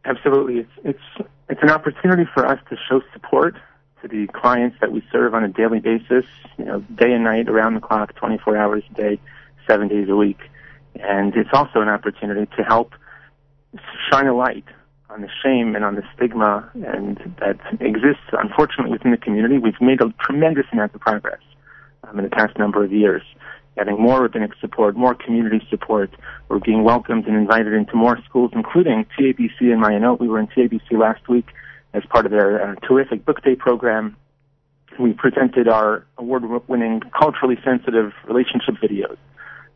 Absolutely, 0.05 0.59
it's 0.59 0.73
it's 0.85 1.29
it's 1.49 1.63
an 1.63 1.71
opportunity 1.71 2.25
for 2.33 2.47
us 2.47 2.59
to 2.71 2.77
show 2.89 3.01
support 3.13 3.57
to 4.03 4.09
the 4.09 4.27
clients 4.33 4.77
that 4.81 4.93
we 4.93 5.03
serve 5.11 5.35
on 5.35 5.45
a 5.45 5.49
daily 5.49 5.81
basis, 5.81 6.25
you 6.59 6.65
know, 6.65 6.81
day 6.95 7.13
and 7.13 7.25
night, 7.25 7.49
around 7.49 7.75
the 7.75 7.81
clock, 7.81 8.15
24 8.17 8.57
hours 8.57 8.83
a 8.91 8.95
day, 8.95 9.21
seven 9.67 9.89
days 9.89 10.09
a 10.09 10.17
week, 10.17 10.39
and 10.95 11.35
it's 11.35 11.51
also 11.53 11.81
an 11.81 11.89
opportunity 11.89 12.47
to 12.57 12.63
help 12.63 12.93
shine 14.11 14.27
a 14.27 14.35
light 14.35 14.65
on 15.11 15.23
the 15.23 15.29
shame 15.43 15.75
and 15.75 15.85
on 15.85 15.95
the 15.95 16.03
stigma 16.15 16.69
and 16.75 17.35
that 17.39 17.59
exists 17.81 18.25
unfortunately 18.33 18.93
within 18.93 19.11
the 19.13 19.17
community. 19.17 19.59
We've 19.59 19.81
made 19.81 20.01
a 20.01 20.13
tremendous 20.21 20.67
amount 20.73 20.95
of 20.95 21.01
progress 21.01 21.41
um, 22.05 22.19
in 22.19 22.25
the 22.25 22.31
past 22.31 22.59
number 22.59 22.85
of 22.85 22.93
years 22.93 23.23
getting 23.77 24.01
more 24.01 24.23
rabbinic 24.23 24.53
support, 24.61 24.97
more 24.97 25.15
community 25.15 25.61
support. 25.71 26.11
We're 26.49 26.59
being 26.59 26.83
welcomed 26.83 27.27
and 27.27 27.37
invited 27.37 27.75
into 27.75 27.95
more 27.95 28.19
schools, 28.29 28.51
including 28.55 29.07
TABC 29.19 29.61
in 29.61 29.81
Mayanot. 29.81 30.19
We 30.19 30.29
were 30.29 30.41
in 30.41 30.49
TABC 30.49 30.93
last 30.93 31.29
week 31.29 31.47
as 31.93 32.03
part 32.09 32.25
of 32.25 32.33
their 32.33 32.71
uh, 32.71 32.75
terrific 32.87 33.25
book 33.25 33.43
day 33.43 33.55
program. 33.55 34.17
We 34.99 35.13
presented 35.13 35.69
our 35.69 36.07
award-winning 36.17 37.03
culturally 37.19 37.57
sensitive 37.63 38.13
relationship 38.27 38.77
videos 38.83 39.19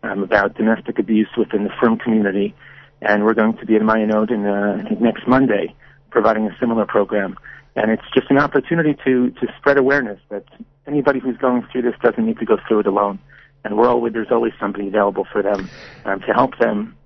um, 0.03 0.23
about 0.23 0.55
domestic 0.57 0.99
abuse 0.99 1.29
within 1.37 1.65
the 1.65 1.71
frum 1.79 1.99
community, 1.99 2.55
and 3.03 3.25
we're 3.25 3.35
going 3.35 3.59
to 3.59 3.67
be 3.67 3.77
in 3.77 3.83
Mayanot 3.83 4.31
in, 4.31 4.47
uh, 4.47 4.77
next 4.99 5.29
Monday, 5.29 5.75
providing 6.11 6.47
a 6.47 6.57
similar 6.59 6.87
program. 6.87 7.37
And 7.77 7.91
it's 7.91 8.03
just 8.15 8.31
an 8.31 8.39
opportunity 8.39 8.97
to 9.05 9.31
to 9.31 9.47
spread 9.59 9.77
awareness 9.77 10.19
that 10.31 10.45
anybody 10.87 11.21
who's 11.21 11.37
going 11.37 11.67
through 11.71 11.83
this 11.83 11.95
doesn't 12.03 12.25
need 12.25 12.39
to 12.39 12.47
go 12.47 12.57
through 12.67 12.81
it 12.81 12.87
alone 12.87 13.19
and 13.65 13.77
we're 13.77 13.89
always 13.89 14.13
there's 14.13 14.31
always 14.31 14.53
somebody 14.61 14.89
available 14.89 15.27
for 15.33 15.43
them 15.43 15.69
um, 16.05 16.21
to 16.21 16.33
help 16.33 16.59
them 16.59 16.97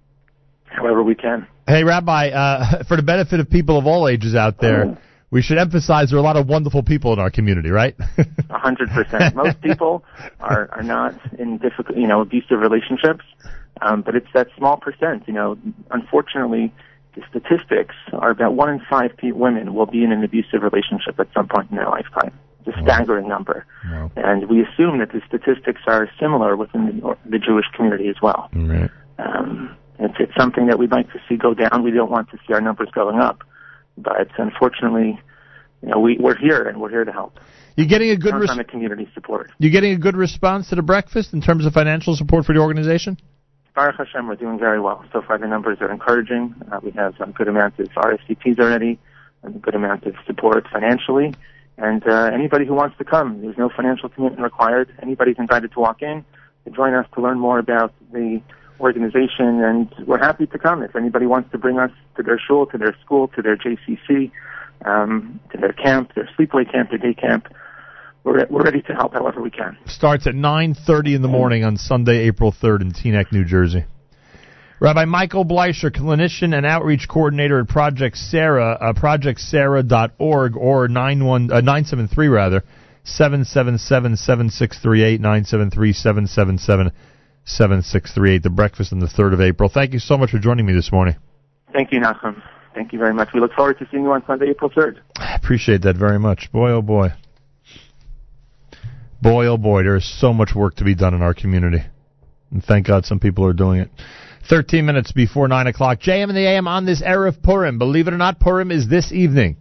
however 0.66 1.02
we 1.02 1.15
can. 1.15 1.47
Hey, 1.66 1.84
Rabbi, 1.84 2.31
uh, 2.31 2.84
for 2.89 2.97
the 2.97 3.02
benefit 3.02 3.41
of 3.41 3.49
people 3.50 3.78
of 3.78 3.86
all 3.86 4.08
ages 4.08 4.34
out 4.34 4.60
there, 4.60 4.84
Oh. 4.86 4.97
we 5.31 5.41
should 5.42 5.58
emphasize 5.58 6.10
there 6.10 6.18
are 6.18 6.20
a 6.20 6.24
lot 6.24 6.36
of 6.36 6.47
wonderful 6.49 6.83
people 6.83 7.12
in 7.12 7.18
our 7.18 7.31
community, 7.31 7.70
right? 7.70 7.94
A 8.50 8.58
hundred 8.58 8.91
percent. 8.91 9.34
Most 9.34 9.60
people 9.60 10.05
are 10.41 10.68
are 10.73 10.83
not 10.83 11.15
in 11.39 11.58
difficult, 11.58 11.97
you 11.99 12.07
know, 12.07 12.20
abusive 12.20 12.60
relationships, 12.60 13.24
um, 13.81 14.02
but 14.02 14.15
it's 14.15 14.28
that 14.34 14.49
small 14.57 14.76
percent. 14.76 15.24
You 15.26 15.34
know, 15.34 15.58
unfortunately, 15.91 16.73
the 17.15 17.23
statistics 17.31 17.94
are 18.12 18.31
about 18.31 18.55
one 18.55 18.70
in 18.70 18.81
five 18.89 19.12
women 19.23 19.74
will 19.74 19.86
be 19.86 20.05
in 20.05 20.12
an 20.12 20.23
abusive 20.24 20.62
relationship 20.62 21.18
at 21.18 21.28
some 21.34 21.49
point 21.49 21.70
in 21.70 21.76
their 21.76 21.89
lifetime. 21.89 22.33
It's 22.66 22.76
a 22.76 22.82
staggering 22.82 23.28
number, 23.28 23.66
and 24.16 24.48
we 24.48 24.62
assume 24.62 24.98
that 24.98 25.12
the 25.12 25.20
statistics 25.28 25.82
are 25.86 26.08
similar 26.18 26.56
within 26.56 26.86
the, 26.86 27.16
the 27.28 27.38
Jewish 27.38 27.66
community 27.74 28.08
as 28.08 28.16
well. 28.22 28.48
Right. 28.54 28.90
Um, 29.18 29.76
it's, 29.98 30.14
it's 30.18 30.32
something 30.36 30.66
that 30.66 30.78
we'd 30.78 30.90
like 30.90 31.12
to 31.12 31.20
see 31.28 31.36
go 31.36 31.54
down. 31.54 31.82
We 31.82 31.90
don't 31.90 32.10
want 32.10 32.30
to 32.30 32.38
see 32.46 32.54
our 32.54 32.60
numbers 32.60 32.88
going 32.94 33.18
up, 33.20 33.44
but 33.98 34.28
unfortunately, 34.38 35.20
you 35.82 35.88
know, 35.88 35.98
we, 36.00 36.16
we're 36.18 36.36
here 36.36 36.62
and 36.62 36.80
we're 36.80 36.90
here 36.90 37.04
to 37.04 37.12
help. 37.12 37.38
You're 37.76 37.86
getting 37.86 38.10
a 38.10 38.16
good 38.16 38.30
Count 38.30 38.40
res- 38.42 38.50
on 38.50 38.56
the 38.58 38.64
community 38.64 39.08
support. 39.14 39.50
you 39.58 39.70
getting 39.70 39.92
a 39.92 39.98
good 39.98 40.16
response 40.16 40.68
to 40.70 40.76
the 40.76 40.82
breakfast 40.82 41.32
in 41.32 41.40
terms 41.40 41.66
of 41.66 41.72
financial 41.72 42.14
support 42.16 42.46
for 42.46 42.54
the 42.54 42.60
organization? 42.60 43.18
Baruch 43.74 43.96
Hashem, 43.96 44.28
we're 44.28 44.36
doing 44.36 44.58
very 44.58 44.80
well. 44.80 45.04
So 45.12 45.20
far, 45.22 45.36
the 45.38 45.48
numbers 45.48 45.78
are 45.80 45.90
encouraging. 45.90 46.54
Uh, 46.70 46.78
we 46.82 46.92
have 46.92 47.14
a 47.20 47.26
good 47.32 47.48
amount 47.48 47.78
of 47.80 47.88
RSVPs 47.88 48.60
already, 48.60 49.00
and 49.42 49.56
a 49.56 49.58
good 49.58 49.74
amount 49.74 50.04
of 50.04 50.14
support 50.26 50.66
financially. 50.72 51.34
And 51.76 52.06
uh, 52.06 52.30
anybody 52.32 52.66
who 52.66 52.74
wants 52.74 52.96
to 52.98 53.04
come, 53.04 53.42
there's 53.42 53.58
no 53.58 53.68
financial 53.74 54.08
commitment 54.08 54.42
required. 54.42 54.94
Anybody's 55.02 55.36
invited 55.38 55.72
to 55.72 55.80
walk 55.80 56.02
in 56.02 56.24
to 56.64 56.70
join 56.70 56.94
us 56.94 57.06
to 57.14 57.20
learn 57.20 57.38
more 57.38 57.58
about 57.58 57.92
the 58.12 58.40
organization, 58.80 59.62
and 59.62 59.92
we're 60.06 60.18
happy 60.18 60.46
to 60.46 60.58
come. 60.58 60.82
If 60.82 60.96
anybody 60.96 61.26
wants 61.26 61.50
to 61.52 61.58
bring 61.58 61.78
us 61.78 61.90
to 62.16 62.22
their 62.22 62.38
shul, 62.38 62.66
to 62.66 62.78
their 62.78 62.96
school, 63.04 63.28
to 63.28 63.42
their 63.42 63.56
JCC, 63.56 64.30
um, 64.84 65.40
to 65.52 65.58
their 65.58 65.72
camp, 65.72 66.14
their 66.14 66.28
sleepaway 66.38 66.70
camp, 66.70 66.90
their 66.90 66.98
day 66.98 67.14
camp, 67.14 67.48
we're, 68.24 68.46
we're 68.48 68.62
ready 68.62 68.82
to 68.82 68.94
help 68.94 69.12
however 69.12 69.42
we 69.42 69.50
can. 69.50 69.76
Starts 69.86 70.26
at 70.26 70.34
9.30 70.34 71.16
in 71.16 71.22
the 71.22 71.28
morning 71.28 71.64
on 71.64 71.76
Sunday, 71.76 72.26
April 72.26 72.52
3rd 72.52 72.80
in 72.82 72.92
Teaneck, 72.92 73.32
New 73.32 73.44
Jersey. 73.44 73.84
Rabbi 74.84 75.06
Michael 75.06 75.46
Bleicher, 75.46 75.90
clinician 75.90 76.54
and 76.54 76.66
outreach 76.66 77.08
coordinator 77.08 77.58
at 77.58 77.68
Project 77.68 78.18
Sarah, 78.18 78.76
uh, 78.78 78.92
projectsarah.org 78.92 80.56
or 80.58 80.88
91, 80.88 81.50
uh, 81.50 81.62
973 81.62 82.28
rather, 82.28 82.62
777-7638, 83.06 85.20
973-777-7638, 87.46 88.42
the 88.42 88.50
breakfast 88.50 88.92
on 88.92 88.98
the 88.98 89.06
3rd 89.06 89.32
of 89.32 89.40
April. 89.40 89.70
Thank 89.70 89.94
you 89.94 90.00
so 90.00 90.18
much 90.18 90.32
for 90.32 90.38
joining 90.38 90.66
me 90.66 90.74
this 90.74 90.92
morning. 90.92 91.16
Thank 91.72 91.90
you, 91.90 92.00
Nachum. 92.00 92.42
Thank 92.74 92.92
you 92.92 92.98
very 92.98 93.14
much. 93.14 93.30
We 93.32 93.40
look 93.40 93.54
forward 93.54 93.78
to 93.78 93.88
seeing 93.90 94.02
you 94.02 94.12
on 94.12 94.22
Sunday, 94.26 94.50
April 94.50 94.68
3rd. 94.68 94.98
I 95.16 95.34
appreciate 95.34 95.80
that 95.84 95.96
very 95.96 96.18
much. 96.18 96.52
Boy, 96.52 96.72
oh 96.72 96.82
boy. 96.82 97.14
Boy, 99.22 99.46
oh 99.46 99.56
boy, 99.56 99.82
there 99.82 99.96
is 99.96 100.04
so 100.20 100.34
much 100.34 100.54
work 100.54 100.76
to 100.76 100.84
be 100.84 100.94
done 100.94 101.14
in 101.14 101.22
our 101.22 101.32
community. 101.32 101.82
And 102.50 102.62
thank 102.62 102.86
God 102.86 103.06
some 103.06 103.18
people 103.18 103.46
are 103.46 103.54
doing 103.54 103.80
it. 103.80 103.88
13 104.48 104.84
minutes 104.84 105.12
before 105.12 105.48
9 105.48 105.66
o'clock. 105.66 106.00
JM 106.00 106.28
in 106.28 106.34
the 106.34 106.47
AM 106.47 106.68
on 106.68 106.84
this 106.84 107.02
of 107.05 107.42
Purim. 107.42 107.78
Believe 107.78 108.08
it 108.08 108.14
or 108.14 108.18
not, 108.18 108.40
Purim 108.40 108.70
is 108.70 108.89
this 108.89 109.12
evening. 109.12 109.56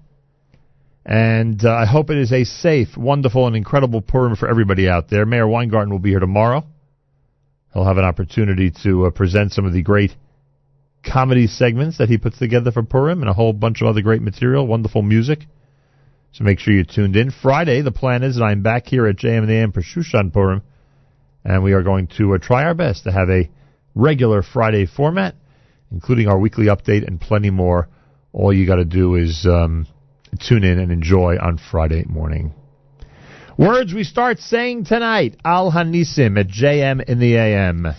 And 1.05 1.63
uh, 1.65 1.73
I 1.73 1.85
hope 1.85 2.09
it 2.09 2.17
is 2.17 2.31
a 2.31 2.43
safe, 2.45 2.95
wonderful, 2.95 3.47
and 3.47 3.55
incredible 3.55 4.01
Purim 4.01 4.35
for 4.35 4.47
everybody 4.47 4.87
out 4.87 5.09
there. 5.09 5.25
Meir 5.25 5.47
Weingarten 5.47 5.91
will 5.91 5.99
be 5.99 6.11
here 6.11 6.19
tomorrow. 6.19 6.63
He'll 7.73 7.85
have 7.85 7.97
an 7.97 8.05
opportunity 8.05 8.71
to 8.83 9.07
uh, 9.07 9.09
present 9.09 9.51
some 9.51 9.65
of 9.65 9.73
the 9.73 9.81
great 9.81 10.11
comedy 11.03 11.47
segments 11.47 11.97
that 11.97 12.07
he 12.07 12.17
puts 12.17 12.37
together 12.37 12.71
for 12.71 12.83
Purim 12.83 13.21
and 13.21 13.29
a 13.29 13.33
whole 13.33 13.51
bunch 13.51 13.81
of 13.81 13.87
other 13.87 14.01
great 14.01 14.21
material, 14.21 14.65
wonderful 14.65 15.01
music. 15.01 15.39
So 16.31 16.43
make 16.43 16.59
sure 16.59 16.73
you're 16.73 16.85
tuned 16.85 17.15
in. 17.15 17.31
Friday, 17.31 17.81
the 17.81 17.91
plan 17.91 18.23
is 18.23 18.37
that 18.37 18.43
I'm 18.43 18.63
back 18.63 18.87
here 18.87 19.05
at 19.07 19.17
JM 19.17 19.39
in 19.39 19.47
the 19.47 19.53
AM 19.53 19.71
for 19.71 19.81
Shushan 19.81 20.31
Purim, 20.31 20.61
and 21.43 21.63
we 21.63 21.73
are 21.73 21.83
going 21.83 22.07
to 22.17 22.33
uh, 22.33 22.37
try 22.37 22.63
our 22.63 22.73
best 22.73 23.03
to 23.03 23.11
have 23.11 23.29
a 23.29 23.49
regular 23.95 24.41
Friday 24.41 24.85
format, 24.85 25.35
including 25.91 26.27
our 26.27 26.39
weekly 26.39 26.65
update 26.65 27.07
and 27.07 27.19
plenty 27.19 27.49
more. 27.49 27.89
All 28.31 28.53
you 28.53 28.65
got 28.65 28.77
to 28.77 28.85
do 28.85 29.15
is 29.15 29.45
um, 29.45 29.87
tune 30.39 30.63
in 30.63 30.79
and 30.79 30.91
enjoy 30.91 31.37
on 31.37 31.59
Friday 31.71 32.03
morning. 32.07 32.53
Words 33.57 33.93
we 33.93 34.03
start 34.03 34.39
saying 34.39 34.85
tonight 34.85 35.37
Al 35.45 35.71
Hanisim 35.71 36.39
at 36.39 36.47
JM 36.47 37.03
in 37.03 37.19
the 37.19 37.35
AM. 37.35 37.93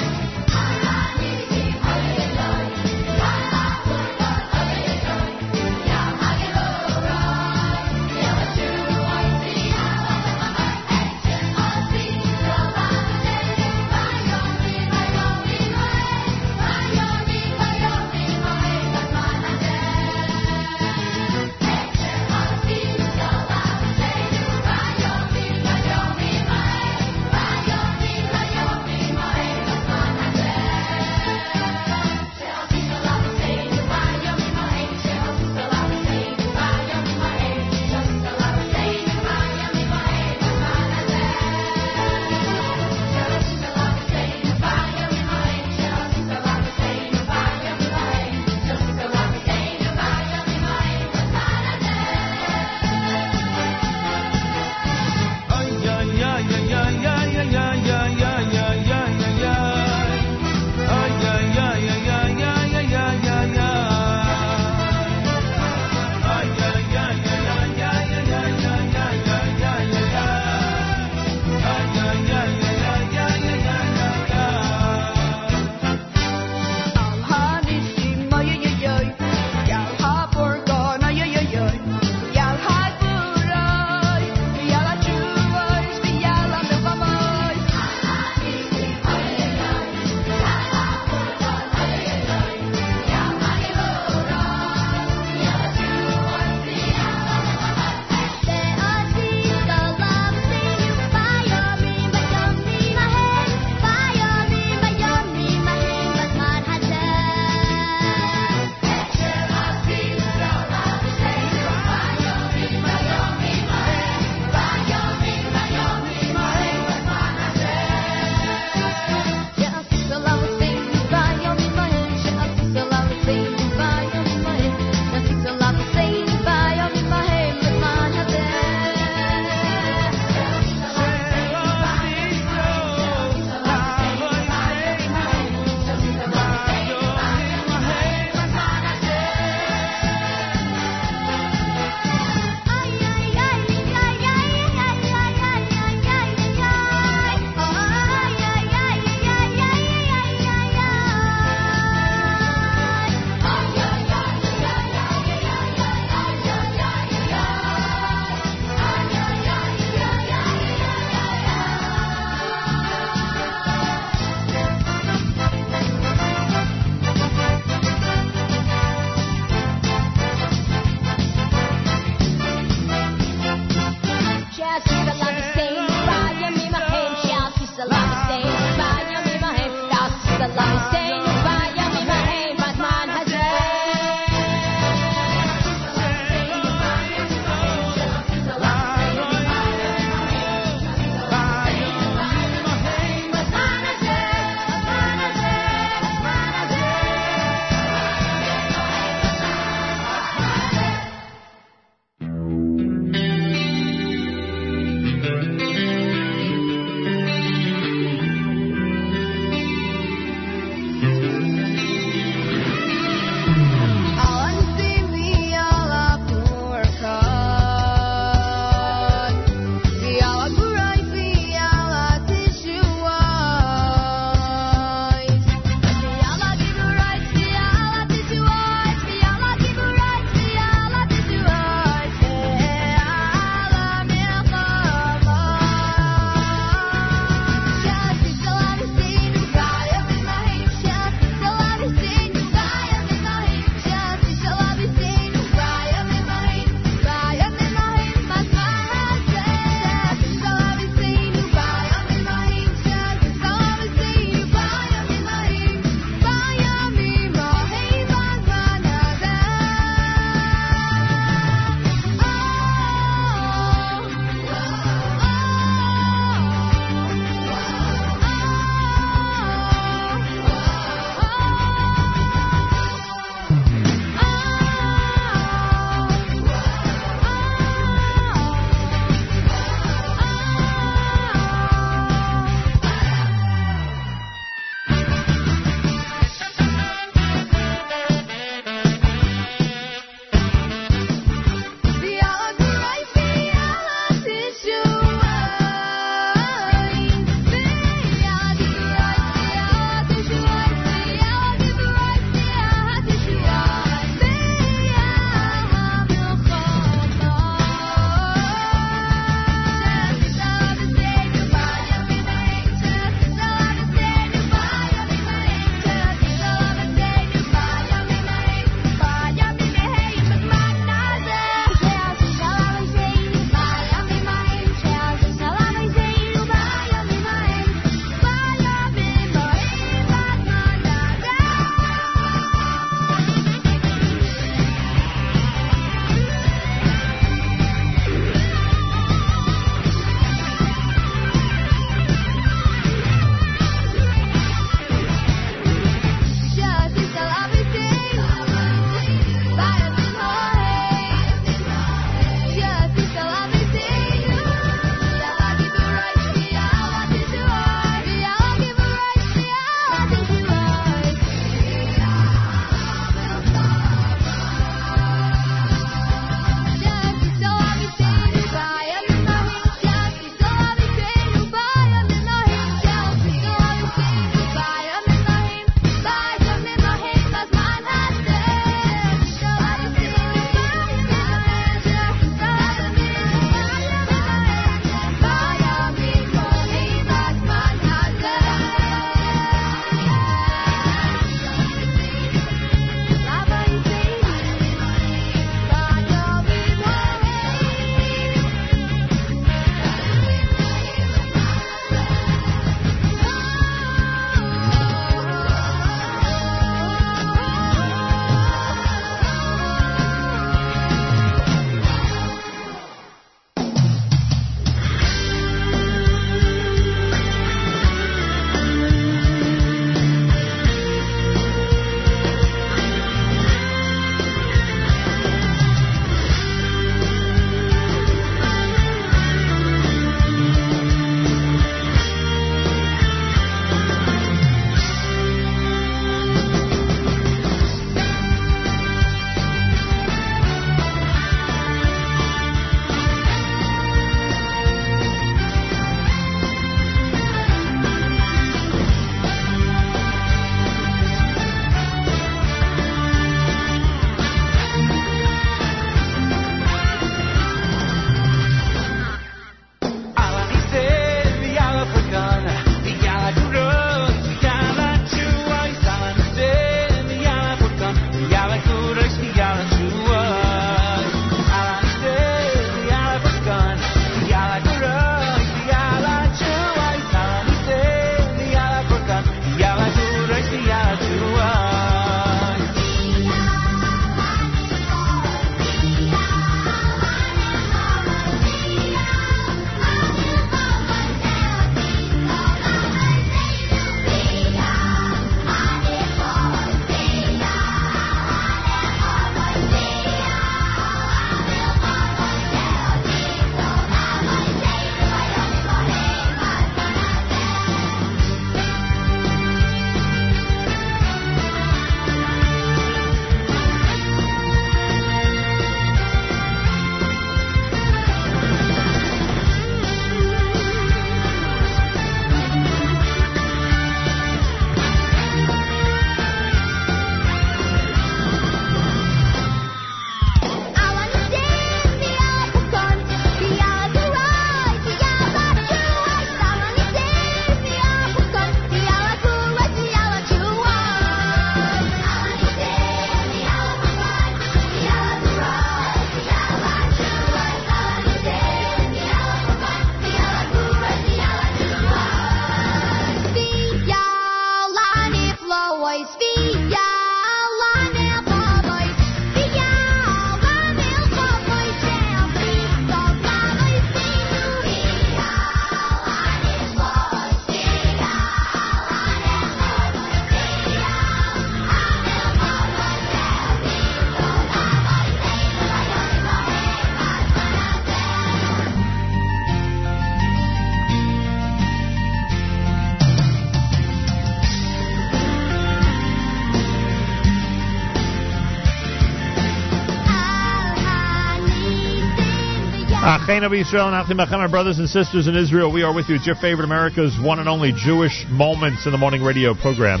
Achenu 593.24 593.58
Israel 593.58 593.86
and 593.88 593.96
Achim 593.96 594.18
Achem, 594.18 594.36
our 594.36 594.50
brothers 594.50 594.78
and 594.78 594.86
sisters 594.86 595.28
in 595.28 595.34
Israel, 595.34 595.72
we 595.72 595.82
are 595.82 595.94
with 595.94 596.10
you. 596.10 596.16
It's 596.16 596.26
your 596.26 596.36
favorite 596.36 596.66
America's 596.66 597.16
one 597.18 597.38
and 597.38 597.48
only 597.48 597.72
Jewish 597.72 598.26
Moments 598.28 598.84
in 598.84 598.92
the 598.92 598.98
Morning 598.98 599.22
radio 599.22 599.54
program. 599.54 600.00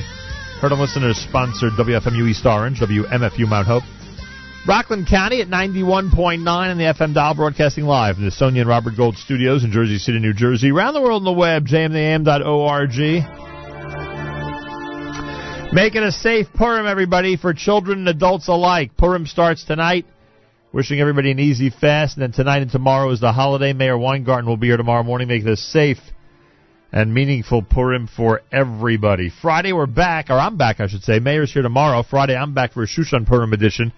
Heard 0.60 0.72
on 0.72 0.78
listeners 0.78 1.16
sponsored 1.16 1.72
WFMU 1.72 2.28
East 2.28 2.44
Orange, 2.44 2.80
WMFU 2.80 3.48
Mount 3.48 3.66
Hope. 3.66 3.82
Rockland 4.68 5.06
County 5.06 5.40
at 5.40 5.48
91.9 5.48 6.70
in 6.70 6.76
the 6.76 6.84
FM 6.84 7.14
dial, 7.14 7.34
broadcasting 7.34 7.84
live 7.84 8.16
from 8.16 8.26
the 8.26 8.30
Sonia 8.30 8.60
and 8.60 8.68
Robert 8.68 8.94
Gold 8.94 9.16
studios 9.16 9.64
in 9.64 9.72
Jersey 9.72 9.96
City, 9.96 10.18
New 10.18 10.34
Jersey. 10.34 10.70
Around 10.70 10.92
the 10.92 11.00
world 11.00 11.22
on 11.22 11.24
the 11.24 11.32
web, 11.32 11.66
jmam.org. 11.66 12.90
Making 15.72 16.02
a 16.02 16.12
safe 16.12 16.46
Purim, 16.54 16.86
everybody, 16.86 17.38
for 17.38 17.54
children 17.54 18.00
and 18.00 18.08
adults 18.08 18.48
alike. 18.48 18.98
Purim 18.98 19.24
starts 19.26 19.64
tonight. 19.64 20.04
Wishing 20.74 20.98
everybody 20.98 21.30
an 21.30 21.38
easy 21.38 21.70
fast. 21.70 22.16
And 22.16 22.22
then 22.22 22.32
tonight 22.32 22.62
and 22.62 22.70
tomorrow 22.70 23.08
is 23.10 23.20
the 23.20 23.30
holiday. 23.30 23.72
Meir 23.72 23.96
Weingarten 23.96 24.44
will 24.44 24.56
be 24.56 24.66
here 24.66 24.76
tomorrow 24.76 25.04
morning 25.04 25.28
Make 25.28 25.44
this 25.44 25.64
safe 25.72 26.00
and 26.90 27.14
meaningful 27.14 27.62
Purim 27.62 28.08
for 28.08 28.42
everybody. 28.50 29.30
Friday 29.40 29.72
we're 29.72 29.86
back, 29.86 30.30
or 30.30 30.32
I'm 30.32 30.56
back, 30.56 30.80
I 30.80 30.88
should 30.88 31.04
say. 31.04 31.20
Meir's 31.20 31.52
here 31.52 31.62
tomorrow. 31.62 32.02
Friday 32.02 32.34
I'm 32.34 32.54
back 32.54 32.72
for 32.72 32.82
a 32.82 32.88
Shushan 32.88 33.24
Purim 33.24 33.52
edition, 33.52 33.92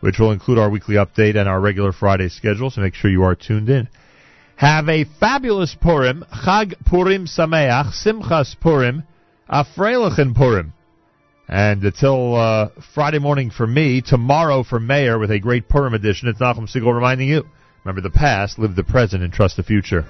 which 0.00 0.18
will 0.18 0.32
include 0.32 0.58
our 0.58 0.68
weekly 0.68 0.96
update 0.96 1.36
and 1.36 1.48
our 1.48 1.58
regular 1.58 1.90
Friday 1.90 2.28
schedule. 2.28 2.68
So 2.68 2.82
make 2.82 2.92
sure 2.92 3.10
you 3.10 3.22
are 3.22 3.34
tuned 3.34 3.70
in. 3.70 3.88
Have 4.56 4.90
a 4.90 5.06
fabulous 5.20 5.74
Purim. 5.80 6.22
Chag 6.44 6.74
Purim 6.84 7.28
Sameach. 7.28 7.94
Simchas 8.04 8.60
Purim. 8.60 9.04
Afreilichen 9.50 10.34
Purim. 10.36 10.74
And 11.50 11.82
until 11.82 12.36
uh, 12.36 12.68
Friday 12.94 13.18
morning 13.18 13.50
for 13.50 13.66
me, 13.66 14.02
tomorrow 14.02 14.62
for 14.62 14.78
Meir 14.78 15.18
with 15.18 15.32
a 15.32 15.40
great 15.40 15.68
Purim 15.68 15.94
edition, 15.94 16.28
it's 16.28 16.38
Nachum 16.38 16.70
Segal 16.70 16.94
reminding 16.94 17.28
you, 17.28 17.44
remember 17.84 18.00
the 18.00 18.16
past, 18.16 18.56
live 18.56 18.76
the 18.76 18.84
present, 18.84 19.24
and 19.24 19.32
trust 19.32 19.56
the 19.56 19.64
future. 19.64 20.06